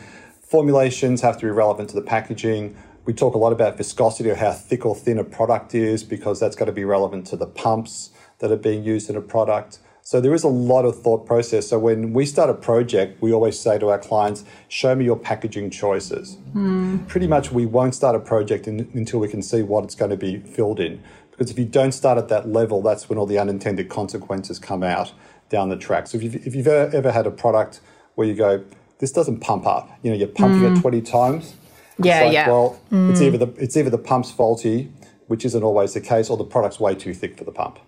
formulations 0.56 1.20
have 1.20 1.36
to 1.36 1.44
be 1.44 1.50
relevant 1.50 1.90
to 1.90 1.94
the 1.94 2.00
packaging. 2.00 2.74
We 3.04 3.12
talk 3.12 3.34
a 3.34 3.38
lot 3.38 3.52
about 3.52 3.76
viscosity 3.76 4.30
or 4.30 4.36
how 4.36 4.52
thick 4.52 4.86
or 4.86 4.96
thin 4.96 5.18
a 5.18 5.22
product 5.22 5.74
is 5.74 6.02
because 6.02 6.40
that's 6.40 6.56
got 6.56 6.64
to 6.64 6.72
be 6.72 6.82
relevant 6.82 7.26
to 7.26 7.36
the 7.36 7.44
pumps 7.46 8.08
that 8.38 8.50
are 8.50 8.56
being 8.56 8.82
used 8.82 9.10
in 9.10 9.16
a 9.16 9.20
product. 9.20 9.80
So 10.00 10.18
there 10.18 10.32
is 10.32 10.44
a 10.44 10.48
lot 10.48 10.86
of 10.86 10.98
thought 11.02 11.26
process. 11.26 11.68
So 11.68 11.78
when 11.78 12.14
we 12.14 12.24
start 12.24 12.48
a 12.48 12.54
project, 12.54 13.20
we 13.20 13.34
always 13.34 13.60
say 13.60 13.78
to 13.78 13.90
our 13.90 13.98
clients, 13.98 14.44
show 14.68 14.94
me 14.94 15.04
your 15.04 15.18
packaging 15.18 15.68
choices. 15.68 16.38
Mm. 16.54 17.06
Pretty 17.06 17.26
much 17.26 17.52
we 17.52 17.66
won't 17.66 17.94
start 17.94 18.16
a 18.16 18.20
project 18.20 18.66
in, 18.66 18.90
until 18.94 19.20
we 19.20 19.28
can 19.28 19.42
see 19.42 19.60
what 19.60 19.84
it's 19.84 19.94
going 19.94 20.10
to 20.10 20.16
be 20.16 20.38
filled 20.38 20.80
in. 20.80 21.02
Because 21.32 21.50
if 21.50 21.58
you 21.58 21.66
don't 21.66 21.92
start 21.92 22.16
at 22.16 22.28
that 22.28 22.48
level, 22.48 22.80
that's 22.80 23.10
when 23.10 23.18
all 23.18 23.26
the 23.26 23.38
unintended 23.38 23.90
consequences 23.90 24.58
come 24.58 24.82
out 24.82 25.12
down 25.50 25.68
the 25.68 25.76
track. 25.76 26.06
So 26.06 26.16
if 26.16 26.24
you've, 26.24 26.46
if 26.46 26.54
you've 26.54 26.66
ever 26.66 27.12
had 27.12 27.26
a 27.26 27.30
product 27.30 27.82
where 28.14 28.26
you 28.26 28.34
go, 28.34 28.64
this 28.98 29.12
doesn't 29.12 29.40
pump 29.40 29.66
up, 29.66 29.90
you 30.02 30.10
know, 30.10 30.16
you're 30.16 30.28
pumping 30.28 30.62
mm. 30.62 30.76
it 30.76 30.80
20 30.80 31.02
times. 31.02 31.54
Yeah, 31.98 32.24
like, 32.24 32.32
yeah. 32.32 32.48
Well, 32.48 32.80
mm. 32.90 33.10
it's 33.10 33.20
either 33.20 33.38
the 33.38 33.48
it's 33.56 33.76
either 33.76 33.90
the 33.90 33.98
pump's 33.98 34.30
faulty, 34.30 34.92
which 35.28 35.44
isn't 35.44 35.62
always 35.62 35.94
the 35.94 36.00
case, 36.00 36.28
or 36.28 36.36
the 36.36 36.44
product's 36.44 36.78
way 36.78 36.94
too 36.94 37.14
thick 37.14 37.38
for 37.38 37.44
the 37.44 37.52
pump. 37.52 37.78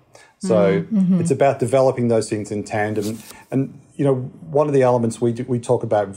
So 0.40 0.82
mm-hmm. 0.82 1.20
it's 1.20 1.30
about 1.30 1.58
developing 1.58 2.08
those 2.08 2.30
things 2.30 2.50
in 2.50 2.62
tandem. 2.62 3.18
And 3.50 3.80
you 3.96 4.04
know, 4.04 4.14
one 4.14 4.68
of 4.68 4.72
the 4.72 4.82
elements 4.82 5.20
we 5.20 5.32
do, 5.32 5.44
we 5.44 5.58
talk 5.58 5.82
about 5.82 6.16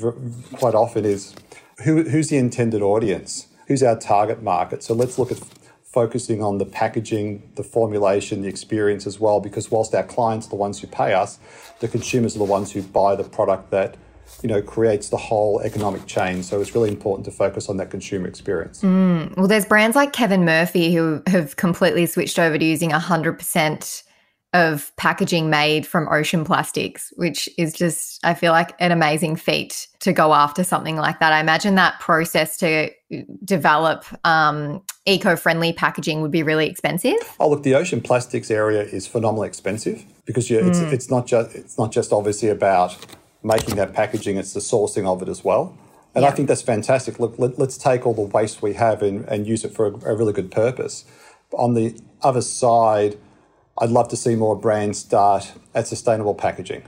quite 0.53 0.75
often 0.75 1.05
is 1.05 1.33
who, 1.83 2.03
who's 2.03 2.29
the 2.29 2.37
intended 2.37 2.81
audience, 2.81 3.47
who's 3.67 3.81
our 3.81 3.97
target 3.97 4.43
market. 4.43 4.83
So 4.83 4.93
let's 4.93 5.17
look 5.17 5.31
at 5.31 5.39
focusing 5.83 6.41
on 6.41 6.59
the 6.59 6.65
packaging, 6.65 7.51
the 7.55 7.63
formulation, 7.63 8.43
the 8.43 8.47
experience 8.47 9.07
as 9.07 9.19
well, 9.19 9.39
because 9.39 9.71
whilst 9.71 9.93
our 9.95 10.03
clients 10.03 10.47
are 10.47 10.51
the 10.51 10.55
ones 10.55 10.79
who 10.79 10.87
pay 10.87 11.13
us, 11.13 11.39
the 11.79 11.87
consumers 11.87 12.35
are 12.35 12.39
the 12.39 12.45
ones 12.45 12.71
who 12.71 12.81
buy 12.81 13.15
the 13.15 13.23
product 13.23 13.71
that 13.71 13.97
you 14.41 14.49
know 14.49 14.61
creates 14.61 15.09
the 15.09 15.17
whole 15.17 15.59
economic 15.61 16.05
chain. 16.05 16.43
So 16.43 16.61
it's 16.61 16.73
really 16.75 16.89
important 16.89 17.25
to 17.25 17.31
focus 17.31 17.69
on 17.69 17.77
that 17.77 17.89
consumer 17.89 18.27
experience. 18.27 18.81
Mm. 18.81 19.35
Well, 19.37 19.47
there's 19.47 19.65
brands 19.65 19.95
like 19.95 20.13
Kevin 20.13 20.45
Murphy 20.45 20.93
who 20.93 21.21
have 21.27 21.55
completely 21.55 22.05
switched 22.05 22.39
over 22.39 22.57
to 22.57 22.65
using 22.65 22.91
100% 22.91 24.03
of 24.53 24.91
packaging 24.97 25.49
made 25.49 25.87
from 25.87 26.09
ocean 26.09 26.43
plastics, 26.43 27.13
which 27.15 27.47
is 27.57 27.71
just, 27.71 28.19
I 28.25 28.33
feel 28.33 28.51
like, 28.51 28.75
an 28.79 28.91
amazing 28.91 29.37
feat 29.37 29.87
to 29.99 30.11
go 30.11 30.33
after 30.33 30.63
something 30.65 30.97
like 30.97 31.19
that. 31.19 31.31
I 31.31 31.39
imagine 31.39 31.75
that 31.75 31.99
process 32.01 32.57
to 32.57 32.89
develop 33.45 34.03
um, 34.25 34.81
eco-friendly 35.05 35.73
packaging 35.73 36.21
would 36.21 36.31
be 36.31 36.43
really 36.43 36.67
expensive. 36.67 37.15
Oh, 37.39 37.49
look, 37.49 37.63
the 37.63 37.75
ocean 37.75 38.01
plastics 38.01 38.51
area 38.51 38.81
is 38.81 39.07
phenomenally 39.07 39.47
expensive 39.47 40.03
because 40.25 40.49
mm. 40.49 40.67
it's 40.67 40.79
it's 40.79 41.09
not 41.09 41.27
just 41.27 41.55
it's 41.55 41.77
not 41.77 41.91
just 41.91 42.11
obviously 42.11 42.49
about 42.49 42.97
making 43.43 43.75
that 43.75 43.93
packaging; 43.93 44.37
it's 44.37 44.53
the 44.53 44.59
sourcing 44.59 45.05
of 45.05 45.21
it 45.21 45.29
as 45.29 45.43
well. 45.43 45.77
And 46.13 46.23
yeah. 46.23 46.29
I 46.29 46.31
think 46.31 46.47
that's 46.49 46.61
fantastic. 46.61 47.19
Look, 47.19 47.35
let, 47.37 47.57
us 47.57 47.77
take 47.77 48.05
all 48.05 48.13
the 48.13 48.21
waste 48.21 48.61
we 48.61 48.73
have 48.73 49.01
and, 49.01 49.23
and 49.29 49.47
use 49.47 49.63
it 49.63 49.73
for 49.73 49.87
a, 49.87 50.11
a 50.11 50.15
really 50.15 50.33
good 50.33 50.51
purpose. 50.51 51.05
On 51.53 51.73
the 51.73 51.97
other 52.21 52.41
side 52.41 53.17
I'd 53.77 53.89
love 53.89 54.09
to 54.09 54.15
see 54.15 54.35
more 54.35 54.55
brands 54.55 54.99
start 54.99 55.53
at 55.73 55.87
sustainable 55.87 56.35
packaging. 56.35 56.83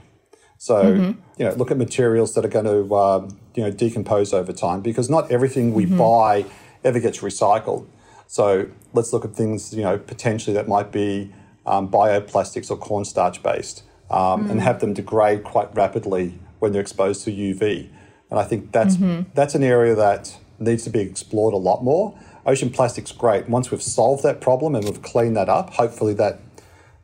So, 0.58 0.84
mm-hmm. 0.84 1.20
you 1.36 1.44
know, 1.44 1.52
look 1.54 1.70
at 1.70 1.76
materials 1.76 2.34
that 2.34 2.44
are 2.44 2.48
going 2.48 2.66
to, 2.66 2.94
um, 2.94 3.40
you 3.54 3.62
know, 3.62 3.70
decompose 3.70 4.32
over 4.32 4.52
time 4.52 4.80
because 4.80 5.10
not 5.10 5.30
everything 5.30 5.74
we 5.74 5.86
mm-hmm. 5.86 5.98
buy 5.98 6.44
ever 6.84 7.00
gets 7.00 7.18
recycled. 7.18 7.86
So 8.26 8.68
let's 8.92 9.12
look 9.12 9.24
at 9.24 9.34
things, 9.34 9.74
you 9.74 9.82
know, 9.82 9.98
potentially 9.98 10.54
that 10.54 10.68
might 10.68 10.92
be 10.92 11.32
um, 11.66 11.90
bioplastics 11.90 12.70
or 12.70 12.76
cornstarch 12.76 13.42
based 13.42 13.82
um, 14.10 14.46
mm. 14.46 14.50
and 14.50 14.60
have 14.60 14.80
them 14.80 14.94
degrade 14.94 15.44
quite 15.44 15.74
rapidly 15.74 16.38
when 16.64 16.72
they're 16.72 16.82
exposed 16.82 17.22
to 17.24 17.30
UV. 17.30 17.88
And 18.30 18.40
I 18.40 18.44
think 18.44 18.72
that's 18.72 18.96
that's 19.34 19.54
an 19.54 19.62
area 19.62 19.94
that 19.94 20.36
needs 20.58 20.82
to 20.84 20.90
be 20.90 21.00
explored 21.00 21.54
a 21.54 21.58
lot 21.58 21.84
more. 21.84 22.18
Ocean 22.46 22.70
plastic's 22.70 23.12
great. 23.12 23.48
Once 23.48 23.70
we've 23.70 23.82
solved 23.82 24.22
that 24.24 24.40
problem 24.40 24.74
and 24.74 24.84
we've 24.84 25.02
cleaned 25.02 25.36
that 25.36 25.48
up, 25.48 25.70
hopefully 25.74 26.14
that 26.14 26.40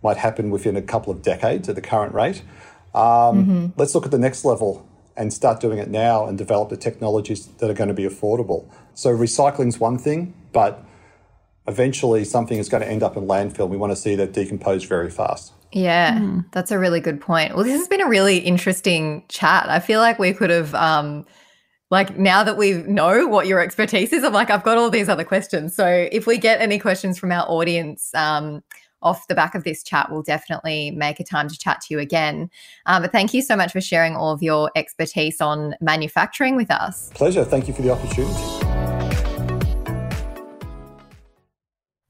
might 0.03 0.16
happen 0.16 0.51
within 0.51 0.77
a 0.77 0.83
couple 0.83 1.12
of 1.12 1.23
decades 1.23 1.68
at 1.68 1.75
the 1.75 1.81
current 1.83 2.14
rate. 2.14 2.42
Um, 2.94 3.73
Let's 3.77 3.94
look 3.94 4.05
at 4.05 4.11
the 4.11 4.18
next 4.18 4.44
level 4.44 4.87
and 5.16 5.33
start 5.33 5.61
doing 5.61 5.79
it 5.79 5.88
now 5.88 6.27
and 6.27 6.38
develop 6.38 6.70
the 6.70 6.77
technologies 6.77 7.46
that 7.46 7.68
are 7.70 7.75
going 7.75 7.88
to 7.88 7.94
be 7.94 8.05
affordable. 8.05 8.68
So 8.94 9.11
recycling's 9.11 9.79
one 9.79 9.99
thing, 9.99 10.35
but 10.53 10.83
eventually 11.68 12.25
something 12.25 12.59
is 12.59 12.68
going 12.68 12.83
to 12.83 12.88
end 12.88 13.03
up 13.03 13.16
in 13.16 13.27
landfill. 13.27 13.68
We 13.68 13.77
want 13.77 13.92
to 13.92 13.96
see 13.96 14.14
that 14.16 14.33
decompose 14.33 14.85
very 14.85 15.11
fast. 15.11 15.53
Yeah, 15.72 16.40
that's 16.52 16.70
a 16.72 16.78
really 16.78 17.00
good 17.00 17.20
point. 17.20 17.54
Well, 17.54 17.64
this 17.64 17.78
has 17.78 17.87
been 17.87 18.00
a 18.00 18.09
really 18.09 18.38
interesting 18.38 19.24
chat. 19.28 19.68
I 19.68 19.78
feel 19.78 20.00
like 20.00 20.18
we 20.18 20.33
could 20.33 20.50
have, 20.50 20.74
um, 20.74 21.24
like, 21.90 22.18
now 22.18 22.42
that 22.42 22.56
we 22.56 22.74
know 22.74 23.26
what 23.26 23.46
your 23.46 23.61
expertise 23.61 24.12
is, 24.12 24.24
I'm 24.24 24.33
like, 24.33 24.50
I've 24.50 24.64
got 24.64 24.78
all 24.78 24.90
these 24.90 25.09
other 25.09 25.24
questions. 25.24 25.74
So 25.74 26.09
if 26.11 26.26
we 26.26 26.38
get 26.38 26.61
any 26.61 26.78
questions 26.78 27.18
from 27.18 27.30
our 27.30 27.44
audience, 27.48 28.12
um, 28.14 28.62
off 29.02 29.28
the 29.28 29.35
back 29.35 29.54
of 29.54 29.64
this 29.64 29.83
chat, 29.83 30.11
we'll 30.11 30.22
definitely 30.22 30.90
make 30.90 31.20
a 31.20 31.24
time 31.24 31.48
to 31.48 31.59
chat 31.59 31.80
to 31.80 31.94
you 31.94 32.00
again. 32.00 32.50
Um, 32.87 33.02
but 33.02 33.12
thank 33.12 33.33
you 33.33 33.40
so 33.40 33.56
much 33.56 33.72
for 33.72 33.80
sharing 33.80 34.14
all 34.14 34.33
of 34.33 34.42
your 34.42 34.70
expertise 34.76 35.40
on 35.40 35.74
manufacturing 35.80 36.56
with 36.56 36.70
us. 36.70 37.11
Pleasure. 37.14 37.44
Thank 37.44 37.66
you 37.66 37.74
for 37.74 37.83
the 37.83 37.90
opportunity. 37.90 38.35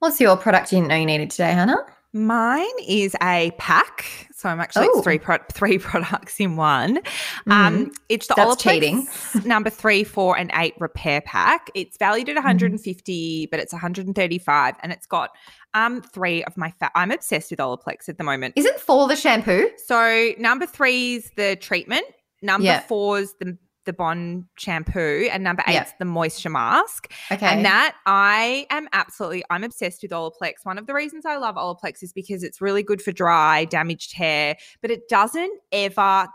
What's 0.01 0.19
your 0.21 0.37
product 0.37 0.73
you 0.73 0.79
didn't 0.79 0.89
know 0.89 0.97
you 0.97 1.07
needed 1.07 1.31
today, 1.31 1.53
Hannah? 1.53 1.85
Mine 2.13 2.67
is 2.89 3.15
a 3.23 3.53
pack. 3.59 4.05
So 4.35 4.49
I'm 4.49 4.59
actually 4.59 4.89
Oh. 4.89 4.97
it's 4.99 5.05
three 5.05 5.19
pro- 5.19 5.39
three 5.53 5.79
products 5.79 6.41
in 6.41 6.57
one. 6.57 6.99
Um, 7.47 7.93
it's 8.09 8.27
the 8.27 8.35
That's 8.37 8.57
Olaplex 8.57 8.59
cheating. 8.61 9.09
number 9.45 9.71
three, 9.71 10.03
four, 10.03 10.37
and 10.37 10.51
eight 10.55 10.75
repair 10.81 11.21
pack. 11.21 11.69
It's 11.75 11.97
valued 11.99 12.27
Mm-hmm. 12.27 12.39
at 12.39 12.45
150, 12.45 13.47
but 13.51 13.61
it's 13.61 13.73
135, 13.73 14.75
and 14.83 14.93
it's 14.93 15.07
got 15.07 15.31
um 15.75 16.03
three 16.03 16.43
of 16.45 16.57
my 16.57 16.73
fat. 16.73 16.91
I'm 16.97 17.13
obsessed 17.13 17.51
with 17.51 17.61
Olaplex 17.61 18.09
at 18.09 18.19
the 18.19 18.25
moment. 18.25 18.55
Isn't 18.57 18.81
four 18.81 19.07
the 19.07 19.15
shampoo? 19.17 19.71
So 19.87 20.33
number 20.39 20.67
three 20.67 21.15
is 21.17 21.31
the 21.37 21.55
treatment. 21.57 22.05
Number 22.43 22.65
Yeah. 22.67 22.81
four's 22.81 23.35
the 23.39 23.57
the 23.91 23.97
Bond 23.97 24.45
shampoo, 24.57 25.29
and 25.33 25.43
number 25.43 25.63
eight's 25.67 25.91
Yeah. 25.91 25.93
the 25.99 26.05
moisture 26.05 26.49
mask. 26.51 27.13
Okay. 27.33 27.45
And 27.47 27.65
that 27.65 27.97
I 28.07 28.67
am 28.71 28.89
absolutely, 28.93 29.43
I'm 29.51 29.65
obsessed 29.65 30.03
with 30.03 30.13
Olaplex. 30.13 30.53
One 30.63 30.79
of 30.79 30.87
the 30.87 30.95
reasons 30.95 31.27
I 31.27 31.37
love 31.37 31.57
Olaplex 31.57 32.03
is 32.03 32.13
because 32.13 32.45
it's 32.45 32.61
really 32.61 32.83
good 32.85 33.03
for 33.03 33.11
dry, 33.13 33.65
damaged 33.65 34.15
hair, 34.15 34.57
but 34.81 34.91
it 34.93 35.09
doesn't 35.09 35.59
ever 35.73 36.29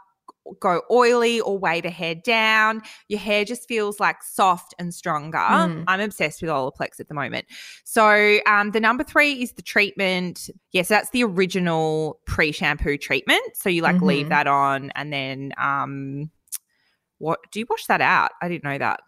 go 0.60 0.82
oily 0.92 1.42
or 1.42 1.58
weigh 1.58 1.82
the 1.82 1.90
hair 1.90 2.14
down. 2.14 2.82
Your 3.08 3.20
hair 3.20 3.46
just 3.46 3.68
feels 3.68 4.00
like 4.00 4.22
soft 4.22 4.76
and 4.78 4.94
stronger. 4.94 5.40
Mm. 5.40 5.86
I'm 5.88 6.00
obsessed 6.02 6.40
with 6.42 6.52
Olaplex 6.52 7.00
at 7.00 7.08
the 7.08 7.16
moment. 7.16 7.46
So 7.84 8.38
um, 8.46 8.70
the 8.70 8.80
number 8.80 9.04
three 9.04 9.42
is 9.42 9.54
the 9.54 9.64
treatment. 9.64 10.52
Yes, 10.72 10.88
that's 10.88 11.10
the 11.10 11.24
original 11.24 12.20
pre-shampoo 12.28 12.98
treatment. 12.98 13.42
So 13.56 13.70
you 13.70 13.82
like 13.82 14.02
leave 14.02 14.28
Mhm. 14.28 14.30
that 14.30 14.46
on 14.46 14.92
and 14.94 15.12
then 15.12 15.54
um, 15.58 16.30
what 17.26 17.40
do 17.52 17.60
you 17.60 17.66
wash 17.70 17.88
that 17.88 18.02
out? 18.02 18.32
I 18.42 18.48
didn't 18.48 18.64
know 18.64 18.78
that. 18.78 19.00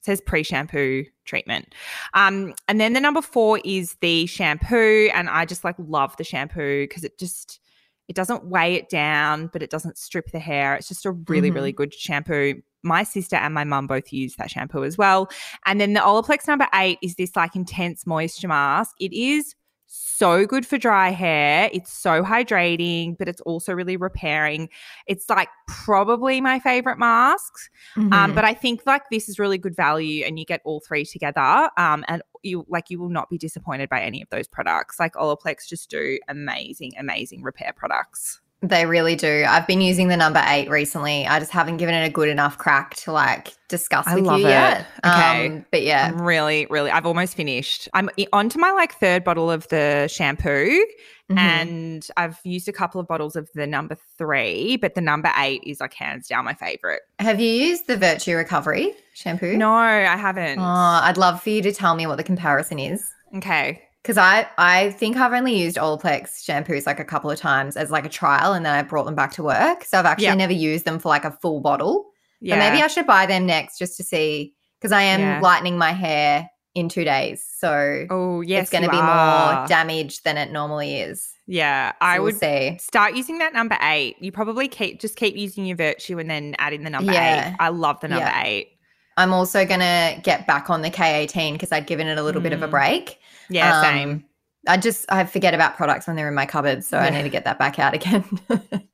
It 0.00 0.04
says 0.04 0.20
pre-shampoo 0.20 1.04
treatment. 1.24 1.74
Um, 2.12 2.52
and 2.66 2.80
then 2.80 2.92
the 2.94 3.00
number 3.00 3.22
four 3.22 3.60
is 3.64 3.96
the 4.00 4.26
shampoo, 4.26 5.08
and 5.14 5.30
I 5.30 5.44
just 5.44 5.62
like 5.62 5.76
love 5.78 6.16
the 6.16 6.24
shampoo 6.24 6.82
because 6.88 7.04
it 7.04 7.16
just 7.18 7.60
it 8.08 8.16
doesn't 8.16 8.44
weigh 8.44 8.74
it 8.74 8.90
down, 8.90 9.48
but 9.52 9.62
it 9.62 9.70
doesn't 9.70 9.96
strip 9.96 10.30
the 10.30 10.38
hair. 10.38 10.74
It's 10.74 10.88
just 10.88 11.06
a 11.06 11.12
really, 11.12 11.50
Mhm. 11.50 11.54
really 11.54 11.72
good 11.72 11.94
shampoo. 11.94 12.60
My 12.82 13.02
sister 13.02 13.36
and 13.36 13.54
my 13.54 13.64
mum 13.64 13.86
both 13.86 14.12
use 14.12 14.36
that 14.36 14.50
shampoo 14.50 14.84
as 14.84 14.98
well. 14.98 15.30
And 15.64 15.80
then 15.80 15.94
the 15.94 16.00
Olaplex 16.00 16.46
number 16.46 16.68
eight 16.74 16.98
is 17.02 17.14
this 17.14 17.34
like 17.34 17.56
intense 17.56 18.06
moisture 18.06 18.48
mask. 18.48 18.94
It 19.00 19.14
is 19.14 19.54
so 19.96 20.46
good 20.46 20.66
for 20.66 20.78
dry 20.78 21.10
hair. 21.10 21.70
It's 21.72 21.92
so 21.92 22.22
hydrating, 22.22 23.16
but 23.18 23.28
it's 23.28 23.40
also 23.42 23.72
really 23.72 23.96
repairing. 23.96 24.68
It's 25.06 25.28
like 25.28 25.48
probably 25.66 26.40
my 26.40 26.58
favorite 26.60 26.98
masks. 26.98 27.68
Um, 27.96 28.10
Mhm. 28.12 28.34
but 28.34 28.44
I 28.44 28.54
think 28.54 28.82
like 28.86 29.02
this 29.10 29.28
is 29.28 29.38
really 29.38 29.58
good 29.58 29.76
value, 29.76 30.24
and 30.24 30.38
you 30.38 30.44
get 30.44 30.60
all 30.64 30.80
three 30.80 31.04
together. 31.04 31.70
Um, 31.76 32.04
and 32.08 32.22
you 32.42 32.64
like 32.68 32.90
you 32.90 32.98
will 32.98 33.08
not 33.08 33.30
be 33.30 33.38
disappointed 33.38 33.88
by 33.88 34.00
any 34.02 34.20
of 34.22 34.28
those 34.30 34.46
products. 34.46 35.00
Like 35.00 35.14
Olaplex 35.14 35.66
just 35.66 35.88
do 35.90 36.18
amazing, 36.28 36.92
amazing 36.98 37.42
repair 37.42 37.72
products. 37.74 38.40
They 38.66 38.86
really 38.86 39.14
do. 39.14 39.44
I've 39.46 39.66
been 39.66 39.82
using 39.82 40.08
the 40.08 40.16
number 40.16 40.42
eight 40.46 40.70
recently. 40.70 41.26
I 41.26 41.38
just 41.38 41.50
haven't 41.52 41.76
given 41.76 41.94
it 41.94 42.06
a 42.06 42.10
good 42.10 42.30
enough 42.30 42.56
crack 42.56 42.94
to 42.96 43.12
like 43.12 43.52
discuss 43.68 44.06
I 44.06 44.14
with 44.14 44.24
love 44.24 44.40
you 44.40 44.46
it. 44.46 44.50
yet. 44.50 44.86
Okay. 45.04 45.46
Um, 45.48 45.66
but 45.70 45.82
yeah. 45.82 46.06
I'm 46.10 46.22
really, 46.22 46.66
really. 46.70 46.90
I've 46.90 47.04
almost 47.04 47.34
finished. 47.36 47.90
I'm 47.92 48.08
on 48.32 48.48
to 48.48 48.58
my 48.58 48.70
like 48.70 48.94
third 48.94 49.22
bottle 49.22 49.50
of 49.50 49.68
the 49.68 50.08
shampoo, 50.10 50.82
Mhm. 51.30 51.38
and 51.38 52.08
I've 52.16 52.38
used 52.44 52.66
a 52.68 52.72
couple 52.72 53.00
of 53.02 53.06
bottles 53.06 53.36
of 53.36 53.50
the 53.54 53.66
number 53.66 53.96
three, 54.16 54.76
but 54.78 54.94
the 54.94 55.00
number 55.02 55.30
eight 55.38 55.62
is 55.66 55.80
like 55.80 55.92
hands 55.94 56.26
down 56.28 56.44
my 56.46 56.54
favorite. 56.54 57.02
Have 57.18 57.40
you 57.40 57.50
used 57.50 57.86
the 57.86 57.96
Virtue 57.98 58.34
Recovery 58.36 58.94
shampoo? 59.14 59.56
No, 59.58 59.72
I 59.72 60.16
haven't. 60.16 60.58
Oh, 60.58 60.62
I'd 60.62 61.18
love 61.18 61.42
for 61.42 61.50
you 61.50 61.60
to 61.62 61.72
tell 61.72 61.94
me 61.96 62.06
what 62.06 62.16
the 62.16 62.24
comparison 62.24 62.78
is. 62.78 63.10
okay. 63.36 63.82
Because 64.04 64.18
I, 64.18 64.46
I 64.58 64.90
think 64.90 65.16
I've 65.16 65.32
only 65.32 65.58
used 65.58 65.78
Olaplex 65.78 66.44
shampoos 66.44 66.84
like 66.86 67.00
a 67.00 67.04
couple 67.06 67.30
of 67.30 67.38
times 67.38 67.74
as 67.74 67.90
like 67.90 68.04
a 68.04 68.10
trial 68.10 68.52
and 68.52 68.64
then 68.66 68.74
I 68.74 68.82
brought 68.82 69.06
them 69.06 69.14
back 69.14 69.32
to 69.32 69.42
work. 69.42 69.82
So 69.86 69.98
I've 69.98 70.04
actually 70.04 70.26
Yep. 70.26 70.36
never 70.36 70.52
used 70.52 70.84
them 70.84 70.98
for 70.98 71.08
like 71.08 71.24
a 71.24 71.30
full 71.30 71.60
bottle. 71.60 72.10
Yeah. 72.42 72.56
But 72.56 72.58
maybe 72.70 72.82
I 72.82 72.88
should 72.88 73.06
buy 73.06 73.24
them 73.24 73.46
next 73.46 73.78
just 73.78 73.96
to 73.96 74.02
see 74.02 74.52
because 74.78 74.92
I 74.92 75.00
am 75.00 75.20
Yeah. 75.20 75.40
lightening 75.40 75.78
my 75.78 75.92
hair 75.92 76.50
in 76.74 76.90
two 76.90 77.04
days. 77.04 77.42
So 77.56 78.04
Oh 78.10 78.42
yes, 78.42 78.64
it's 78.64 78.70
going 78.72 78.84
to 78.84 78.90
be 78.90 78.96
are. 78.98 79.54
more 79.56 79.66
damaged 79.68 80.22
than 80.24 80.36
it 80.36 80.52
normally 80.52 81.00
is. 81.00 81.30
Yeah, 81.46 81.92
I 82.02 82.18
we'll 82.18 82.24
would 82.26 82.38
see. 82.40 82.76
start 82.82 83.14
using 83.14 83.38
that 83.38 83.54
number 83.54 83.78
eight. 83.80 84.16
You 84.20 84.32
probably 84.32 84.68
keep 84.68 85.00
just 85.00 85.16
keep 85.16 85.34
using 85.34 85.64
your 85.64 85.78
virtue 85.78 86.18
and 86.18 86.28
then 86.28 86.56
add 86.58 86.74
in 86.74 86.84
the 86.84 86.90
number 86.90 87.10
Yeah. 87.12 87.48
eight. 87.52 87.56
I 87.58 87.68
love 87.70 88.00
the 88.00 88.08
number 88.08 88.26
Yeah. 88.26 88.42
eight. 88.44 88.68
I'm 89.16 89.32
also 89.32 89.64
going 89.64 89.80
to 89.80 90.20
get 90.22 90.46
back 90.46 90.68
on 90.68 90.82
the 90.82 90.90
K18 90.90 91.52
because 91.54 91.72
I'd 91.72 91.86
given 91.86 92.06
it 92.08 92.18
a 92.18 92.22
little 92.22 92.42
bit 92.42 92.52
of 92.52 92.62
a 92.62 92.66
Mm. 92.68 92.70
break. 92.72 93.18
Yeah, 93.50 93.78
Um, 93.78 93.84
same. 93.84 94.24
I 94.66 94.76
just 94.78 95.04
I 95.10 95.24
forget 95.24 95.52
about 95.54 95.76
products 95.76 96.06
when 96.06 96.16
they're 96.16 96.28
in 96.28 96.34
my 96.34 96.46
cupboard, 96.46 96.84
so 96.84 96.98
I 96.98 97.10
need 97.10 97.22
to 97.24 97.28
get 97.28 97.44
that 97.44 97.58
back 97.58 97.78
out 97.78 97.92
again. 97.94 98.24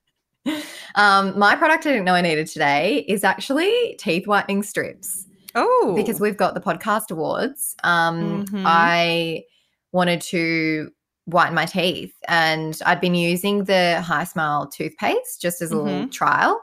um, 0.94 1.38
my 1.38 1.54
product 1.56 1.86
I 1.86 1.90
didn't 1.90 2.04
know 2.04 2.14
I 2.14 2.20
needed 2.20 2.46
today 2.46 3.04
is 3.08 3.24
actually 3.24 3.96
teeth 3.98 4.26
whitening 4.26 4.62
strips 4.62 5.26
Oh, 5.54 5.92
because 5.96 6.20
we've 6.20 6.36
got 6.36 6.54
the 6.54 6.60
podcast 6.60 7.10
awards. 7.10 7.76
Um, 7.84 8.44
Mhm. 8.46 8.62
I 8.66 9.44
wanted 9.92 10.20
to 10.22 10.90
whiten 11.26 11.54
my 11.54 11.66
teeth, 11.66 12.14
and 12.28 12.78
I'd 12.86 13.00
been 13.00 13.14
using 13.14 13.64
the 13.64 14.02
Hismile 14.04 14.70
toothpaste 14.72 15.40
just 15.40 15.60
as 15.62 15.70
a 15.70 15.76
little 15.76 16.00
Mm-hmm. 16.02 16.10
trial. 16.10 16.60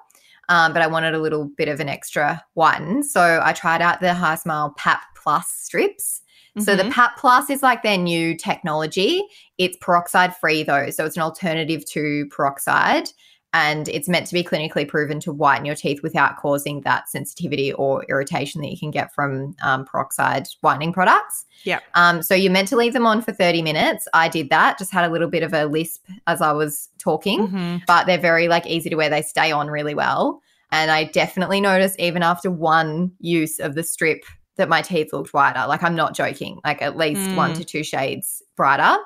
Um, 0.50 0.72
but 0.72 0.82
I 0.82 0.88
wanted 0.88 1.14
a 1.14 1.20
little 1.20 1.46
bit 1.58 1.68
of 1.68 1.80
an 1.82 1.90
extra 1.90 2.44
whiten, 2.54 3.04
so 3.04 3.42
I 3.44 3.52
tried 3.54 3.82
out 3.82 4.00
the 4.00 4.08
Hismile 4.14 4.76
PAP 4.78 5.02
Plus 5.22 5.48
strips. 5.50 6.22
So 6.60 6.76
the 6.76 6.84
Mhm. 6.84 6.92
PAP 6.92 7.18
Plus 7.18 7.50
is 7.50 7.64
like 7.64 7.84
their 7.84 7.98
new 7.98 8.36
technology. 8.36 9.24
It's 9.58 9.78
peroxide 9.82 10.36
free 10.36 10.64
though, 10.64 10.90
so 10.90 11.06
it's 11.06 11.16
an 11.16 11.24
alternative 11.24 11.86
to 11.92 12.26
peroxide 12.28 13.10
and 13.54 13.88
it's 13.88 14.10
meant 14.10 14.28
to 14.28 14.34
be 14.34 14.44
clinically 14.44 14.86
proven 14.88 15.20
to 15.22 15.32
whiten 15.32 15.66
your 15.66 15.74
teeth 15.74 16.04
without 16.04 16.36
causing 16.38 16.82
that 16.82 17.10
sensitivity 17.10 17.72
or 17.74 18.06
irritation 18.10 18.62
that 18.62 18.70
you 18.70 18.78
can 18.78 18.92
get 18.92 19.14
from 19.16 19.56
um, 19.64 19.86
peroxide 19.86 20.48
whitening 20.62 20.92
products. 20.92 21.46
Yep. 21.64 21.82
Um, 21.96 22.22
so 22.22 22.36
you're 22.36 22.52
meant 22.52 22.68
to 22.68 22.76
leave 22.76 22.94
them 22.94 23.08
on 23.08 23.22
for 23.22 23.32
30 23.32 23.62
minutes. 23.62 24.06
I 24.14 24.28
did 24.28 24.50
that, 24.50 24.78
just 24.78 24.92
had 24.92 25.06
a 25.10 25.12
little 25.12 25.30
bit 25.30 25.44
of 25.44 25.54
a 25.54 25.66
lisp 25.66 26.06
as 26.28 26.42
I 26.42 26.52
was 26.52 26.90
talking 27.00 27.48
Mhm. 27.48 27.82
but 27.88 28.06
they're 28.06 28.18
very 28.18 28.48
like 28.48 28.68
easy 28.68 28.90
to 28.90 28.96
wear. 28.96 29.10
They 29.10 29.22
stay 29.22 29.52
on 29.52 29.68
really 29.70 29.96
well. 29.96 30.42
And 30.70 30.92
I 30.92 31.06
definitely 31.06 31.62
noticed 31.62 31.98
even 32.00 32.24
after 32.24 32.52
one 32.52 33.12
use 33.22 33.60
of 33.60 33.76
the 33.76 33.84
strip 33.84 34.26
that 34.58 34.70
my 34.70 34.82
teeth 34.82 35.14
looked 35.14 35.34
whiter. 35.34 35.66
Like 35.68 35.84
I'm 35.84 35.96
not 35.96 36.16
joking, 36.16 36.60
like 36.66 36.82
at 36.82 36.98
least 36.98 37.36
one 37.36 37.52
Mm. 37.54 37.58
to 37.58 37.64
two 37.64 37.84
shades 37.84 38.42
brighter. 38.56 38.98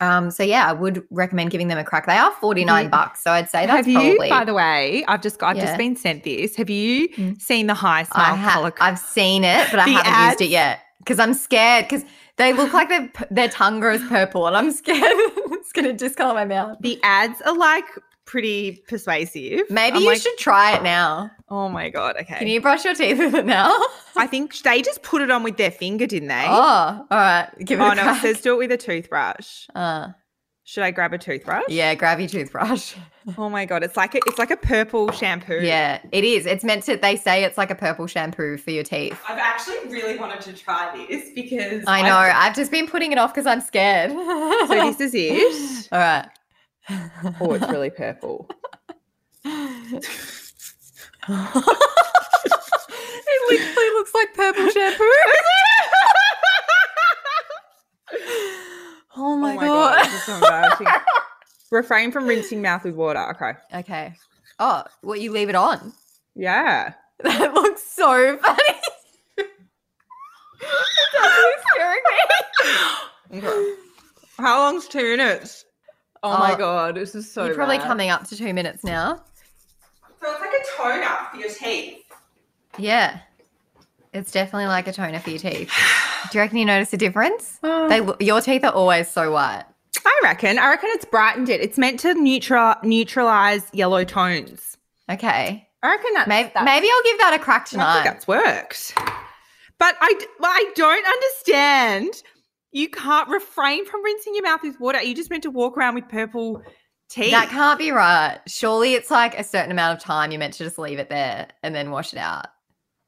Um, 0.00 0.30
so 0.30 0.42
yeah, 0.42 0.68
I 0.68 0.72
would 0.72 1.04
recommend 1.10 1.50
giving 1.52 1.68
them 1.68 1.78
a 1.78 1.84
crack. 1.84 2.06
They 2.06 2.16
are 2.16 2.32
49 2.32 2.90
bucks. 2.90 3.22
So 3.22 3.30
I'd 3.30 3.48
say 3.48 3.64
that's 3.66 3.86
Have 3.86 3.88
you, 3.88 3.94
probably 4.16 4.28
by 4.28 4.44
the 4.44 4.52
way, 4.54 5.04
I've 5.06 5.22
just 5.22 5.40
I've 5.42 5.56
Yeah. 5.56 5.66
just 5.66 5.78
been 5.78 5.94
sent 5.96 6.24
this. 6.24 6.56
Have 6.56 6.68
you 6.68 7.08
Mm. 7.10 7.40
seen 7.40 7.68
the 7.68 7.74
Hismile 7.74 8.36
ha- 8.36 8.50
color? 8.54 8.72
I've 8.80 8.98
seen 8.98 9.44
it, 9.44 9.68
but 9.70 9.78
I 9.80 9.88
haven't 9.88 10.28
used 10.30 10.40
it 10.40 10.48
yet 10.48 10.80
because 10.98 11.18
I'm 11.20 11.32
scared 11.32 11.84
because 11.84 12.04
they 12.36 12.52
look 12.52 12.72
like 12.72 12.88
their 12.88 13.08
their 13.30 13.48
tongue 13.48 13.78
grows 13.80 14.02
purple 14.08 14.46
and 14.48 14.56
I'm 14.56 14.72
scared 14.82 15.00
it's 15.52 15.72
gonna 15.72 15.92
discolor 15.92 16.34
my 16.34 16.44
mouth. 16.44 16.76
the 16.80 16.98
ads 17.04 17.40
are 17.42 17.56
like 17.56 17.84
pretty 18.26 18.82
persuasive. 18.88 19.62
Maybe 19.70 19.96
I'm 19.96 20.02
you 20.02 20.08
like, 20.08 20.20
should 20.20 20.36
try 20.38 20.76
it 20.76 20.82
now. 20.82 21.30
Oh 21.48 21.68
my 21.68 21.88
god. 21.90 22.16
Okay. 22.20 22.36
Can 22.38 22.46
you 22.48 22.60
brush 22.60 22.84
your 22.84 22.94
teeth 22.94 23.18
with 23.18 23.34
it 23.34 23.46
now? 23.46 23.74
I 24.16 24.26
think 24.26 24.56
they 24.62 24.82
just 24.82 25.02
put 25.02 25.22
it 25.22 25.30
on 25.30 25.42
with 25.42 25.56
their 25.56 25.70
finger, 25.70 26.06
didn't 26.06 26.28
they? 26.28 26.44
Oh, 26.46 26.52
all 26.52 27.06
right. 27.10 27.48
Give 27.64 27.80
it 27.80 27.82
oh 27.82 27.90
a 27.90 27.94
no, 27.94 28.02
it 28.02 28.04
crack. 28.04 28.22
says 28.22 28.40
do 28.40 28.54
it 28.54 28.58
with 28.58 28.72
a 28.72 28.76
toothbrush. 28.76 29.66
Uh, 29.74 30.08
Should 30.64 30.84
I 30.84 30.90
grab 30.90 31.12
a 31.12 31.18
toothbrush? 31.18 31.64
Yeah, 31.68 31.94
grab 31.94 32.18
your 32.20 32.28
toothbrush. 32.28 32.94
Oh 33.38 33.48
my 33.48 33.64
god, 33.64 33.82
it's 33.82 33.96
like 33.96 34.14
a, 34.14 34.18
it's 34.26 34.38
like 34.38 34.50
a 34.50 34.56
purple 34.58 35.10
shampoo. 35.10 35.60
Yeah, 35.62 35.98
it 36.12 36.24
is. 36.24 36.44
It's 36.44 36.62
meant 36.62 36.82
to. 36.82 36.98
They 36.98 37.16
say 37.16 37.42
it's 37.42 37.56
like 37.56 37.70
a 37.70 37.74
purple 37.74 38.06
shampoo 38.06 38.58
for 38.58 38.70
your 38.70 38.84
teeth. 38.84 39.18
I've 39.26 39.38
actually 39.38 39.78
really 39.88 40.18
wanted 40.18 40.42
to 40.42 40.52
try 40.52 41.06
this 41.08 41.30
because 41.34 41.84
I 41.86 42.02
know. 42.02 42.16
I've 42.18 42.54
just 42.54 42.70
been 42.70 42.86
putting 42.86 43.12
it 43.12 43.18
off 43.18 43.32
because 43.32 43.46
I'm 43.46 43.62
scared. 43.62 44.10
So 44.10 44.66
this 44.68 45.00
is 45.00 45.12
it. 45.14 45.88
All 45.90 45.98
right. 45.98 46.28
Oh, 46.90 47.52
it's 47.54 47.68
really 47.68 47.90
purple. 47.96 48.48
it 49.44 50.04
literally 53.48 53.90
looks 53.90 54.14
like 54.14 54.34
purple 54.34 54.68
shampoo. 54.70 55.04
oh 59.16 59.36
my, 59.36 59.56
oh 59.56 59.60
god. 59.60 60.04
this 60.04 60.14
is 60.14 60.22
so 60.24 60.34
embarrassing. 60.34 60.86
Refrain 61.70 62.12
from 62.12 62.26
rinsing 62.26 62.60
mouth 62.62 62.84
with 62.84 62.94
water. 62.94 63.30
Okay. 63.30 63.52
okay. 63.78 64.14
Oh, 64.58 64.84
what 65.02 65.20
you 65.20 65.32
leave 65.32 65.48
it 65.48 65.54
on? 65.54 65.92
Yeah. 66.34 66.92
That 67.20 67.54
looks 67.54 67.82
so 67.82 68.36
funny. 68.38 68.62
actually 71.22 71.52
scaring 71.72 72.00
me. 72.10 73.38
Okay. 73.38 73.74
How 74.38 74.58
long's 74.60 74.86
two 74.88 75.16
minutes? 75.16 75.63
Oh, 76.24 76.38
my 76.38 76.54
Oh, 76.54 76.56
god, 76.56 76.94
this 76.96 77.14
is 77.14 77.30
so 77.30 77.44
You're 77.44 77.54
probably 77.54 77.76
bad. 77.78 77.86
coming 77.86 78.10
up 78.10 78.26
to 78.28 78.36
two 78.36 78.52
minutes 78.54 78.82
now. 78.82 79.20
So 80.20 80.30
it's 80.30 80.40
like 80.40 80.50
a 80.50 80.76
toner 80.76 81.16
for 81.30 81.36
your 81.36 81.50
teeth. 81.50 82.02
Yeah. 82.78 83.18
It's 84.14 84.32
definitely 84.32 84.66
like 84.66 84.88
a 84.88 84.92
toner 84.92 85.18
for 85.20 85.30
your 85.30 85.38
teeth. 85.38 85.70
Do 86.32 86.38
you 86.38 86.40
reckon 86.40 86.56
you 86.58 86.64
notice 86.64 86.92
a 86.92 86.96
difference? 86.96 87.58
Oh. 87.62 87.88
They 87.90 88.00
lo- 88.00 88.16
your 88.20 88.40
teeth 88.40 88.64
are 88.64 88.72
always 88.72 89.08
so 89.10 89.30
white. 89.32 89.64
I 90.06 90.20
reckon. 90.22 90.58
I 90.58 90.68
reckon 90.70 90.88
it's 90.92 91.04
brightened 91.04 91.48
it. 91.50 91.60
It's 91.60 91.76
meant 91.78 92.00
to 92.00 92.14
neutral 92.14 92.74
neutralize 92.82 93.66
yellow 93.72 94.04
tones. 94.04 94.76
Okay. 95.10 95.68
I 95.82 95.88
reckon 95.90 96.10
that's 96.14 96.28
Maybe 96.28 96.50
that's, 96.54 96.64
maybe 96.64 96.88
I'll 96.90 97.02
give 97.04 97.18
that 97.18 97.34
a 97.34 97.38
crack 97.38 97.62
I 97.62 97.64
think 97.64 97.70
tonight. 97.82 98.04
that's 98.04 98.26
worked. 98.26 98.94
But 99.78 99.96
I, 100.00 100.14
d- 100.18 100.26
but 100.40 100.48
I 100.48 100.72
don't 100.74 101.06
understand. 101.06 102.22
You 102.74 102.88
can't 102.88 103.28
refrain 103.28 103.86
from 103.86 104.02
rinsing 104.04 104.34
your 104.34 104.42
mouth 104.42 104.60
with 104.64 104.80
water. 104.80 105.00
You 105.00 105.14
just 105.14 105.30
meant 105.30 105.44
to 105.44 105.50
walk 105.50 105.78
around 105.78 105.94
with 105.94 106.08
purple 106.08 106.60
teeth. 107.08 107.30
That 107.30 107.48
can't 107.48 107.78
be 107.78 107.92
right. 107.92 108.40
Surely 108.48 108.94
it's 108.94 109.12
like 109.12 109.38
a 109.38 109.44
certain 109.44 109.70
amount 109.70 109.96
of 109.96 110.02
time 110.02 110.32
you're 110.32 110.40
meant 110.40 110.54
to 110.54 110.64
just 110.64 110.76
leave 110.76 110.98
it 110.98 111.08
there 111.08 111.46
and 111.62 111.72
then 111.72 111.92
wash 111.92 112.12
it 112.12 112.18
out. 112.18 112.46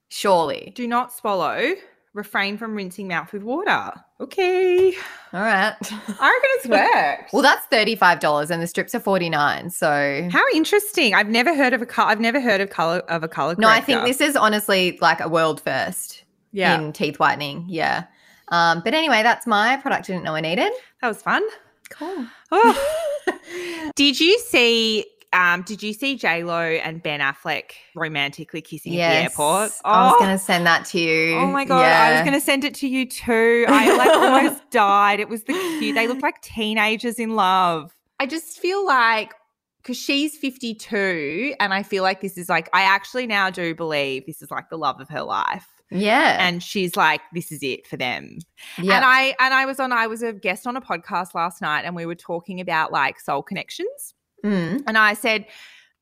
Surely. 0.08 0.72
Do 0.76 0.86
not 0.86 1.12
swallow. 1.12 1.72
Refrain 2.14 2.56
from 2.56 2.76
rinsing 2.76 3.08
mouth 3.08 3.32
with 3.32 3.42
water. 3.42 3.90
Okay. 4.20 4.94
All 5.32 5.40
right. 5.40 5.74
I 5.82 5.90
reckon 5.90 6.50
it's 6.54 6.66
worked. 6.68 7.32
well, 7.32 7.42
that's 7.42 7.66
$35 7.66 8.50
and 8.50 8.62
the 8.62 8.68
strips 8.68 8.94
are 8.94 9.00
49 9.00 9.70
So 9.70 10.28
How 10.30 10.44
interesting. 10.54 11.12
I've 11.12 11.28
never 11.28 11.56
heard 11.56 11.72
of 11.72 11.82
a 11.82 11.86
color. 11.86 12.08
I've 12.10 12.20
never 12.20 12.40
heard 12.40 12.60
of 12.60 12.70
color 12.70 13.00
of 13.08 13.24
a 13.24 13.28
color. 13.28 13.56
No, 13.58 13.68
I 13.68 13.80
think 13.80 14.04
this 14.04 14.20
is 14.20 14.36
honestly 14.36 14.96
like 15.02 15.18
a 15.18 15.28
world 15.28 15.60
first 15.60 16.22
Yeah, 16.52 16.80
in 16.80 16.92
teeth 16.92 17.18
whitening. 17.18 17.64
Yeah. 17.66 18.04
Um, 18.48 18.80
but 18.84 18.94
anyway, 18.94 19.22
that's 19.22 19.46
my 19.46 19.76
product 19.78 20.08
I 20.08 20.12
didn't 20.12 20.24
know 20.24 20.34
I 20.34 20.40
needed. 20.40 20.72
that 21.02 21.08
was 21.08 21.20
fun. 21.22 21.42
Cool. 21.90 22.26
Oh. 22.52 23.32
did 23.96 24.18
you 24.20 24.38
see? 24.38 25.04
Um, 25.32 25.62
did 25.62 25.82
you 25.82 25.92
see 25.92 26.16
J 26.16 26.44
Lo 26.44 26.60
and 26.60 27.02
Ben 27.02 27.20
Affleck 27.20 27.72
romantically 27.94 28.60
kissing 28.62 28.98
at 29.00 29.10
the 29.10 29.16
airport? 29.24 29.72
Oh. 29.84 29.90
I 29.90 30.04
was 30.06 30.14
Oh. 30.14 30.18
going 30.18 30.30
to 30.38 30.42
send 30.42 30.66
that 30.66 30.84
to 30.86 30.98
you. 31.00 31.36
Oh 31.36 31.46
my 31.48 31.64
god! 31.64 31.84
I 31.84 32.12
was 32.12 32.20
going 32.22 32.32
to 32.32 32.40
send 32.40 32.64
it 32.64 32.74
to 32.76 32.88
you 32.88 33.06
too. 33.06 33.66
I 33.68 33.96
like 33.96 34.08
almost 34.14 34.70
died. 34.70 35.20
It 35.20 35.28
was 35.28 35.42
the 35.44 35.52
cute. 35.78 35.94
They 35.94 36.06
look 36.08 36.22
like 36.22 36.40
teenagers 36.42 37.18
in 37.18 37.34
love. 37.36 37.94
I 38.18 38.26
just 38.26 38.58
feel 38.58 38.86
like 38.86 39.34
because 39.82 39.96
she's 39.98 40.36
fifty 40.38 40.74
two, 40.74 41.54
and 41.60 41.74
I 41.74 41.82
feel 41.82 42.02
like 42.02 42.20
this 42.20 42.38
is 42.38 42.48
like 42.48 42.68
I 42.72 42.82
actually 42.82 43.26
now 43.26 43.50
do 43.50 43.74
believe 43.74 44.24
this 44.26 44.40
is 44.42 44.50
like 44.50 44.70
the 44.70 44.78
love 44.78 45.00
of 45.00 45.08
her 45.10 45.22
life, 45.22 45.66
Yeah. 45.90 46.36
and 46.46 46.62
she's 46.62 46.96
like 46.96 47.20
this 47.32 47.52
is 47.52 47.62
it 47.62 47.86
for 47.86 47.96
them. 47.96 48.38
yeah. 48.78 48.96
And 48.96 49.04
I 49.04 49.34
and 49.38 49.54
I 49.54 49.66
was 49.66 49.78
on 49.80 49.92
I 49.92 50.06
was 50.06 50.22
a 50.22 50.32
guest 50.32 50.66
on 50.66 50.76
a 50.76 50.80
podcast 50.80 51.34
last 51.34 51.60
night, 51.62 51.84
and 51.84 51.94
we 51.94 52.06
were 52.06 52.14
talking 52.14 52.60
about 52.60 52.92
like 52.92 53.20
soul 53.20 53.42
connections. 53.42 54.14
Mm. 54.44 54.82
And 54.86 54.98
I 54.98 55.14
said, 55.14 55.46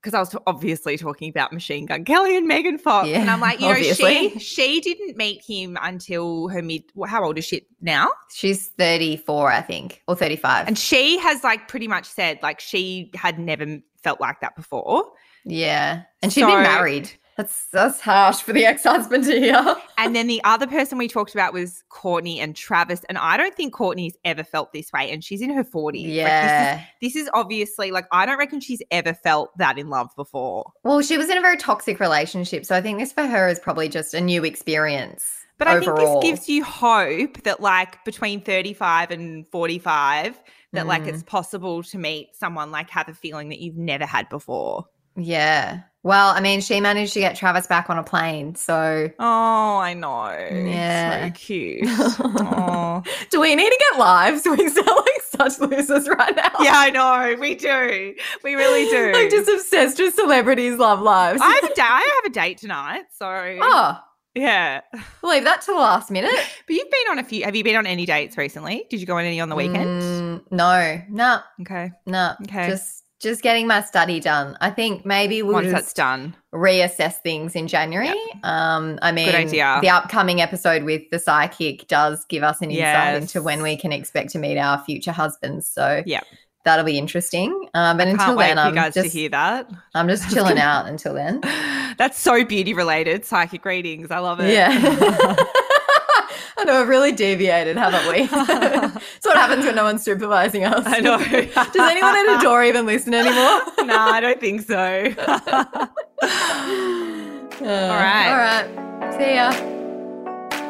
because 0.03 0.12
I 0.14 0.18
was 0.18 0.37
obviously 0.47 0.99
talking 0.99 1.30
about 1.30 1.53
Machine 1.53 1.87
Gun 1.87 2.05
Kelly 2.05 2.37
and 2.37 2.47
Megan 2.47 2.76
Fox. 2.78 3.09
Yeah, 3.09 3.20
and 3.20 3.30
I'm 3.30 3.41
like, 3.41 3.61
you 3.61 3.68
know, 3.68 3.74
she 3.74 4.39
she 4.39 4.80
didn't 4.80 5.16
meet 5.16 5.43
him 5.47 5.78
until 5.80 6.49
her 6.49 6.61
mid 6.62 6.82
how 7.07 7.24
old 7.24 7.39
is 7.39 7.45
she 7.47 7.66
now? 7.80 8.09
She's 8.35 8.68
34, 8.78 9.51
I 9.51 9.61
think, 9.62 10.03
or 10.09 10.14
35. 10.16 10.66
And 10.68 10.78
she 10.78 11.18
has 11.18 11.43
like 11.45 11.68
pretty 11.68 11.89
much 11.89 12.07
said 12.07 12.39
like 12.43 12.61
she 12.61 13.11
had 13.14 13.39
never 13.39 13.78
felt 14.03 14.20
like 14.20 14.41
that 14.41 14.57
before. 14.57 15.12
yeah. 15.45 16.03
And 16.22 16.32
she'd 16.32 16.41
So- 16.41 16.49
been 16.49 16.62
married. 16.62 17.11
That's 17.37 17.66
that's 17.66 18.01
harsh 18.01 18.41
for 18.43 18.53
the 18.53 18.64
ex-husband 18.64 19.24
to 19.24 19.39
hear. 19.39 19.76
And 19.97 20.14
then 20.14 20.26
the 20.26 20.43
other 20.45 20.66
person 20.66 20.99
we 20.99 21.09
talked 21.09 21.35
about 21.35 21.53
was 21.53 21.82
Courtney 21.89 22.39
and 22.41 22.55
Travis. 22.55 23.03
And 23.09 23.16
I 23.16 23.37
don't 23.37 23.55
think 23.55 23.72
Courtney's 23.72 24.16
ever 24.24 24.45
felt 24.45 24.72
this 24.72 24.93
way. 24.93 25.11
And 25.11 25.22
she's 25.24 25.41
in 25.41 25.51
her 25.51 25.64
40s. 25.64 25.72
Like, 25.85 25.93
this 25.95 26.05
is 26.05 26.14
Yeah. 26.16 26.85
this 27.01 27.16
is 27.16 27.30
obviously 27.32 27.91
like 27.91 28.07
I 28.12 28.26
don't 28.26 28.39
reckon 28.39 28.61
she's 28.61 28.82
ever 28.91 29.14
felt 29.14 29.57
that 29.59 29.78
in 29.78 29.89
love 29.91 30.11
before. 30.16 30.72
well, 30.82 31.01
she 31.01 31.16
was 31.16 31.28
in 31.30 31.39
a 31.39 31.41
very 31.41 31.57
toxic 31.57 32.01
relationship, 32.01 32.64
so 32.66 32.76
I 32.76 32.80
think 32.82 32.99
this 32.99 33.12
for 33.12 33.24
her 33.26 33.49
is 33.49 33.59
probably 33.59 33.89
just 33.89 34.14
a 34.14 34.20
new 34.20 34.45
experience. 34.45 35.45
But 35.57 35.68
I 35.68 35.78
think 35.80 35.97
this 35.97 36.16
gives 36.22 36.49
you 36.49 36.64
hope 36.64 37.43
that 37.45 37.61
like 37.61 38.05
between 38.05 38.41
35 38.41 39.12
and 39.12 39.47
45 39.49 40.43
that 40.72 40.87
like 40.89 41.05
Mm. 41.05 41.09
it's 41.09 41.22
possible 41.22 41.82
to 41.85 41.99
meet 41.99 42.35
someone 42.35 42.72
like 42.72 42.91
have 42.91 43.09
a 43.09 43.14
feeling 43.14 43.49
that 43.51 43.61
you've 43.61 43.76
never 43.76 44.05
had 44.05 44.28
before. 44.28 44.87
Yeah. 45.17 45.83
Well, 46.03 46.35
I 46.35 46.41
mean, 46.41 46.61
she 46.61 46.81
managed 46.81 47.15
to 47.15 47.21
get 47.21 47.35
Travis 47.35 47.67
back 47.67 47.89
on 47.89 47.97
a 47.97 48.03
plane, 48.03 48.55
so 48.57 49.11
Oh, 49.19 49.79
I 49.79 49.95
know. 49.95 50.29
Yeah. 50.29 51.29
So 51.29 51.33
cute. 51.33 51.81
oh. 51.89 53.03
do 53.31 53.41
we 53.41 53.55
need 53.55 53.71
to 53.71 53.85
get 53.91 53.99
lives? 53.99 54.47
We 54.51 54.69
sound 54.69 54.87
like 54.87 55.23
such 55.23 55.59
losers 55.61 56.07
right 56.07 56.37
now. 56.37 56.51
Yeah, 56.61 56.75
I 56.75 56.91
know. 56.91 57.37
We 57.41 57.55
do. 57.55 58.15
We 58.43 58.55
really 58.55 58.85
do. 58.91 59.12
like 59.19 59.31
just 59.31 59.49
obsessed 59.49 59.99
with 59.99 60.15
celebrities' 60.15 60.77
love 60.79 61.01
lives. 61.01 61.41
I 61.43 61.53
have 61.55 61.65
a 61.65 61.75
date. 61.75 61.83
I 61.83 62.21
have 62.23 62.31
a 62.31 62.35
date 62.35 62.59
tonight. 62.59 63.05
So 63.17 63.27
oh, 63.27 63.99
yeah. 64.35 64.83
we'll 65.23 65.33
leave 65.33 65.45
that 65.45 65.62
to 65.62 65.73
the 65.73 65.79
last 65.79 66.11
minute. 66.11 66.35
But 66.67 66.77
you've 66.77 66.91
been 66.91 67.12
on 67.12 67.19
a 67.19 67.25
few. 67.25 67.45
Have 67.45 67.57
you 67.57 67.65
been 67.65 67.77
on 67.77 67.87
any 67.87 68.05
dates 68.05 68.37
recently? 68.37 68.85
Did 68.91 69.01
you 69.01 69.07
go 69.07 69.17
on 69.17 69.25
any 69.25 69.41
on 69.41 69.49
the 69.49 69.57
weekend? 69.57 70.03
Mm, 70.03 70.43
no, 70.51 71.03
no, 71.09 71.41
Okay. 71.62 71.93
no. 72.05 72.35
Okay. 72.43 72.69
Just 72.69 73.03
just 73.25 73.43
getting 73.43 73.66
my 73.66 73.81
study 73.81 74.20
done. 74.20 74.57
I 74.61 74.70
think 74.70 75.05
maybe 75.05 75.43
we'll 75.43 75.55
Once 75.55 75.64
just 75.66 75.75
that's 75.75 75.93
done. 75.93 76.37
reassess 76.55 77.14
things 77.14 77.57
in 77.57 77.66
January. 77.66 78.14
Um, 78.45 79.01
I 79.03 79.11
mean, 79.11 79.49
the 79.49 79.61
upcoming 79.91 80.41
episode 80.41 80.85
with 80.85 81.03
the 81.11 81.18
psychic 81.18 81.89
does 81.89 82.25
give 82.27 82.45
us 82.45 82.61
an 82.61 82.70
insight 82.70 83.16
into 83.22 83.43
when 83.43 83.62
we 83.62 83.77
can 83.77 83.91
expect 83.93 84.31
to 84.31 84.39
meet 84.39 84.59
our 84.59 84.79
future 84.85 85.11
husbands. 85.11 85.66
So 85.68 86.05
yeah, 86.07 86.20
that'll 86.64 86.85
be 86.85 86.99
interesting. 86.99 87.68
Um, 87.75 87.97
but 87.97 88.07
until 88.07 88.37
then, 88.37 88.59
I'm 88.59 88.75
you 88.75 88.81
guys 88.81 88.95
just 88.95 89.11
to 89.11 89.18
hear 89.18 89.31
that. 89.31 89.68
I'm 89.95 90.09
just 90.09 90.31
chilling 90.35 90.59
out 90.59 90.87
until 90.87 91.14
then. 91.14 91.41
That's 91.99 92.18
so 92.18 92.45
beauty 92.45 92.75
related. 92.75 93.25
Psychic 93.25 93.64
readings. 93.64 94.11
I 94.11 94.18
love 94.18 94.39
it. 94.41 94.53
Yeah. 94.53 95.37
I 96.65 96.67
know 96.67 96.81
we've 96.81 96.89
really 96.89 97.12
deviated, 97.12 97.77
haven't 97.77 98.09
we? 98.09 98.23
It's 99.17 99.27
what 99.27 99.37
happens 99.37 99.67
when 99.67 99.75
no 99.75 99.85
one's 99.85 100.03
supervising 100.03 100.65
us. 100.65 100.83
I 100.87 101.01
know. 101.01 101.19
Does 101.19 101.77
anyone 101.77 102.17
at 102.17 102.39
Adore 102.41 102.65
even 102.65 102.87
listen 102.87 103.12
anymore? 103.12 103.61
no, 103.85 103.99
I 103.99 104.19
don't 104.21 104.41
think 104.41 104.62
so. 104.62 104.75
all 104.77 105.89
right. 107.61 108.29
All 108.31 108.39
right. 108.39 109.15
See 109.19 109.35
ya. 109.35 109.51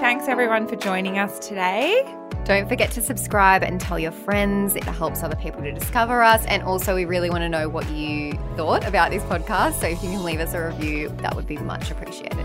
Thanks 0.01 0.27
everyone 0.27 0.67
for 0.67 0.75
joining 0.75 1.19
us 1.19 1.39
today. 1.39 2.03
Don't 2.45 2.69
forget 2.69 2.91
to 2.93 3.01
subscribe 3.01 3.63
and 3.63 3.81
tell 3.81 3.99
your 3.99 4.13
friends. 4.13 4.75
It 4.75 4.85
helps 4.85 5.23
other 5.23 5.37
people 5.37 5.63
to 5.63 5.71
discover 5.71 6.25
us. 6.25 6.45
And 6.47 6.65
also, 6.65 6.97
we 6.97 7.05
really 7.05 7.31
want 7.31 7.43
to 7.43 7.49
know 7.49 7.69
what 7.69 7.89
you 7.91 8.33
thought 8.57 8.85
about 8.85 9.13
this 9.13 9.23
podcast. 9.25 9.81
So 9.81 9.87
if 9.87 10.03
you 10.03 10.11
can 10.11 10.25
leave 10.25 10.41
us 10.41 10.55
a 10.55 10.67
review, 10.67 11.11
that 11.19 11.37
would 11.37 11.47
be 11.47 11.59
much 11.59 11.93
appreciated. 11.93 12.45